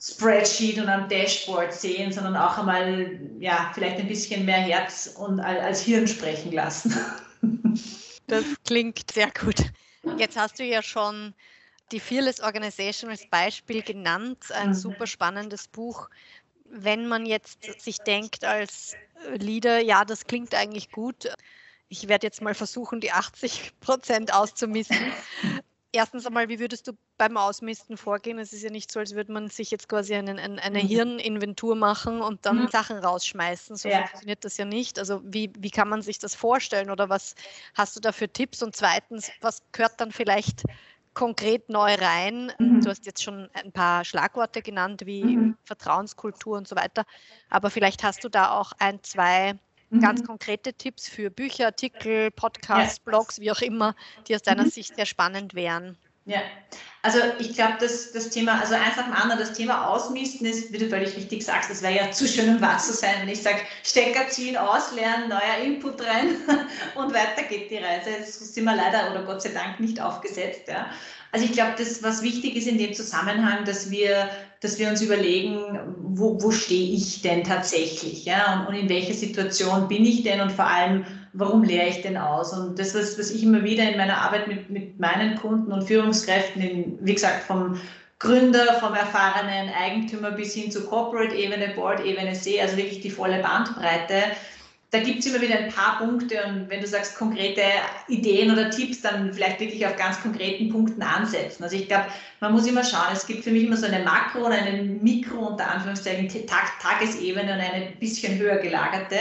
Spreadsheet 0.00 0.78
und 0.78 0.88
am 0.88 1.08
Dashboard 1.08 1.72
sehen, 1.72 2.12
sondern 2.12 2.36
auch 2.36 2.58
einmal 2.58 3.20
ja, 3.38 3.70
vielleicht 3.74 3.98
ein 3.98 4.08
bisschen 4.08 4.44
mehr 4.44 4.58
Herz 4.58 5.14
und 5.16 5.38
als 5.40 5.82
Hirn 5.82 6.08
sprechen 6.08 6.52
lassen. 6.52 6.94
Das 8.26 8.44
klingt 8.64 9.10
sehr 9.10 9.30
gut. 9.30 9.56
Jetzt 10.18 10.36
hast 10.36 10.58
du 10.58 10.64
ja 10.64 10.82
schon 10.82 11.34
die 11.92 12.00
Fearless 12.00 12.40
Organization 12.40 13.10
als 13.10 13.26
Beispiel 13.26 13.82
genannt, 13.82 14.52
ein 14.52 14.70
mhm. 14.70 14.74
super 14.74 15.06
spannendes 15.06 15.68
Buch. 15.68 16.08
Wenn 16.70 17.08
man 17.08 17.24
jetzt 17.24 17.80
sich 17.80 17.98
denkt 17.98 18.44
als 18.44 18.94
Leader, 19.36 19.80
ja, 19.80 20.04
das 20.04 20.26
klingt 20.26 20.54
eigentlich 20.54 20.90
gut. 20.90 21.30
Ich 21.88 22.08
werde 22.08 22.26
jetzt 22.26 22.42
mal 22.42 22.54
versuchen, 22.54 23.00
die 23.00 23.12
80 23.12 23.72
Prozent 23.80 24.34
auszumisten. 24.34 25.12
Erstens 25.90 26.26
einmal, 26.26 26.50
wie 26.50 26.58
würdest 26.60 26.86
du 26.86 26.92
beim 27.16 27.38
Ausmisten 27.38 27.96
vorgehen? 27.96 28.38
Es 28.38 28.52
ist 28.52 28.62
ja 28.62 28.70
nicht 28.70 28.92
so, 28.92 29.00
als 29.00 29.14
würde 29.14 29.32
man 29.32 29.48
sich 29.48 29.70
jetzt 29.70 29.88
quasi 29.88 30.14
einen, 30.14 30.38
einen, 30.38 30.58
eine 30.58 30.82
mhm. 30.82 30.88
Hirninventur 30.88 31.76
machen 31.76 32.20
und 32.20 32.44
dann 32.44 32.62
mhm. 32.62 32.68
Sachen 32.68 32.98
rausschmeißen. 32.98 33.76
So 33.76 33.88
ja. 33.88 34.06
funktioniert 34.06 34.44
das 34.44 34.58
ja 34.58 34.66
nicht. 34.66 34.98
Also 34.98 35.22
wie, 35.24 35.50
wie 35.58 35.70
kann 35.70 35.88
man 35.88 36.02
sich 36.02 36.18
das 36.18 36.34
vorstellen 36.34 36.90
oder 36.90 37.08
was 37.08 37.34
hast 37.74 37.96
du 37.96 38.00
da 38.00 38.12
für 38.12 38.28
Tipps? 38.28 38.62
Und 38.62 38.76
zweitens, 38.76 39.30
was 39.40 39.62
gehört 39.72 39.98
dann 39.98 40.12
vielleicht 40.12 40.62
konkret 41.14 41.70
neu 41.70 41.94
rein? 41.94 42.52
Mhm. 42.58 42.82
Du 42.82 42.90
hast 42.90 43.06
jetzt 43.06 43.22
schon 43.22 43.48
ein 43.54 43.72
paar 43.72 44.04
Schlagworte 44.04 44.60
genannt, 44.60 45.02
wie 45.06 45.24
mhm. 45.24 45.56
Vertrauenskultur 45.64 46.58
und 46.58 46.68
so 46.68 46.76
weiter. 46.76 47.04
Aber 47.48 47.70
vielleicht 47.70 48.04
hast 48.04 48.22
du 48.24 48.28
da 48.28 48.50
auch 48.50 48.72
ein, 48.78 49.02
zwei 49.02 49.58
mhm. 49.90 50.00
ganz 50.00 50.24
konkrete 50.24 50.72
Tipps 50.74 51.08
für 51.08 51.30
Bücher, 51.30 51.66
Artikel, 51.66 52.30
Podcasts, 52.30 52.98
ja. 52.98 53.10
Blogs, 53.10 53.40
wie 53.40 53.50
auch 53.50 53.60
immer, 53.60 53.94
die 54.26 54.34
aus 54.34 54.42
deiner 54.42 54.64
mhm. 54.64 54.70
Sicht 54.70 54.96
sehr 54.96 55.06
spannend 55.06 55.54
wären. 55.54 55.96
Ja, 56.28 56.42
also 57.02 57.20
ich 57.38 57.54
glaube, 57.54 57.76
dass 57.80 58.12
das 58.12 58.28
Thema, 58.28 58.60
also 58.60 58.74
eins 58.74 58.96
nach 58.96 59.04
dem 59.04 59.14
anderen, 59.14 59.38
das 59.38 59.54
Thema 59.54 59.86
Ausmisten 59.88 60.46
ist, 60.46 60.72
wie 60.72 60.78
du 60.78 60.90
völlig 60.90 61.16
richtig 61.16 61.42
sagst, 61.42 61.70
das 61.70 61.80
wäre 61.80 61.96
ja 61.96 62.10
zu 62.10 62.28
schön, 62.28 62.56
um 62.56 62.60
wahr 62.60 62.78
zu 62.78 62.92
sein, 62.92 63.14
wenn 63.20 63.28
ich 63.30 63.40
sage, 63.40 63.60
Stecker 63.82 64.28
ziehen, 64.28 64.58
auslernen, 64.58 65.30
neuer 65.30 65.64
Input 65.64 66.02
rein 66.02 66.36
und 66.96 67.14
weiter 67.14 67.44
geht 67.48 67.70
die 67.70 67.78
Reise. 67.78 68.10
Jetzt 68.10 68.54
sind 68.54 68.64
wir 68.64 68.76
leider 68.76 69.10
oder 69.10 69.22
Gott 69.24 69.40
sei 69.40 69.50
Dank 69.50 69.80
nicht 69.80 70.00
aufgesetzt. 70.00 70.68
Ja. 70.68 70.90
Also 71.32 71.46
ich 71.46 71.52
glaube, 71.52 71.74
das, 71.78 72.02
was 72.02 72.22
wichtig 72.22 72.56
ist 72.56 72.66
in 72.66 72.76
dem 72.76 72.92
Zusammenhang, 72.92 73.64
dass 73.64 73.90
wir, 73.90 74.28
dass 74.60 74.78
wir 74.78 74.90
uns 74.90 75.00
überlegen, 75.00 75.78
wo, 75.98 76.42
wo 76.42 76.50
stehe 76.50 76.94
ich 76.94 77.22
denn 77.22 77.42
tatsächlich, 77.42 78.26
ja, 78.26 78.60
und, 78.60 78.74
und, 78.74 78.74
in 78.74 78.88
welcher 78.90 79.14
Situation 79.14 79.88
bin 79.88 80.04
ich 80.04 80.24
denn 80.24 80.42
und 80.42 80.52
vor 80.52 80.66
allem, 80.66 81.06
warum 81.32 81.62
lehre 81.62 81.88
ich 81.88 82.02
denn 82.02 82.16
aus? 82.16 82.52
Und 82.52 82.78
das, 82.78 82.94
was, 82.94 83.18
was 83.18 83.30
ich 83.30 83.42
immer 83.42 83.62
wieder 83.64 83.88
in 83.90 83.96
meiner 83.96 84.18
Arbeit 84.18 84.48
mit, 84.48 84.70
mit 84.70 84.98
meinen 84.98 85.36
Kunden 85.36 85.72
und 85.72 85.84
Führungskräften, 85.84 86.62
in, 86.62 86.98
wie 87.00 87.14
gesagt, 87.14 87.44
vom 87.44 87.80
Gründer, 88.18 88.80
vom 88.80 88.94
erfahrenen 88.94 89.72
Eigentümer 89.74 90.32
bis 90.32 90.54
hin 90.54 90.70
zu 90.70 90.86
Corporate-Ebene, 90.86 91.74
Board-Ebene 91.76 92.34
sehe, 92.34 92.60
also 92.62 92.76
wirklich 92.76 93.00
die 93.00 93.10
volle 93.10 93.40
Bandbreite, 93.40 94.22
da 94.90 95.00
gibt 95.00 95.18
es 95.18 95.26
immer 95.26 95.42
wieder 95.42 95.58
ein 95.58 95.68
paar 95.68 95.98
Punkte 95.98 96.42
und 96.46 96.70
wenn 96.70 96.80
du 96.80 96.86
sagst 96.86 97.16
konkrete 97.16 97.62
Ideen 98.08 98.50
oder 98.50 98.70
Tipps, 98.70 99.02
dann 99.02 99.34
vielleicht 99.34 99.60
wirklich 99.60 99.86
auf 99.86 99.96
ganz 99.96 100.20
konkreten 100.22 100.70
Punkten 100.70 101.02
ansetzen. 101.02 101.62
Also 101.62 101.76
ich 101.76 101.88
glaube, 101.88 102.06
man 102.40 102.52
muss 102.52 102.66
immer 102.66 102.82
schauen, 102.82 103.12
es 103.12 103.26
gibt 103.26 103.44
für 103.44 103.50
mich 103.50 103.64
immer 103.64 103.76
so 103.76 103.86
eine 103.86 104.02
Makro- 104.02 104.46
und 104.46 104.52
eine 104.52 104.82
Mikro- 104.82 105.48
unter 105.48 105.70
Anführungszeichen 105.70 106.28
Tag 106.46 106.80
Tagesebene 106.80 107.52
und 107.52 107.60
eine 107.60 107.92
bisschen 108.00 108.38
höher 108.38 108.56
gelagerte. 108.56 109.16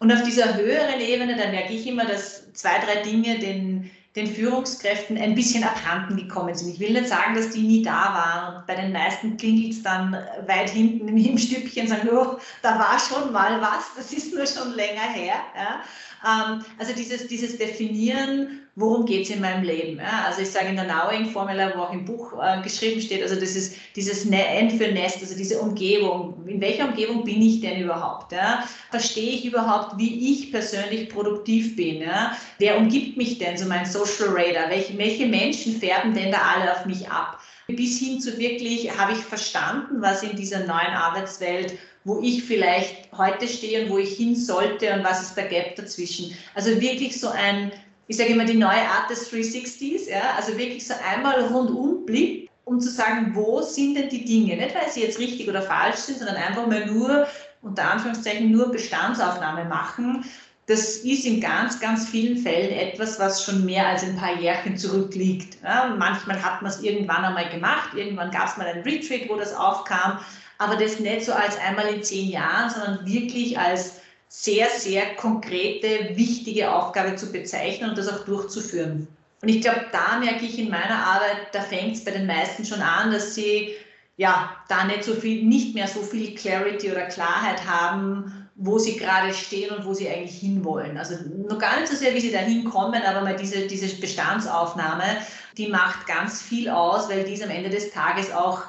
Und 0.00 0.12
auf 0.12 0.22
dieser 0.22 0.56
höheren 0.56 1.00
Ebene, 1.00 1.36
da 1.36 1.50
merke 1.50 1.72
ich 1.72 1.86
immer, 1.86 2.04
dass 2.04 2.52
zwei, 2.52 2.78
drei 2.78 3.02
Dinge 3.02 3.38
den 3.38 3.90
den 4.16 4.26
Führungskräften 4.26 5.16
ein 5.18 5.36
bisschen 5.36 5.62
abhanden 5.62 6.16
gekommen 6.16 6.54
sind. 6.54 6.74
Ich 6.74 6.80
will 6.80 6.92
nicht 6.92 7.06
sagen, 7.06 7.34
dass 7.36 7.50
die 7.50 7.62
nie 7.62 7.82
da 7.82 7.92
waren 7.92 8.64
bei 8.66 8.74
den 8.74 8.92
meisten 8.92 9.36
klingelt 9.36 9.72
es 9.72 9.82
dann 9.82 10.16
weit 10.46 10.70
hinten 10.70 11.16
im 11.16 11.38
Stübchen, 11.38 11.86
sagen, 11.86 12.08
oh, 12.10 12.38
da 12.62 12.78
war 12.78 12.98
schon 12.98 13.32
mal 13.32 13.60
was, 13.60 13.94
das 13.96 14.12
ist 14.12 14.34
nur 14.34 14.46
schon 14.46 14.74
länger 14.74 15.02
her. 15.02 15.36
Ja. 15.56 15.82
Ähm, 16.26 16.64
also 16.78 16.92
dieses, 16.92 17.28
dieses 17.28 17.56
Definieren, 17.56 18.62
worum 18.80 19.04
geht 19.04 19.24
es 19.24 19.30
in 19.30 19.40
meinem 19.40 19.62
Leben. 19.62 19.98
Ja? 19.98 20.24
Also 20.26 20.42
ich 20.42 20.50
sage 20.50 20.68
in 20.68 20.76
der 20.76 20.86
Knowing-Formula, 20.86 21.72
wo 21.76 21.82
auch 21.82 21.92
im 21.92 22.04
Buch 22.04 22.32
äh, 22.42 22.62
geschrieben 22.62 23.00
steht, 23.00 23.22
also 23.22 23.34
das 23.34 23.54
ist 23.54 23.76
dieses 23.94 24.24
ne-, 24.24 24.46
End 24.46 24.72
für 24.72 24.88
Nest, 24.88 25.18
also 25.20 25.36
diese 25.36 25.60
Umgebung. 25.60 26.42
In 26.46 26.60
welcher 26.60 26.88
Umgebung 26.88 27.24
bin 27.24 27.42
ich 27.42 27.60
denn 27.60 27.82
überhaupt? 27.82 28.32
Ja? 28.32 28.64
Verstehe 28.90 29.32
ich 29.32 29.44
überhaupt, 29.44 29.98
wie 29.98 30.32
ich 30.32 30.50
persönlich 30.50 31.08
produktiv 31.08 31.76
bin? 31.76 32.00
Ja? 32.00 32.36
Wer 32.58 32.78
umgibt 32.78 33.16
mich 33.16 33.38
denn, 33.38 33.56
so 33.56 33.66
mein 33.66 33.84
Social 33.84 34.28
Radar? 34.30 34.70
Welche, 34.70 34.96
welche 34.96 35.26
Menschen 35.26 35.78
färben 35.78 36.14
denn 36.14 36.32
da 36.32 36.38
alle 36.38 36.72
auf 36.72 36.86
mich 36.86 37.08
ab? 37.08 37.38
Bis 37.68 38.00
hin 38.00 38.20
zu 38.20 38.36
wirklich, 38.36 38.90
habe 38.98 39.12
ich 39.12 39.18
verstanden, 39.18 40.02
was 40.02 40.24
in 40.24 40.34
dieser 40.34 40.60
neuen 40.60 40.92
Arbeitswelt 40.92 41.78
wo 42.04 42.20
ich 42.22 42.44
vielleicht 42.44 43.12
heute 43.16 43.46
stehe 43.46 43.84
und 43.84 43.90
wo 43.90 43.98
ich 43.98 44.16
hin 44.16 44.34
sollte 44.34 44.92
und 44.94 45.04
was 45.04 45.20
ist 45.20 45.36
der 45.36 45.48
Gap 45.48 45.76
dazwischen. 45.76 46.34
Also 46.54 46.80
wirklich 46.80 47.20
so 47.20 47.28
ein 47.28 47.72
ich 48.10 48.16
sage 48.16 48.30
immer 48.30 48.44
die 48.44 48.56
neue 48.56 48.88
Art 48.88 49.08
des 49.08 49.32
360s, 49.32 50.10
ja, 50.10 50.34
also 50.36 50.58
wirklich 50.58 50.84
so 50.84 50.94
einmal 51.08 51.44
rundum 51.44 52.04
Blick, 52.04 52.50
um 52.64 52.80
zu 52.80 52.90
sagen, 52.90 53.30
wo 53.36 53.62
sind 53.62 53.94
denn 53.94 54.08
die 54.08 54.24
Dinge? 54.24 54.56
Nicht, 54.56 54.74
weil 54.74 54.90
sie 54.90 55.02
jetzt 55.02 55.20
richtig 55.20 55.48
oder 55.48 55.62
falsch 55.62 55.98
sind, 55.98 56.18
sondern 56.18 56.34
einfach 56.34 56.66
mal 56.66 56.86
nur, 56.86 57.28
unter 57.62 57.88
Anführungszeichen, 57.88 58.50
nur 58.50 58.72
Bestandsaufnahme 58.72 59.64
machen. 59.66 60.24
Das 60.66 60.96
ist 60.96 61.24
in 61.24 61.40
ganz, 61.40 61.78
ganz 61.78 62.08
vielen 62.08 62.38
Fällen 62.38 62.72
etwas, 62.72 63.20
was 63.20 63.44
schon 63.44 63.64
mehr 63.64 63.86
als 63.86 64.02
ein 64.02 64.16
paar 64.16 64.40
Jährchen 64.40 64.76
zurückliegt. 64.76 65.58
Ja, 65.62 65.94
manchmal 65.96 66.42
hat 66.42 66.62
man 66.62 66.72
es 66.72 66.82
irgendwann 66.82 67.24
einmal 67.24 67.48
gemacht, 67.48 67.90
irgendwann 67.94 68.32
gab 68.32 68.48
es 68.48 68.56
mal 68.56 68.66
ein 68.66 68.82
Retreat, 68.82 69.28
wo 69.28 69.36
das 69.36 69.54
aufkam, 69.54 70.18
aber 70.58 70.74
das 70.74 70.98
nicht 70.98 71.24
so 71.24 71.32
als 71.32 71.56
einmal 71.60 71.86
in 71.86 72.02
zehn 72.02 72.28
Jahren, 72.28 72.70
sondern 72.70 73.06
wirklich 73.06 73.56
als 73.56 74.00
sehr, 74.32 74.68
sehr 74.78 75.16
konkrete, 75.16 76.10
wichtige 76.14 76.72
Aufgabe 76.72 77.16
zu 77.16 77.32
bezeichnen 77.32 77.90
und 77.90 77.98
das 77.98 78.08
auch 78.08 78.24
durchzuführen. 78.24 79.08
Und 79.42 79.48
ich 79.48 79.60
glaube, 79.60 79.86
da 79.90 80.18
merke 80.18 80.44
ich 80.44 80.56
in 80.58 80.70
meiner 80.70 81.04
Arbeit, 81.04 81.48
da 81.52 81.60
fängt 81.62 81.96
es 81.96 82.04
bei 82.04 82.12
den 82.12 82.26
meisten 82.26 82.64
schon 82.64 82.80
an, 82.80 83.10
dass 83.10 83.34
sie 83.34 83.74
ja 84.16 84.56
da 84.68 84.84
nicht 84.84 85.02
so 85.02 85.14
viel, 85.14 85.42
nicht 85.42 85.74
mehr 85.74 85.88
so 85.88 86.02
viel 86.02 86.34
Clarity 86.36 86.92
oder 86.92 87.06
Klarheit 87.06 87.66
haben, 87.66 88.48
wo 88.54 88.78
sie 88.78 88.96
gerade 88.96 89.34
stehen 89.34 89.74
und 89.74 89.84
wo 89.84 89.94
sie 89.94 90.08
eigentlich 90.08 90.38
hinwollen. 90.38 90.96
Also 90.96 91.16
noch 91.48 91.58
gar 91.58 91.80
nicht 91.80 91.90
so 91.90 91.96
sehr, 91.96 92.14
wie 92.14 92.20
sie 92.20 92.30
da 92.30 92.38
hinkommen, 92.38 93.02
aber 93.02 93.22
mal 93.22 93.34
diese, 93.34 93.66
diese 93.66 93.88
Bestandsaufnahme, 93.96 95.16
die 95.56 95.66
macht 95.66 96.06
ganz 96.06 96.40
viel 96.40 96.68
aus, 96.68 97.08
weil 97.08 97.24
dies 97.24 97.42
am 97.42 97.50
Ende 97.50 97.70
des 97.70 97.90
Tages 97.90 98.30
auch 98.30 98.62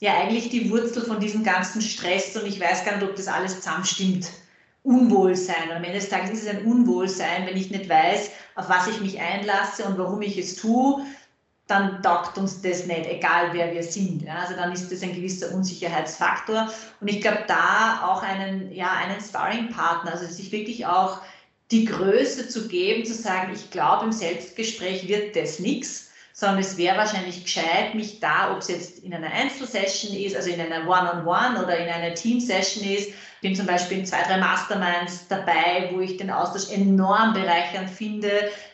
ja 0.00 0.14
eigentlich 0.18 0.48
die 0.48 0.70
Wurzel 0.70 1.02
von 1.02 1.20
diesem 1.20 1.44
ganzen 1.44 1.82
Stress 1.82 2.34
und 2.34 2.46
ich 2.46 2.58
weiß 2.58 2.84
gar 2.86 2.96
nicht, 2.96 3.06
ob 3.06 3.14
das 3.14 3.28
alles 3.28 3.56
zusammenstimmt 3.56 4.30
Unwohlsein. 4.82 5.70
Und 5.70 5.76
am 5.76 5.84
Ende 5.84 5.98
des 5.98 6.08
Tages 6.08 6.30
ist 6.30 6.42
es 6.42 6.48
ein 6.48 6.66
Unwohlsein, 6.66 7.46
wenn 7.46 7.56
ich 7.56 7.70
nicht 7.70 7.88
weiß, 7.88 8.30
auf 8.56 8.68
was 8.68 8.88
ich 8.88 9.00
mich 9.00 9.20
einlasse 9.20 9.84
und 9.84 9.98
warum 9.98 10.22
ich 10.22 10.36
es 10.38 10.56
tue, 10.56 11.04
dann 11.68 12.02
taugt 12.02 12.36
uns 12.36 12.60
das 12.60 12.86
nicht, 12.86 13.06
egal 13.06 13.50
wer 13.52 13.72
wir 13.72 13.82
sind. 13.82 14.22
Ja, 14.22 14.40
also 14.40 14.54
dann 14.54 14.72
ist 14.72 14.90
das 14.90 15.02
ein 15.02 15.14
gewisser 15.14 15.54
Unsicherheitsfaktor. 15.54 16.70
Und 17.00 17.08
ich 17.08 17.20
glaube, 17.20 17.44
da 17.46 18.02
auch 18.04 18.22
einen, 18.22 18.72
ja, 18.72 18.90
einen 18.92 19.20
Sparring-Partner, 19.20 20.12
also 20.12 20.26
sich 20.26 20.50
wirklich 20.52 20.84
auch 20.84 21.20
die 21.70 21.86
Größe 21.86 22.48
zu 22.48 22.68
geben, 22.68 23.06
zu 23.06 23.14
sagen, 23.14 23.52
ich 23.54 23.70
glaube, 23.70 24.04
im 24.06 24.12
Selbstgespräch 24.12 25.08
wird 25.08 25.36
das 25.36 25.60
nichts, 25.60 26.10
sondern 26.34 26.58
es 26.58 26.76
wäre 26.76 26.98
wahrscheinlich 26.98 27.44
gescheit, 27.44 27.94
mich 27.94 28.20
da, 28.20 28.52
ob 28.52 28.58
es 28.58 28.68
jetzt 28.68 28.98
in 28.98 29.14
einer 29.14 29.30
Einzelsession 29.30 30.14
ist, 30.14 30.36
also 30.36 30.50
in 30.50 30.60
einer 30.60 30.86
One-on-One 30.86 31.24
-on 31.24 31.56
-One 31.56 31.62
oder 31.62 31.78
in 31.78 31.88
einer 31.88 32.14
Team-Session 32.14 32.84
ist, 32.84 33.12
bin 33.42 33.56
zum 33.56 33.66
Beispiel 33.66 33.98
in 33.98 34.06
zwei, 34.06 34.22
drei 34.22 34.38
Masterminds 34.38 35.26
dabei, 35.28 35.90
wo 35.92 36.00
ich 36.00 36.16
den 36.16 36.30
Austausch 36.30 36.70
enorm 36.70 37.34
bereichernd 37.34 37.90
finde, 37.90 38.30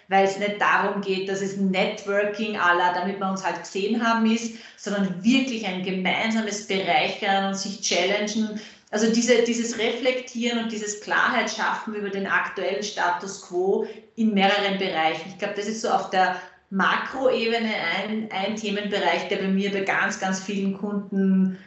weil 0.09 0.25
es 0.25 0.39
nicht 0.39 0.61
darum 0.61 1.01
geht, 1.01 1.29
dass 1.29 1.41
es 1.41 1.57
Networking 1.57 2.59
aller, 2.59 2.93
damit 2.95 3.19
wir 3.19 3.31
uns 3.31 3.45
halt 3.45 3.61
gesehen 3.61 4.07
haben, 4.07 4.31
ist, 4.31 4.59
sondern 4.77 5.25
wirklich 5.25 5.67
ein 5.67 5.83
gemeinsames 5.83 6.67
Bereichern 6.67 7.55
sich 7.55 7.81
challengen. 7.81 8.61
Also 8.91 9.11
diese, 9.11 9.43
dieses 9.43 9.79
Reflektieren 9.79 10.65
und 10.65 10.73
dieses 10.73 11.01
Klarheit 11.01 11.51
schaffen 11.51 11.95
über 11.95 12.11
den 12.11 12.27
aktuellen 12.27 12.83
Status 12.83 13.43
quo 13.49 13.87
in 14.17 14.35
mehreren 14.35 14.79
Bereichen. 14.79 15.31
Ich 15.31 15.39
glaube, 15.39 15.55
das 15.57 15.67
ist 15.67 15.81
so 15.81 15.89
auf 15.89 16.11
der 16.11 16.37
Makroebene 16.71 17.73
ein, 17.97 18.29
ein 18.31 18.57
Themenbereich, 18.57 19.29
der 19.29 19.39
bei 19.39 19.49
mir 19.49 19.73
bei 19.73 19.81
ganz, 19.81 20.21
ganz 20.21 20.41
vielen 20.41 20.77
Kunden 20.77 21.59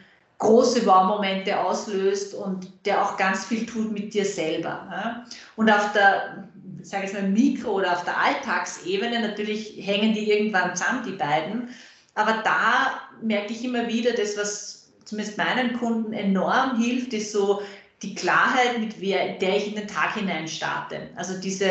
große 0.42 0.84
Wow-Momente 0.84 1.58
auslöst 1.58 2.34
und 2.34 2.68
der 2.84 3.00
auch 3.00 3.16
ganz 3.16 3.46
viel 3.46 3.64
tut 3.64 3.92
mit 3.92 4.12
dir 4.12 4.24
selber. 4.24 5.24
Und 5.54 5.70
auf 5.70 5.92
der, 5.92 6.48
sage 6.82 7.06
ich 7.06 7.12
mal, 7.12 7.22
Mikro- 7.22 7.74
oder 7.74 7.92
auf 7.92 8.04
der 8.04 8.18
Alltagsebene, 8.18 9.20
natürlich 9.20 9.74
hängen 9.78 10.14
die 10.14 10.30
irgendwann 10.30 10.74
zusammen, 10.74 11.04
die 11.06 11.12
beiden. 11.12 11.68
Aber 12.14 12.42
da 12.42 13.00
merke 13.22 13.52
ich 13.52 13.64
immer 13.64 13.86
wieder, 13.86 14.12
das, 14.12 14.36
was 14.36 14.92
zumindest 15.04 15.38
meinen 15.38 15.78
Kunden 15.78 16.12
enorm 16.12 16.76
hilft, 16.76 17.12
ist 17.12 17.30
so 17.30 17.62
die 18.02 18.14
Klarheit, 18.14 18.80
mit 18.80 19.00
wer, 19.00 19.34
der 19.34 19.56
ich 19.56 19.68
in 19.68 19.76
den 19.76 19.86
Tag 19.86 20.14
hinein 20.14 20.48
starte. 20.48 21.10
Also 21.14 21.40
diese 21.40 21.68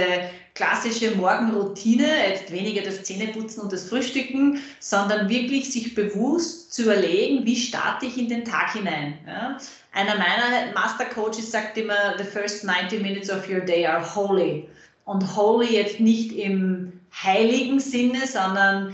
klassische 0.53 1.11
Morgenroutine, 1.15 2.07
jetzt 2.29 2.51
weniger 2.51 2.81
das 2.81 3.03
Zähneputzen 3.03 3.61
und 3.61 3.71
das 3.71 3.89
Frühstücken, 3.89 4.59
sondern 4.79 5.29
wirklich 5.29 5.71
sich 5.71 5.93
bewusst 5.93 6.73
zu 6.73 6.83
überlegen, 6.83 7.45
wie 7.45 7.55
starte 7.55 8.05
ich 8.05 8.17
in 8.17 8.29
den 8.29 8.45
Tag 8.45 8.73
hinein. 8.73 9.17
Ja? 9.27 9.57
Einer 9.93 10.17
meiner 10.17 10.73
Master 10.73 11.05
Coaches 11.05 11.51
sagt 11.51 11.77
immer, 11.77 12.17
the 12.17 12.23
first 12.23 12.63
90 12.63 13.01
minutes 13.01 13.29
of 13.29 13.49
your 13.49 13.59
day 13.59 13.85
are 13.85 14.03
holy. 14.15 14.67
Und 15.05 15.35
holy 15.35 15.75
jetzt 15.75 15.99
nicht 15.99 16.31
im 16.33 16.93
heiligen 17.11 17.79
Sinne, 17.79 18.25
sondern 18.25 18.93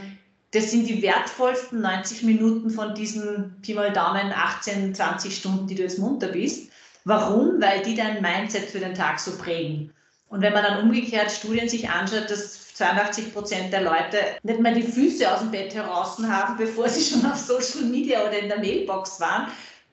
das 0.52 0.72
sind 0.72 0.88
die 0.88 1.02
wertvollsten 1.02 1.82
90 1.82 2.24
Minuten 2.24 2.70
von 2.70 2.96
diesen 2.96 3.62
Pi 3.62 3.74
mal 3.74 3.92
Daumen 3.92 4.32
18, 4.34 4.96
20 4.96 5.36
Stunden, 5.36 5.68
die 5.68 5.76
du 5.76 5.84
jetzt 5.84 6.00
munter 6.00 6.30
bist. 6.30 6.72
Warum? 7.08 7.62
Weil 7.62 7.84
die 7.84 7.96
dein 7.96 8.22
Mindset 8.22 8.66
für 8.66 8.80
den 8.80 8.94
Tag 8.94 9.18
so 9.22 9.38
prägen. 9.38 9.94
Und 10.28 10.42
wenn 10.42 10.52
man 10.52 10.64
dann 10.64 10.84
umgekehrt 10.84 11.32
Studien 11.32 11.70
sich 11.70 11.90
anschaut, 11.90 12.30
dass 12.30 12.74
82 12.74 13.34
Prozent 13.34 13.72
der 13.72 13.82
Leute 13.82 14.18
nicht 14.44 14.60
mal 14.60 14.74
die 14.74 14.84
Füße 14.84 15.32
aus 15.32 15.40
dem 15.40 15.50
Bett 15.50 15.74
heraus 15.74 16.18
haben, 16.22 16.58
bevor 16.58 16.90
sie 16.90 17.02
schon 17.02 17.26
auf 17.26 17.38
Social 17.38 17.88
Media 17.90 18.20
oder 18.28 18.38
in 18.38 18.50
der 18.50 18.60
Mailbox 18.60 19.22
waren, 19.22 19.48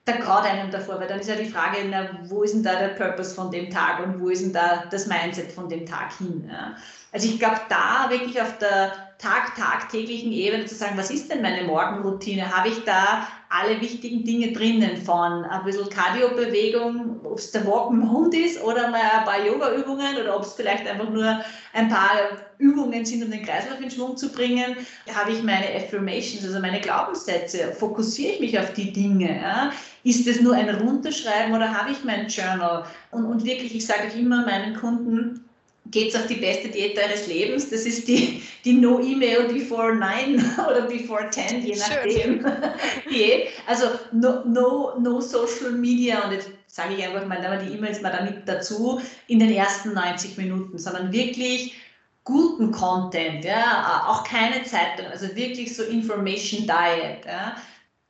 da 0.04 0.16
graut 0.16 0.44
einem 0.44 0.72
davor, 0.72 0.98
weil 0.98 1.06
dann 1.06 1.20
ist 1.20 1.28
ja 1.28 1.36
die 1.36 1.48
Frage, 1.48 1.78
na, 1.88 2.18
wo 2.24 2.42
ist 2.42 2.52
denn 2.52 2.64
da 2.64 2.74
der 2.74 2.88
Purpose 2.88 3.32
von 3.32 3.52
dem 3.52 3.70
Tag 3.70 4.04
und 4.04 4.20
wo 4.20 4.28
ist 4.28 4.42
denn 4.42 4.52
da 4.52 4.84
das 4.90 5.06
Mindset 5.06 5.52
von 5.52 5.68
dem 5.68 5.86
Tag 5.86 6.18
hin? 6.18 6.50
Ja? 6.50 6.74
Also 7.12 7.28
ich 7.28 7.38
glaube, 7.38 7.60
da 7.68 8.10
wirklich 8.10 8.42
auf 8.42 8.58
der 8.58 9.13
Tag, 9.24 9.54
tagtäglichen 9.56 10.32
Ebene 10.32 10.66
zu 10.66 10.74
sagen, 10.74 10.98
was 10.98 11.10
ist 11.10 11.32
denn 11.32 11.40
meine 11.40 11.64
Morgenroutine? 11.64 12.54
Habe 12.54 12.68
ich 12.68 12.84
da 12.84 13.26
alle 13.48 13.80
wichtigen 13.80 14.22
Dinge 14.22 14.52
drinnen 14.52 14.98
von 14.98 15.44
ein 15.44 15.64
bisschen 15.64 15.88
Cardio-Bewegung, 15.88 17.20
ob 17.24 17.38
es 17.38 17.50
der 17.50 17.66
Walk 17.66 17.88
dem 17.88 18.10
Hund 18.10 18.34
ist 18.34 18.62
oder 18.62 18.90
mal 18.90 19.00
ein 19.00 19.24
paar 19.24 19.42
Yoga-Übungen 19.42 20.18
oder 20.20 20.36
ob 20.36 20.42
es 20.42 20.52
vielleicht 20.52 20.86
einfach 20.86 21.08
nur 21.08 21.40
ein 21.72 21.88
paar 21.88 22.10
Übungen 22.58 23.06
sind, 23.06 23.24
um 23.24 23.30
den 23.30 23.46
Kreislauf 23.46 23.80
in 23.80 23.90
Schwung 23.90 24.14
zu 24.14 24.30
bringen. 24.30 24.76
Habe 25.14 25.32
ich 25.32 25.42
meine 25.42 25.74
Affirmations, 25.74 26.44
also 26.44 26.60
meine 26.60 26.80
Glaubenssätze? 26.80 27.72
Fokussiere 27.72 28.34
ich 28.34 28.40
mich 28.40 28.58
auf 28.58 28.74
die 28.74 28.92
Dinge? 28.92 29.40
Ja? 29.40 29.72
Ist 30.02 30.26
es 30.26 30.42
nur 30.42 30.54
ein 30.54 30.68
Runterschreiben 30.68 31.54
oder 31.54 31.72
habe 31.72 31.92
ich 31.92 32.04
mein 32.04 32.28
Journal? 32.28 32.84
Und, 33.10 33.24
und 33.24 33.42
wirklich, 33.42 33.74
ich 33.74 33.86
sage 33.86 34.12
immer 34.18 34.44
meinen 34.44 34.76
Kunden, 34.76 35.48
geht 35.90 36.14
es 36.14 36.20
auf 36.20 36.26
die 36.26 36.36
beste 36.36 36.68
Diät 36.68 36.98
eures 36.98 37.26
Lebens. 37.26 37.70
Das 37.70 37.82
ist 37.86 38.08
die, 38.08 38.42
die 38.64 38.72
No 38.72 39.00
E-Mail 39.00 39.52
before 39.52 39.94
9 39.94 40.56
oder 40.66 40.82
before 40.82 41.28
10, 41.30 41.66
je 41.66 41.76
nachdem. 41.76 42.44
also 43.66 43.86
no, 44.12 44.44
no, 44.44 44.98
no 44.98 45.20
Social 45.20 45.72
Media 45.72 46.24
und 46.24 46.32
jetzt 46.32 46.50
sage 46.66 46.94
ich 46.94 47.04
einfach 47.04 47.26
mal, 47.26 47.64
die 47.64 47.74
E-Mails 47.74 48.02
mal 48.02 48.10
da 48.10 48.24
mit 48.24 48.48
dazu 48.48 49.00
in 49.28 49.38
den 49.38 49.52
ersten 49.52 49.92
90 49.92 50.36
Minuten, 50.36 50.76
sondern 50.76 51.12
wirklich 51.12 51.76
guten 52.24 52.72
Content, 52.72 53.44
ja, 53.44 54.06
auch 54.08 54.24
keine 54.24 54.64
Zeitung, 54.64 55.06
also 55.06 55.34
wirklich 55.36 55.76
so 55.76 55.84
Information 55.84 56.62
Diet, 56.62 57.24
ja. 57.26 57.54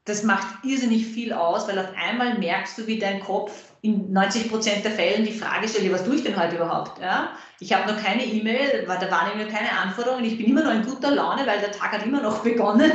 Das 0.07 0.23
macht 0.23 0.47
irrsinnig 0.65 1.07
viel 1.07 1.33
aus, 1.33 1.67
weil 1.67 1.79
auf 1.79 1.89
einmal 1.97 2.39
merkst 2.39 2.77
du, 2.77 2.87
wie 2.87 2.99
dein 2.99 3.21
Kopf 3.21 3.53
in 3.81 4.13
90 4.13 4.51
Prozent 4.51 4.85
der 4.85 4.93
Fällen 4.93 5.25
die 5.25 5.33
Frage 5.33 5.67
stellt, 5.67 5.91
was 5.93 6.05
tue 6.05 6.17
ich 6.17 6.23
denn 6.23 6.39
heute 6.39 6.57
überhaupt? 6.57 7.01
Ja? 7.01 7.33
Ich 7.59 7.73
habe 7.73 7.91
noch 7.91 8.03
keine 8.03 8.25
E-Mail, 8.25 8.85
da 8.87 9.11
waren 9.11 9.39
mir 9.39 9.49
keine 9.49 9.71
Anforderungen, 9.73 10.25
ich 10.25 10.37
bin 10.37 10.47
immer 10.47 10.63
noch 10.63 10.73
in 10.73 10.85
guter 10.85 11.11
Laune, 11.11 11.47
weil 11.47 11.61
der 11.61 11.73
Tag 11.73 11.93
hat 11.93 12.05
immer 12.05 12.21
noch 12.21 12.39
begonnen. 12.43 12.93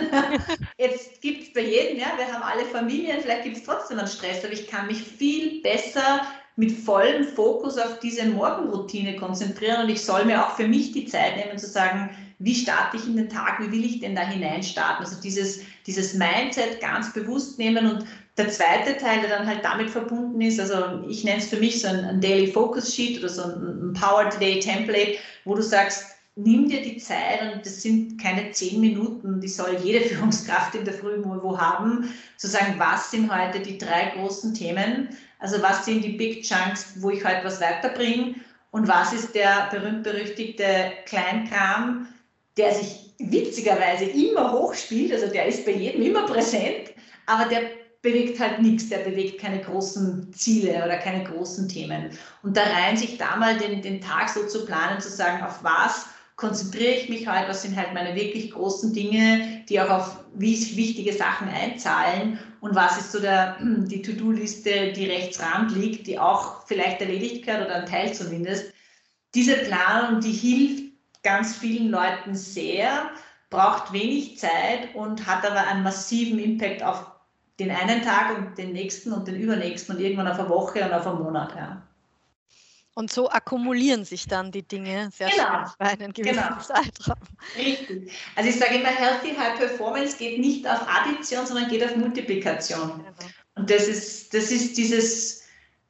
Jetzt 0.77 1.21
gibt 1.21 1.43
es 1.43 1.53
bei 1.53 1.61
jedem, 1.61 1.97
ja, 1.97 2.07
wir 2.15 2.31
haben 2.31 2.43
alle 2.43 2.65
Familien, 2.65 3.19
vielleicht 3.21 3.43
gibt 3.43 3.57
es 3.57 3.63
trotzdem 3.63 3.97
einen 3.97 4.07
Stress, 4.07 4.43
aber 4.43 4.53
ich 4.53 4.67
kann 4.67 4.85
mich 4.85 5.01
viel 5.01 5.61
besser 5.61 6.21
mit 6.57 6.71
vollem 6.71 7.23
Fokus 7.23 7.77
auf 7.77 7.99
diese 7.99 8.25
Morgenroutine 8.25 9.15
konzentrieren 9.15 9.83
und 9.83 9.89
ich 9.89 10.03
soll 10.03 10.25
mir 10.25 10.45
auch 10.45 10.55
für 10.55 10.67
mich 10.67 10.91
die 10.91 11.05
Zeit 11.05 11.37
nehmen 11.37 11.57
zu 11.57 11.67
sagen, 11.67 12.09
wie 12.39 12.55
starte 12.55 12.97
ich 12.97 13.05
in 13.05 13.17
den 13.17 13.29
Tag, 13.29 13.61
wie 13.61 13.71
will 13.71 13.83
ich 13.83 13.99
denn 13.99 14.15
da 14.15 14.21
hinein 14.21 14.63
starten? 14.63 15.03
Also 15.03 15.21
dieses, 15.21 15.59
dieses 15.85 16.13
Mindset 16.13 16.79
ganz 16.79 17.13
bewusst 17.13 17.59
nehmen 17.59 17.85
und 17.85 18.05
der 18.37 18.49
zweite 18.49 18.95
Teil, 18.97 19.19
der 19.19 19.29
dann 19.29 19.45
halt 19.45 19.65
damit 19.65 19.89
verbunden 19.89 20.39
ist, 20.39 20.59
also 20.59 21.03
ich 21.09 21.25
nenne 21.25 21.39
es 21.39 21.49
für 21.49 21.57
mich 21.57 21.81
so 21.81 21.89
ein, 21.89 22.05
ein 22.05 22.21
Daily 22.21 22.47
Focus 22.47 22.95
Sheet 22.95 23.19
oder 23.19 23.27
so 23.27 23.43
ein, 23.43 23.89
ein 23.89 23.93
Power 23.93 24.29
Today 24.29 24.59
Template, 24.59 25.17
wo 25.43 25.55
du 25.55 25.61
sagst, 25.61 26.05
nimm 26.37 26.69
dir 26.69 26.81
die 26.81 26.97
Zeit 26.97 27.41
und 27.41 27.65
das 27.65 27.81
sind 27.81 28.21
keine 28.21 28.51
zehn 28.51 28.79
Minuten, 28.79 29.41
die 29.41 29.49
soll 29.49 29.77
jede 29.83 30.05
Führungskraft 30.05 30.75
in 30.75 30.85
der 30.85 30.93
Früh 30.93 31.21
wo 31.21 31.59
haben, 31.59 32.13
zu 32.37 32.47
sagen, 32.47 32.75
was 32.77 33.11
sind 33.11 33.29
heute 33.29 33.59
die 33.59 33.77
drei 33.77 34.13
großen 34.15 34.53
Themen, 34.53 35.09
also 35.39 35.61
was 35.61 35.83
sind 35.83 36.05
die 36.05 36.13
Big 36.13 36.43
Chunks, 36.43 36.93
wo 36.99 37.09
ich 37.09 37.25
heute 37.25 37.43
was 37.43 37.59
weiterbringe 37.59 38.35
und 38.71 38.87
was 38.87 39.11
ist 39.11 39.35
der 39.35 39.67
berühmt-berüchtigte 39.71 40.93
Kleinkram, 41.05 42.07
der 42.59 42.73
sich 42.73 43.13
witzigerweise 43.17 44.05
immer 44.05 44.51
hochspielt, 44.51 45.13
also 45.13 45.27
der 45.27 45.47
ist 45.47 45.65
bei 45.65 45.71
jedem 45.71 46.03
immer 46.03 46.25
präsent, 46.25 46.91
aber 47.25 47.49
der 47.49 47.61
bewegt 48.01 48.39
halt 48.39 48.61
nichts, 48.61 48.89
der 48.89 48.99
bewegt 48.99 49.41
keine 49.41 49.61
großen 49.61 50.31
Ziele 50.33 50.83
oder 50.85 50.97
keine 50.97 51.23
großen 51.25 51.67
Themen. 51.67 52.11
Und 52.43 52.55
da 52.55 52.63
rein 52.63 52.95
sich 52.95 53.17
da 53.17 53.35
mal 53.35 53.57
den, 53.57 53.81
den 53.81 53.99
Tag 53.99 54.29
so 54.29 54.45
zu 54.47 54.65
planen, 54.65 55.01
zu 55.01 55.09
sagen, 55.09 55.43
auf 55.43 55.63
was 55.63 56.05
konzentriere 56.37 56.93
ich 56.93 57.09
mich 57.09 57.27
heute, 57.27 57.49
was 57.49 57.63
sind 57.63 57.75
halt 57.75 57.93
meine 57.93 58.15
wirklich 58.15 58.51
großen 58.51 58.93
Dinge, 58.93 59.63
die 59.67 59.81
auch 59.81 59.89
auf 59.89 60.19
wichtige 60.35 61.11
Sachen 61.11 61.49
einzahlen 61.49 62.39
und 62.61 62.75
was 62.75 62.97
ist 62.97 63.11
so 63.11 63.19
der, 63.19 63.57
die 63.61 64.01
To-Do-Liste, 64.01 64.93
die 64.93 65.05
rechts 65.05 65.41
rand 65.41 65.75
liegt, 65.75 66.07
die 66.07 66.17
auch 66.17 66.65
vielleicht 66.65 67.01
erledigt 67.01 67.45
gehört 67.45 67.65
oder 67.65 67.75
ein 67.75 67.85
Teil 67.85 68.13
zumindest. 68.13 68.71
Diese 69.35 69.55
Planung, 69.55 70.21
die 70.21 70.31
hilft 70.31 70.88
ganz 71.23 71.55
vielen 71.55 71.89
Leuten 71.89 72.35
sehr, 72.35 73.09
braucht 73.49 73.93
wenig 73.93 74.37
Zeit 74.37 74.93
und 74.95 75.25
hat 75.25 75.45
aber 75.45 75.67
einen 75.67 75.83
massiven 75.83 76.39
Impact 76.39 76.83
auf 76.83 77.05
den 77.59 77.71
einen 77.71 78.01
Tag 78.01 78.37
und 78.37 78.57
den 78.57 78.71
nächsten 78.71 79.11
und 79.11 79.27
den 79.27 79.35
übernächsten 79.35 79.95
und 79.95 80.01
irgendwann 80.01 80.27
auf 80.27 80.39
eine 80.39 80.49
Woche 80.49 80.83
und 80.85 80.93
auf 80.93 81.05
einen 81.05 81.23
Monat. 81.23 81.53
Ja. 81.55 81.81
Und 82.95 83.11
so 83.11 83.29
akkumulieren 83.29 84.03
sich 84.03 84.27
dann 84.27 84.51
die 84.51 84.63
Dinge 84.63 85.09
sehr 85.13 85.29
genau. 85.29 85.43
schnell 85.45 85.65
bei 85.77 85.85
einem 85.85 86.13
gewissen 86.13 86.35
genau. 86.35 86.59
Zeitraum. 86.59 87.17
Richtig. 87.57 88.11
Also 88.35 88.49
ich 88.49 88.57
sage 88.57 88.75
immer, 88.75 88.89
Healthy 88.89 89.35
High 89.35 89.57
Performance 89.57 90.17
geht 90.17 90.39
nicht 90.39 90.67
auf 90.67 90.85
Addition, 90.87 91.45
sondern 91.45 91.69
geht 91.69 91.83
auf 91.83 91.95
Multiplikation. 91.95 92.97
Genau. 92.97 93.31
Und 93.55 93.69
das 93.69 93.87
ist, 93.87 94.33
das 94.33 94.51
ist 94.51 94.77
dieses, 94.77 95.38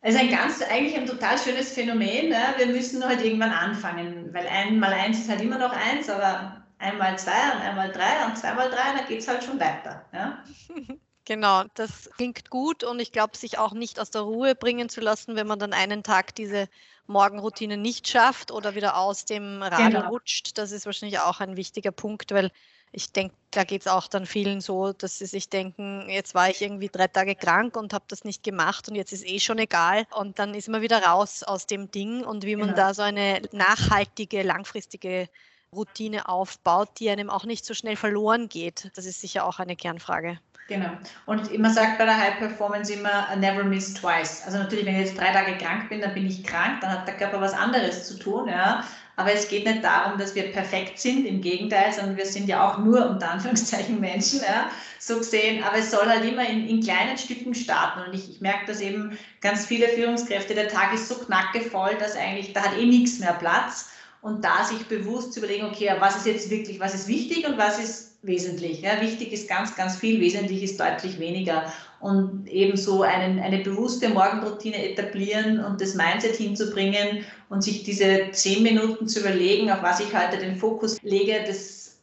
also 0.01 0.17
ein 0.17 0.29
ganz, 0.29 0.61
eigentlich 0.61 0.95
ein 0.95 1.05
total 1.05 1.37
schönes 1.37 1.73
Phänomen. 1.73 2.29
Ne? 2.29 2.53
Wir 2.57 2.67
müssen 2.67 3.05
halt 3.05 3.23
irgendwann 3.23 3.51
anfangen, 3.51 4.33
weil 4.33 4.47
ein 4.47 4.79
mal 4.79 4.93
eins 4.93 5.19
ist 5.19 5.29
halt 5.29 5.41
immer 5.41 5.57
noch 5.57 5.73
eins, 5.73 6.09
aber 6.09 6.63
einmal 6.77 7.19
zwei 7.19 7.51
und 7.53 7.61
einmal 7.61 7.91
drei 7.91 8.25
und 8.25 8.37
zweimal 8.37 8.69
drei, 8.69 8.97
dann 8.97 9.07
geht 9.07 9.19
es 9.19 9.27
halt 9.27 9.43
schon 9.43 9.59
weiter. 9.59 10.05
Ja? 10.13 10.43
Genau, 11.25 11.63
das 11.75 12.09
klingt 12.17 12.49
gut 12.49 12.83
und 12.83 12.99
ich 12.99 13.11
glaube, 13.11 13.37
sich 13.37 13.59
auch 13.59 13.73
nicht 13.73 13.99
aus 13.99 14.09
der 14.09 14.21
Ruhe 14.21 14.55
bringen 14.55 14.89
zu 14.89 14.99
lassen, 14.99 15.35
wenn 15.35 15.45
man 15.45 15.59
dann 15.59 15.73
einen 15.73 16.01
Tag 16.01 16.33
diese 16.33 16.67
Morgenroutine 17.05 17.77
nicht 17.77 18.07
schafft 18.07 18.49
oder 18.49 18.73
wieder 18.73 18.97
aus 18.97 19.25
dem 19.25 19.61
Radl 19.61 19.91
genau. 19.91 20.09
rutscht. 20.09 20.57
Das 20.57 20.71
ist 20.71 20.87
wahrscheinlich 20.87 21.19
auch 21.19 21.39
ein 21.39 21.55
wichtiger 21.55 21.91
Punkt, 21.91 22.31
weil 22.31 22.49
ich 22.91 23.11
denke, 23.11 23.35
da 23.51 23.63
geht 23.63 23.81
es 23.81 23.87
auch 23.87 24.07
dann 24.07 24.25
vielen 24.25 24.61
so, 24.61 24.93
dass 24.93 25.19
sie 25.19 25.25
sich 25.25 25.49
denken, 25.49 26.07
jetzt 26.09 26.35
war 26.35 26.49
ich 26.49 26.61
irgendwie 26.61 26.89
drei 26.89 27.07
Tage 27.07 27.35
krank 27.35 27.75
und 27.77 27.93
habe 27.93 28.05
das 28.07 28.23
nicht 28.23 28.43
gemacht 28.43 28.87
und 28.89 28.95
jetzt 28.95 29.11
ist 29.11 29.25
eh 29.25 29.39
schon 29.39 29.59
egal. 29.59 30.05
Und 30.11 30.39
dann 30.39 30.53
ist 30.53 30.69
man 30.69 30.81
wieder 30.81 31.03
raus 31.03 31.43
aus 31.43 31.65
dem 31.65 31.91
Ding 31.91 32.23
und 32.23 32.45
wie 32.45 32.55
man 32.55 32.69
genau. 32.69 32.77
da 32.77 32.93
so 32.93 33.01
eine 33.01 33.41
nachhaltige, 33.51 34.43
langfristige 34.43 35.29
Routine 35.73 36.27
aufbaut, 36.27 36.89
die 36.99 37.09
einem 37.09 37.29
auch 37.29 37.45
nicht 37.45 37.65
so 37.65 37.73
schnell 37.73 37.95
verloren 37.95 38.49
geht. 38.49 38.91
Das 38.95 39.05
ist 39.05 39.21
sicher 39.21 39.45
auch 39.45 39.59
eine 39.59 39.75
Kernfrage. 39.75 40.39
Genau. 40.67 40.89
Und 41.25 41.57
man 41.57 41.73
sagt 41.73 41.97
bei 41.97 42.05
der 42.05 42.15
High 42.15 42.37
Performance 42.37 42.93
immer, 42.93 43.35
never 43.35 43.63
miss 43.63 43.95
twice. 43.95 44.43
Also 44.45 44.59
natürlich, 44.59 44.85
wenn 44.85 44.99
ich 44.99 45.07
jetzt 45.07 45.19
drei 45.19 45.31
Tage 45.31 45.57
krank 45.57 45.89
bin, 45.89 46.01
dann 46.01 46.13
bin 46.13 46.27
ich 46.27 46.43
krank, 46.43 46.81
dann 46.81 46.91
hat 46.91 47.07
der 47.07 47.17
Körper 47.17 47.41
was 47.41 47.53
anderes 47.53 48.07
zu 48.07 48.19
tun. 48.19 48.47
Ja. 48.47 48.83
Aber 49.19 49.33
es 49.33 49.49
geht 49.49 49.65
nicht 49.65 49.83
darum, 49.83 50.17
dass 50.17 50.33
wir 50.33 50.43
perfekt 50.43 50.97
sind, 50.97 51.25
im 51.25 51.41
Gegenteil, 51.41 51.91
sondern 51.91 52.15
wir 52.15 52.25
sind 52.25 52.47
ja 52.47 52.65
auch 52.65 52.77
nur 52.77 53.05
unter 53.09 53.31
Anführungszeichen 53.31 53.99
Menschen, 53.99 54.39
ja, 54.39 54.71
so 54.97 55.17
gesehen. 55.17 55.61
Aber 55.61 55.79
es 55.79 55.91
soll 55.91 56.07
halt 56.07 56.23
immer 56.23 56.47
in, 56.47 56.65
in 56.69 56.81
kleinen 56.81 57.17
Stücken 57.17 57.53
starten. 57.53 58.07
Und 58.07 58.13
ich, 58.13 58.29
ich 58.29 58.39
merke, 58.39 58.67
dass 58.67 58.79
eben 58.79 59.19
ganz 59.41 59.65
viele 59.65 59.89
Führungskräfte, 59.89 60.55
der 60.55 60.69
Tag 60.69 60.93
ist 60.93 61.09
so 61.09 61.15
knackevoll, 61.15 61.97
dass 61.99 62.15
eigentlich, 62.15 62.53
da 62.53 62.63
hat 62.63 62.77
eh 62.77 62.85
nichts 62.85 63.19
mehr 63.19 63.33
Platz. 63.33 63.89
Und 64.21 64.45
da 64.45 64.63
sich 64.63 64.85
bewusst 64.85 65.33
zu 65.33 65.39
überlegen, 65.39 65.65
okay, 65.65 65.91
was 65.99 66.15
ist 66.15 66.25
jetzt 66.25 66.49
wirklich, 66.49 66.79
was 66.79 66.95
ist 66.95 67.09
wichtig 67.09 67.45
und 67.45 67.57
was 67.57 67.77
ist 67.77 68.17
wesentlich. 68.21 68.81
Ja, 68.81 69.01
wichtig 69.01 69.33
ist 69.33 69.49
ganz, 69.49 69.75
ganz 69.75 69.97
viel, 69.97 70.21
wesentlich 70.21 70.63
ist 70.63 70.79
deutlich 70.79 71.19
weniger. 71.19 71.73
Und 71.99 72.47
ebenso 72.47 73.01
einen, 73.01 73.39
eine 73.39 73.59
bewusste 73.59 74.09
Morgenroutine 74.09 74.91
etablieren 74.91 75.63
und 75.63 75.81
das 75.81 75.95
Mindset 75.95 76.35
hinzubringen 76.35 77.25
und 77.49 77.63
sich 77.63 77.83
diese 77.83 78.31
zehn 78.31 78.63
Minuten 78.63 79.07
zu 79.07 79.19
überlegen, 79.19 79.69
auf 79.69 79.83
was 79.83 79.99
ich 79.99 80.15
heute 80.15 80.37
den 80.37 80.55
Fokus 80.55 81.01
lege, 81.01 81.43
das, 81.45 81.97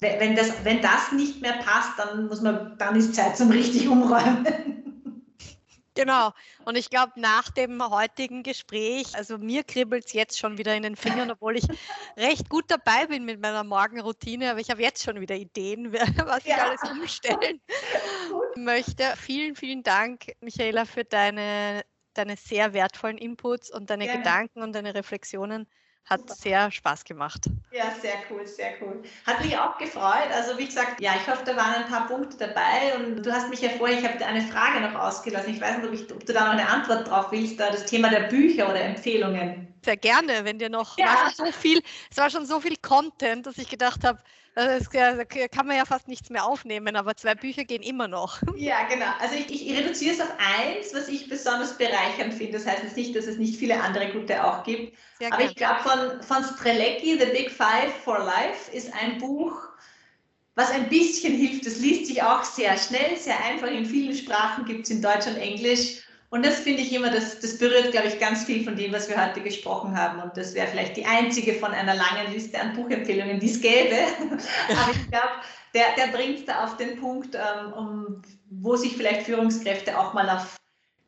wenn, 0.00 0.34
das, 0.34 0.52
wenn 0.64 0.80
das 0.80 1.12
nicht 1.12 1.42
mehr 1.42 1.54
passt, 1.64 1.98
dann 1.98 2.26
muss 2.26 2.40
man, 2.40 2.74
dann 2.78 2.96
ist 2.96 3.14
Zeit 3.14 3.36
zum 3.36 3.50
richtig 3.50 3.88
umräumen. 3.88 4.83
Genau. 5.94 6.32
Und 6.64 6.76
ich 6.76 6.90
glaube, 6.90 7.12
nach 7.16 7.50
dem 7.50 7.82
heutigen 7.88 8.42
Gespräch, 8.42 9.14
also 9.14 9.38
mir 9.38 9.62
kribbelt 9.62 10.06
es 10.06 10.12
jetzt 10.12 10.38
schon 10.38 10.58
wieder 10.58 10.74
in 10.74 10.82
den 10.82 10.96
Fingern, 10.96 11.30
obwohl 11.30 11.56
ich 11.56 11.64
recht 12.16 12.48
gut 12.48 12.64
dabei 12.68 13.06
bin 13.06 13.24
mit 13.24 13.40
meiner 13.40 13.62
Morgenroutine, 13.62 14.50
aber 14.50 14.60
ich 14.60 14.70
habe 14.70 14.82
jetzt 14.82 15.04
schon 15.04 15.20
wieder 15.20 15.36
Ideen, 15.36 15.92
was 16.26 16.40
ich 16.40 16.46
ja. 16.46 16.66
alles 16.68 16.82
umstellen 16.90 17.60
möchte. 18.56 19.14
Vielen, 19.16 19.54
vielen 19.54 19.82
Dank, 19.84 20.32
Michaela, 20.40 20.84
für 20.84 21.04
deine, 21.04 21.84
deine 22.14 22.36
sehr 22.36 22.72
wertvollen 22.72 23.18
Inputs 23.18 23.70
und 23.70 23.90
deine 23.90 24.06
Gerne. 24.06 24.18
Gedanken 24.18 24.62
und 24.62 24.74
deine 24.74 24.94
Reflexionen. 24.94 25.68
Hat 26.06 26.20
Super. 26.20 26.34
sehr 26.34 26.70
Spaß 26.70 27.04
gemacht. 27.04 27.46
Ja, 27.72 27.90
sehr 28.00 28.14
cool, 28.30 28.46
sehr 28.46 28.74
cool. 28.80 29.02
Hat 29.26 29.42
mich 29.42 29.56
auch 29.56 29.78
gefreut. 29.78 30.28
Also 30.32 30.58
wie 30.58 30.66
gesagt, 30.66 31.00
ja, 31.00 31.12
ich 31.16 31.26
hoffe, 31.26 31.44
da 31.44 31.56
waren 31.56 31.74
ein 31.74 31.88
paar 31.88 32.06
Punkte 32.06 32.36
dabei 32.36 32.94
und 32.96 33.24
du 33.24 33.32
hast 33.32 33.48
mich 33.48 33.62
ja 33.62 33.70
vorher, 33.70 33.98
ich 33.98 34.06
habe 34.06 34.18
dir 34.18 34.26
eine 34.26 34.42
Frage 34.42 34.80
noch 34.80 34.94
ausgelassen. 34.94 35.54
Ich 35.54 35.60
weiß 35.60 35.78
nicht, 35.78 35.88
ob, 35.88 35.94
ich, 35.94 36.12
ob, 36.12 36.26
du 36.26 36.32
da 36.32 36.44
noch 36.44 36.52
eine 36.52 36.68
Antwort 36.68 37.08
drauf 37.08 37.32
willst, 37.32 37.58
da 37.58 37.70
das 37.70 37.86
Thema 37.86 38.10
der 38.10 38.24
Bücher 38.28 38.68
oder 38.68 38.80
Empfehlungen. 38.80 39.74
Sehr 39.82 39.96
gerne, 39.96 40.44
wenn 40.44 40.58
dir 40.58 40.70
noch 40.70 40.98
ja. 40.98 41.30
so 41.34 41.50
viel, 41.52 41.82
es 42.10 42.16
war 42.16 42.30
schon 42.30 42.46
so 42.46 42.60
viel 42.60 42.76
Content, 42.76 43.46
dass 43.46 43.58
ich 43.58 43.68
gedacht 43.68 44.04
habe, 44.04 44.18
das 44.54 44.88
kann 44.90 45.66
man 45.66 45.76
ja 45.76 45.84
fast 45.84 46.06
nichts 46.06 46.30
mehr 46.30 46.44
aufnehmen, 46.44 46.94
aber 46.94 47.16
zwei 47.16 47.34
Bücher 47.34 47.64
gehen 47.64 47.82
immer 47.82 48.06
noch. 48.06 48.40
Ja, 48.56 48.84
genau. 48.88 49.06
Also 49.20 49.34
ich, 49.34 49.50
ich 49.50 49.76
reduziere 49.76 50.14
es 50.14 50.20
auf 50.20 50.32
eins, 50.38 50.94
was 50.94 51.08
ich 51.08 51.28
besonders 51.28 51.76
bereichernd 51.76 52.34
finde. 52.34 52.58
Das 52.58 52.66
heißt 52.66 52.84
jetzt 52.84 52.96
nicht, 52.96 53.16
dass 53.16 53.26
es 53.26 53.36
nicht 53.36 53.56
viele 53.58 53.82
andere 53.82 54.12
gute 54.12 54.44
auch 54.44 54.62
gibt. 54.62 54.96
Sehr 55.18 55.32
aber 55.32 55.38
gern. 55.38 55.50
ich 55.50 55.56
glaube, 55.56 55.80
von, 55.82 56.22
von 56.22 56.44
Strelecki, 56.56 57.18
The 57.18 57.26
Big 57.26 57.50
Five 57.50 57.92
for 58.04 58.18
Life, 58.18 58.70
ist 58.72 58.92
ein 58.94 59.18
Buch, 59.18 59.60
was 60.54 60.70
ein 60.70 60.88
bisschen 60.88 61.34
hilft. 61.34 61.66
Es 61.66 61.80
liest 61.80 62.06
sich 62.06 62.22
auch 62.22 62.44
sehr 62.44 62.76
schnell, 62.76 63.16
sehr 63.16 63.42
einfach. 63.44 63.68
In 63.68 63.84
vielen 63.84 64.14
Sprachen 64.14 64.64
gibt 64.66 64.84
es 64.84 64.90
in 64.90 65.02
Deutsch 65.02 65.26
und 65.26 65.36
Englisch. 65.36 66.03
Und 66.34 66.44
das 66.44 66.56
finde 66.56 66.82
ich 66.82 66.92
immer, 66.92 67.10
das, 67.10 67.38
das 67.38 67.58
berührt, 67.58 67.92
glaube 67.92 68.08
ich, 68.08 68.18
ganz 68.18 68.42
viel 68.42 68.64
von 68.64 68.74
dem, 68.74 68.92
was 68.92 69.08
wir 69.08 69.24
heute 69.24 69.40
gesprochen 69.40 69.96
haben. 69.96 70.20
Und 70.20 70.36
das 70.36 70.52
wäre 70.52 70.66
vielleicht 70.66 70.96
die 70.96 71.04
einzige 71.04 71.54
von 71.54 71.70
einer 71.70 71.94
langen 71.94 72.32
Liste 72.32 72.60
an 72.60 72.74
Buchempfehlungen, 72.74 73.38
die 73.38 73.46
es 73.46 73.60
gäbe. 73.60 73.94
Aber 74.68 74.90
ich 74.90 75.10
glaube, 75.12 75.30
der, 75.74 75.94
der 75.96 76.08
bringt 76.08 76.40
es 76.40 76.44
da 76.44 76.64
auf 76.64 76.76
den 76.76 76.98
Punkt, 76.98 77.36
ähm, 77.36 77.72
um, 77.74 78.22
wo 78.50 78.74
sich 78.74 78.96
vielleicht 78.96 79.22
Führungskräfte 79.22 79.96
auch 79.96 80.12
mal 80.12 80.28
auf, 80.28 80.56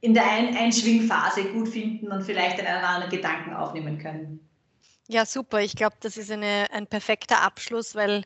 in 0.00 0.14
der 0.14 0.30
Ein 0.30 0.56
Einschwingphase 0.56 1.42
gut 1.46 1.70
finden 1.70 2.12
und 2.12 2.22
vielleicht 2.22 2.60
einen 2.60 2.84
anderen 2.84 3.10
Gedanken 3.10 3.52
aufnehmen 3.52 3.98
können. 3.98 4.48
Ja, 5.08 5.26
super. 5.26 5.60
Ich 5.60 5.74
glaube, 5.74 5.96
das 5.98 6.18
ist 6.18 6.30
eine, 6.30 6.68
ein 6.70 6.86
perfekter 6.86 7.42
Abschluss, 7.42 7.96
weil 7.96 8.22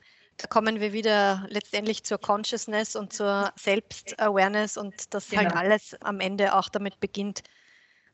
kommen 0.48 0.80
wir 0.80 0.92
wieder 0.92 1.44
letztendlich 1.48 2.04
zur 2.04 2.18
Consciousness 2.18 2.96
und 2.96 3.12
zur 3.12 3.52
Selbst-Awareness 3.56 4.76
und 4.76 5.12
das 5.14 5.30
halt 5.30 5.48
genau. 5.48 5.54
halt 5.54 5.66
alles 5.66 5.96
am 6.02 6.20
Ende 6.20 6.54
auch 6.54 6.68
damit 6.68 7.00
beginnt, 7.00 7.42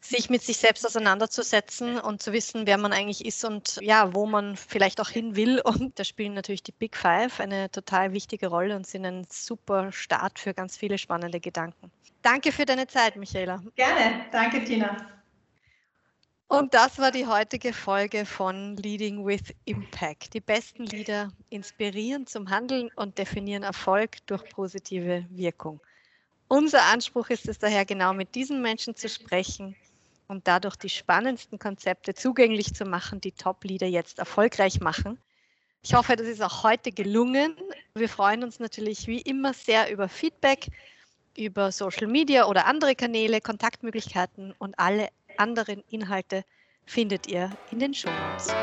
sich 0.00 0.30
mit 0.30 0.42
sich 0.42 0.58
selbst 0.58 0.86
auseinanderzusetzen 0.86 1.98
und 1.98 2.22
zu 2.22 2.32
wissen, 2.32 2.66
wer 2.66 2.78
man 2.78 2.92
eigentlich 2.92 3.24
ist 3.24 3.44
und 3.44 3.78
ja, 3.80 4.14
wo 4.14 4.26
man 4.26 4.56
vielleicht 4.56 5.00
auch 5.00 5.08
hin 5.08 5.36
will. 5.36 5.60
Und 5.60 5.98
da 5.98 6.04
spielen 6.04 6.34
natürlich 6.34 6.62
die 6.62 6.72
Big 6.72 6.96
Five 6.96 7.40
eine 7.40 7.70
total 7.70 8.12
wichtige 8.12 8.48
Rolle 8.48 8.76
und 8.76 8.86
sind 8.86 9.04
ein 9.04 9.26
super 9.30 9.92
Start 9.92 10.38
für 10.38 10.54
ganz 10.54 10.76
viele 10.76 10.98
spannende 10.98 11.40
Gedanken. 11.40 11.90
Danke 12.22 12.52
für 12.52 12.64
deine 12.64 12.86
Zeit, 12.86 13.16
Michaela. 13.16 13.62
Gerne, 13.74 14.26
danke, 14.32 14.64
Tina. 14.64 15.15
Und 16.48 16.74
das 16.74 16.98
war 16.98 17.10
die 17.10 17.26
heutige 17.26 17.72
Folge 17.72 18.24
von 18.24 18.76
Leading 18.76 19.26
with 19.26 19.52
Impact. 19.64 20.32
Die 20.32 20.40
besten 20.40 20.86
Leader 20.86 21.32
inspirieren 21.50 22.24
zum 22.24 22.48
Handeln 22.48 22.88
und 22.94 23.18
definieren 23.18 23.64
Erfolg 23.64 24.24
durch 24.26 24.48
positive 24.50 25.26
Wirkung. 25.30 25.80
Unser 26.46 26.84
Anspruch 26.84 27.30
ist 27.30 27.48
es 27.48 27.58
daher, 27.58 27.84
genau 27.84 28.14
mit 28.14 28.36
diesen 28.36 28.62
Menschen 28.62 28.94
zu 28.94 29.08
sprechen 29.08 29.74
und 30.28 30.46
dadurch 30.46 30.76
die 30.76 30.88
spannendsten 30.88 31.58
Konzepte 31.58 32.14
zugänglich 32.14 32.72
zu 32.74 32.84
machen, 32.84 33.20
die 33.20 33.32
Top-Leader 33.32 33.88
jetzt 33.88 34.20
erfolgreich 34.20 34.78
machen. 34.78 35.18
Ich 35.82 35.94
hoffe, 35.94 36.14
das 36.14 36.28
ist 36.28 36.42
auch 36.42 36.62
heute 36.62 36.92
gelungen. 36.92 37.56
Wir 37.94 38.08
freuen 38.08 38.44
uns 38.44 38.60
natürlich 38.60 39.08
wie 39.08 39.20
immer 39.20 39.52
sehr 39.52 39.90
über 39.90 40.08
Feedback, 40.08 40.68
über 41.36 41.72
Social 41.72 42.06
Media 42.06 42.46
oder 42.46 42.66
andere 42.66 42.94
Kanäle, 42.94 43.40
Kontaktmöglichkeiten 43.40 44.54
und 44.58 44.78
alle 44.78 45.08
anderen 45.38 45.82
Inhalte 45.90 46.44
findet 46.84 47.26
ihr 47.26 47.50
in 47.70 47.78
den 47.78 47.94
Show 47.94 48.10
Notes. 48.10 48.54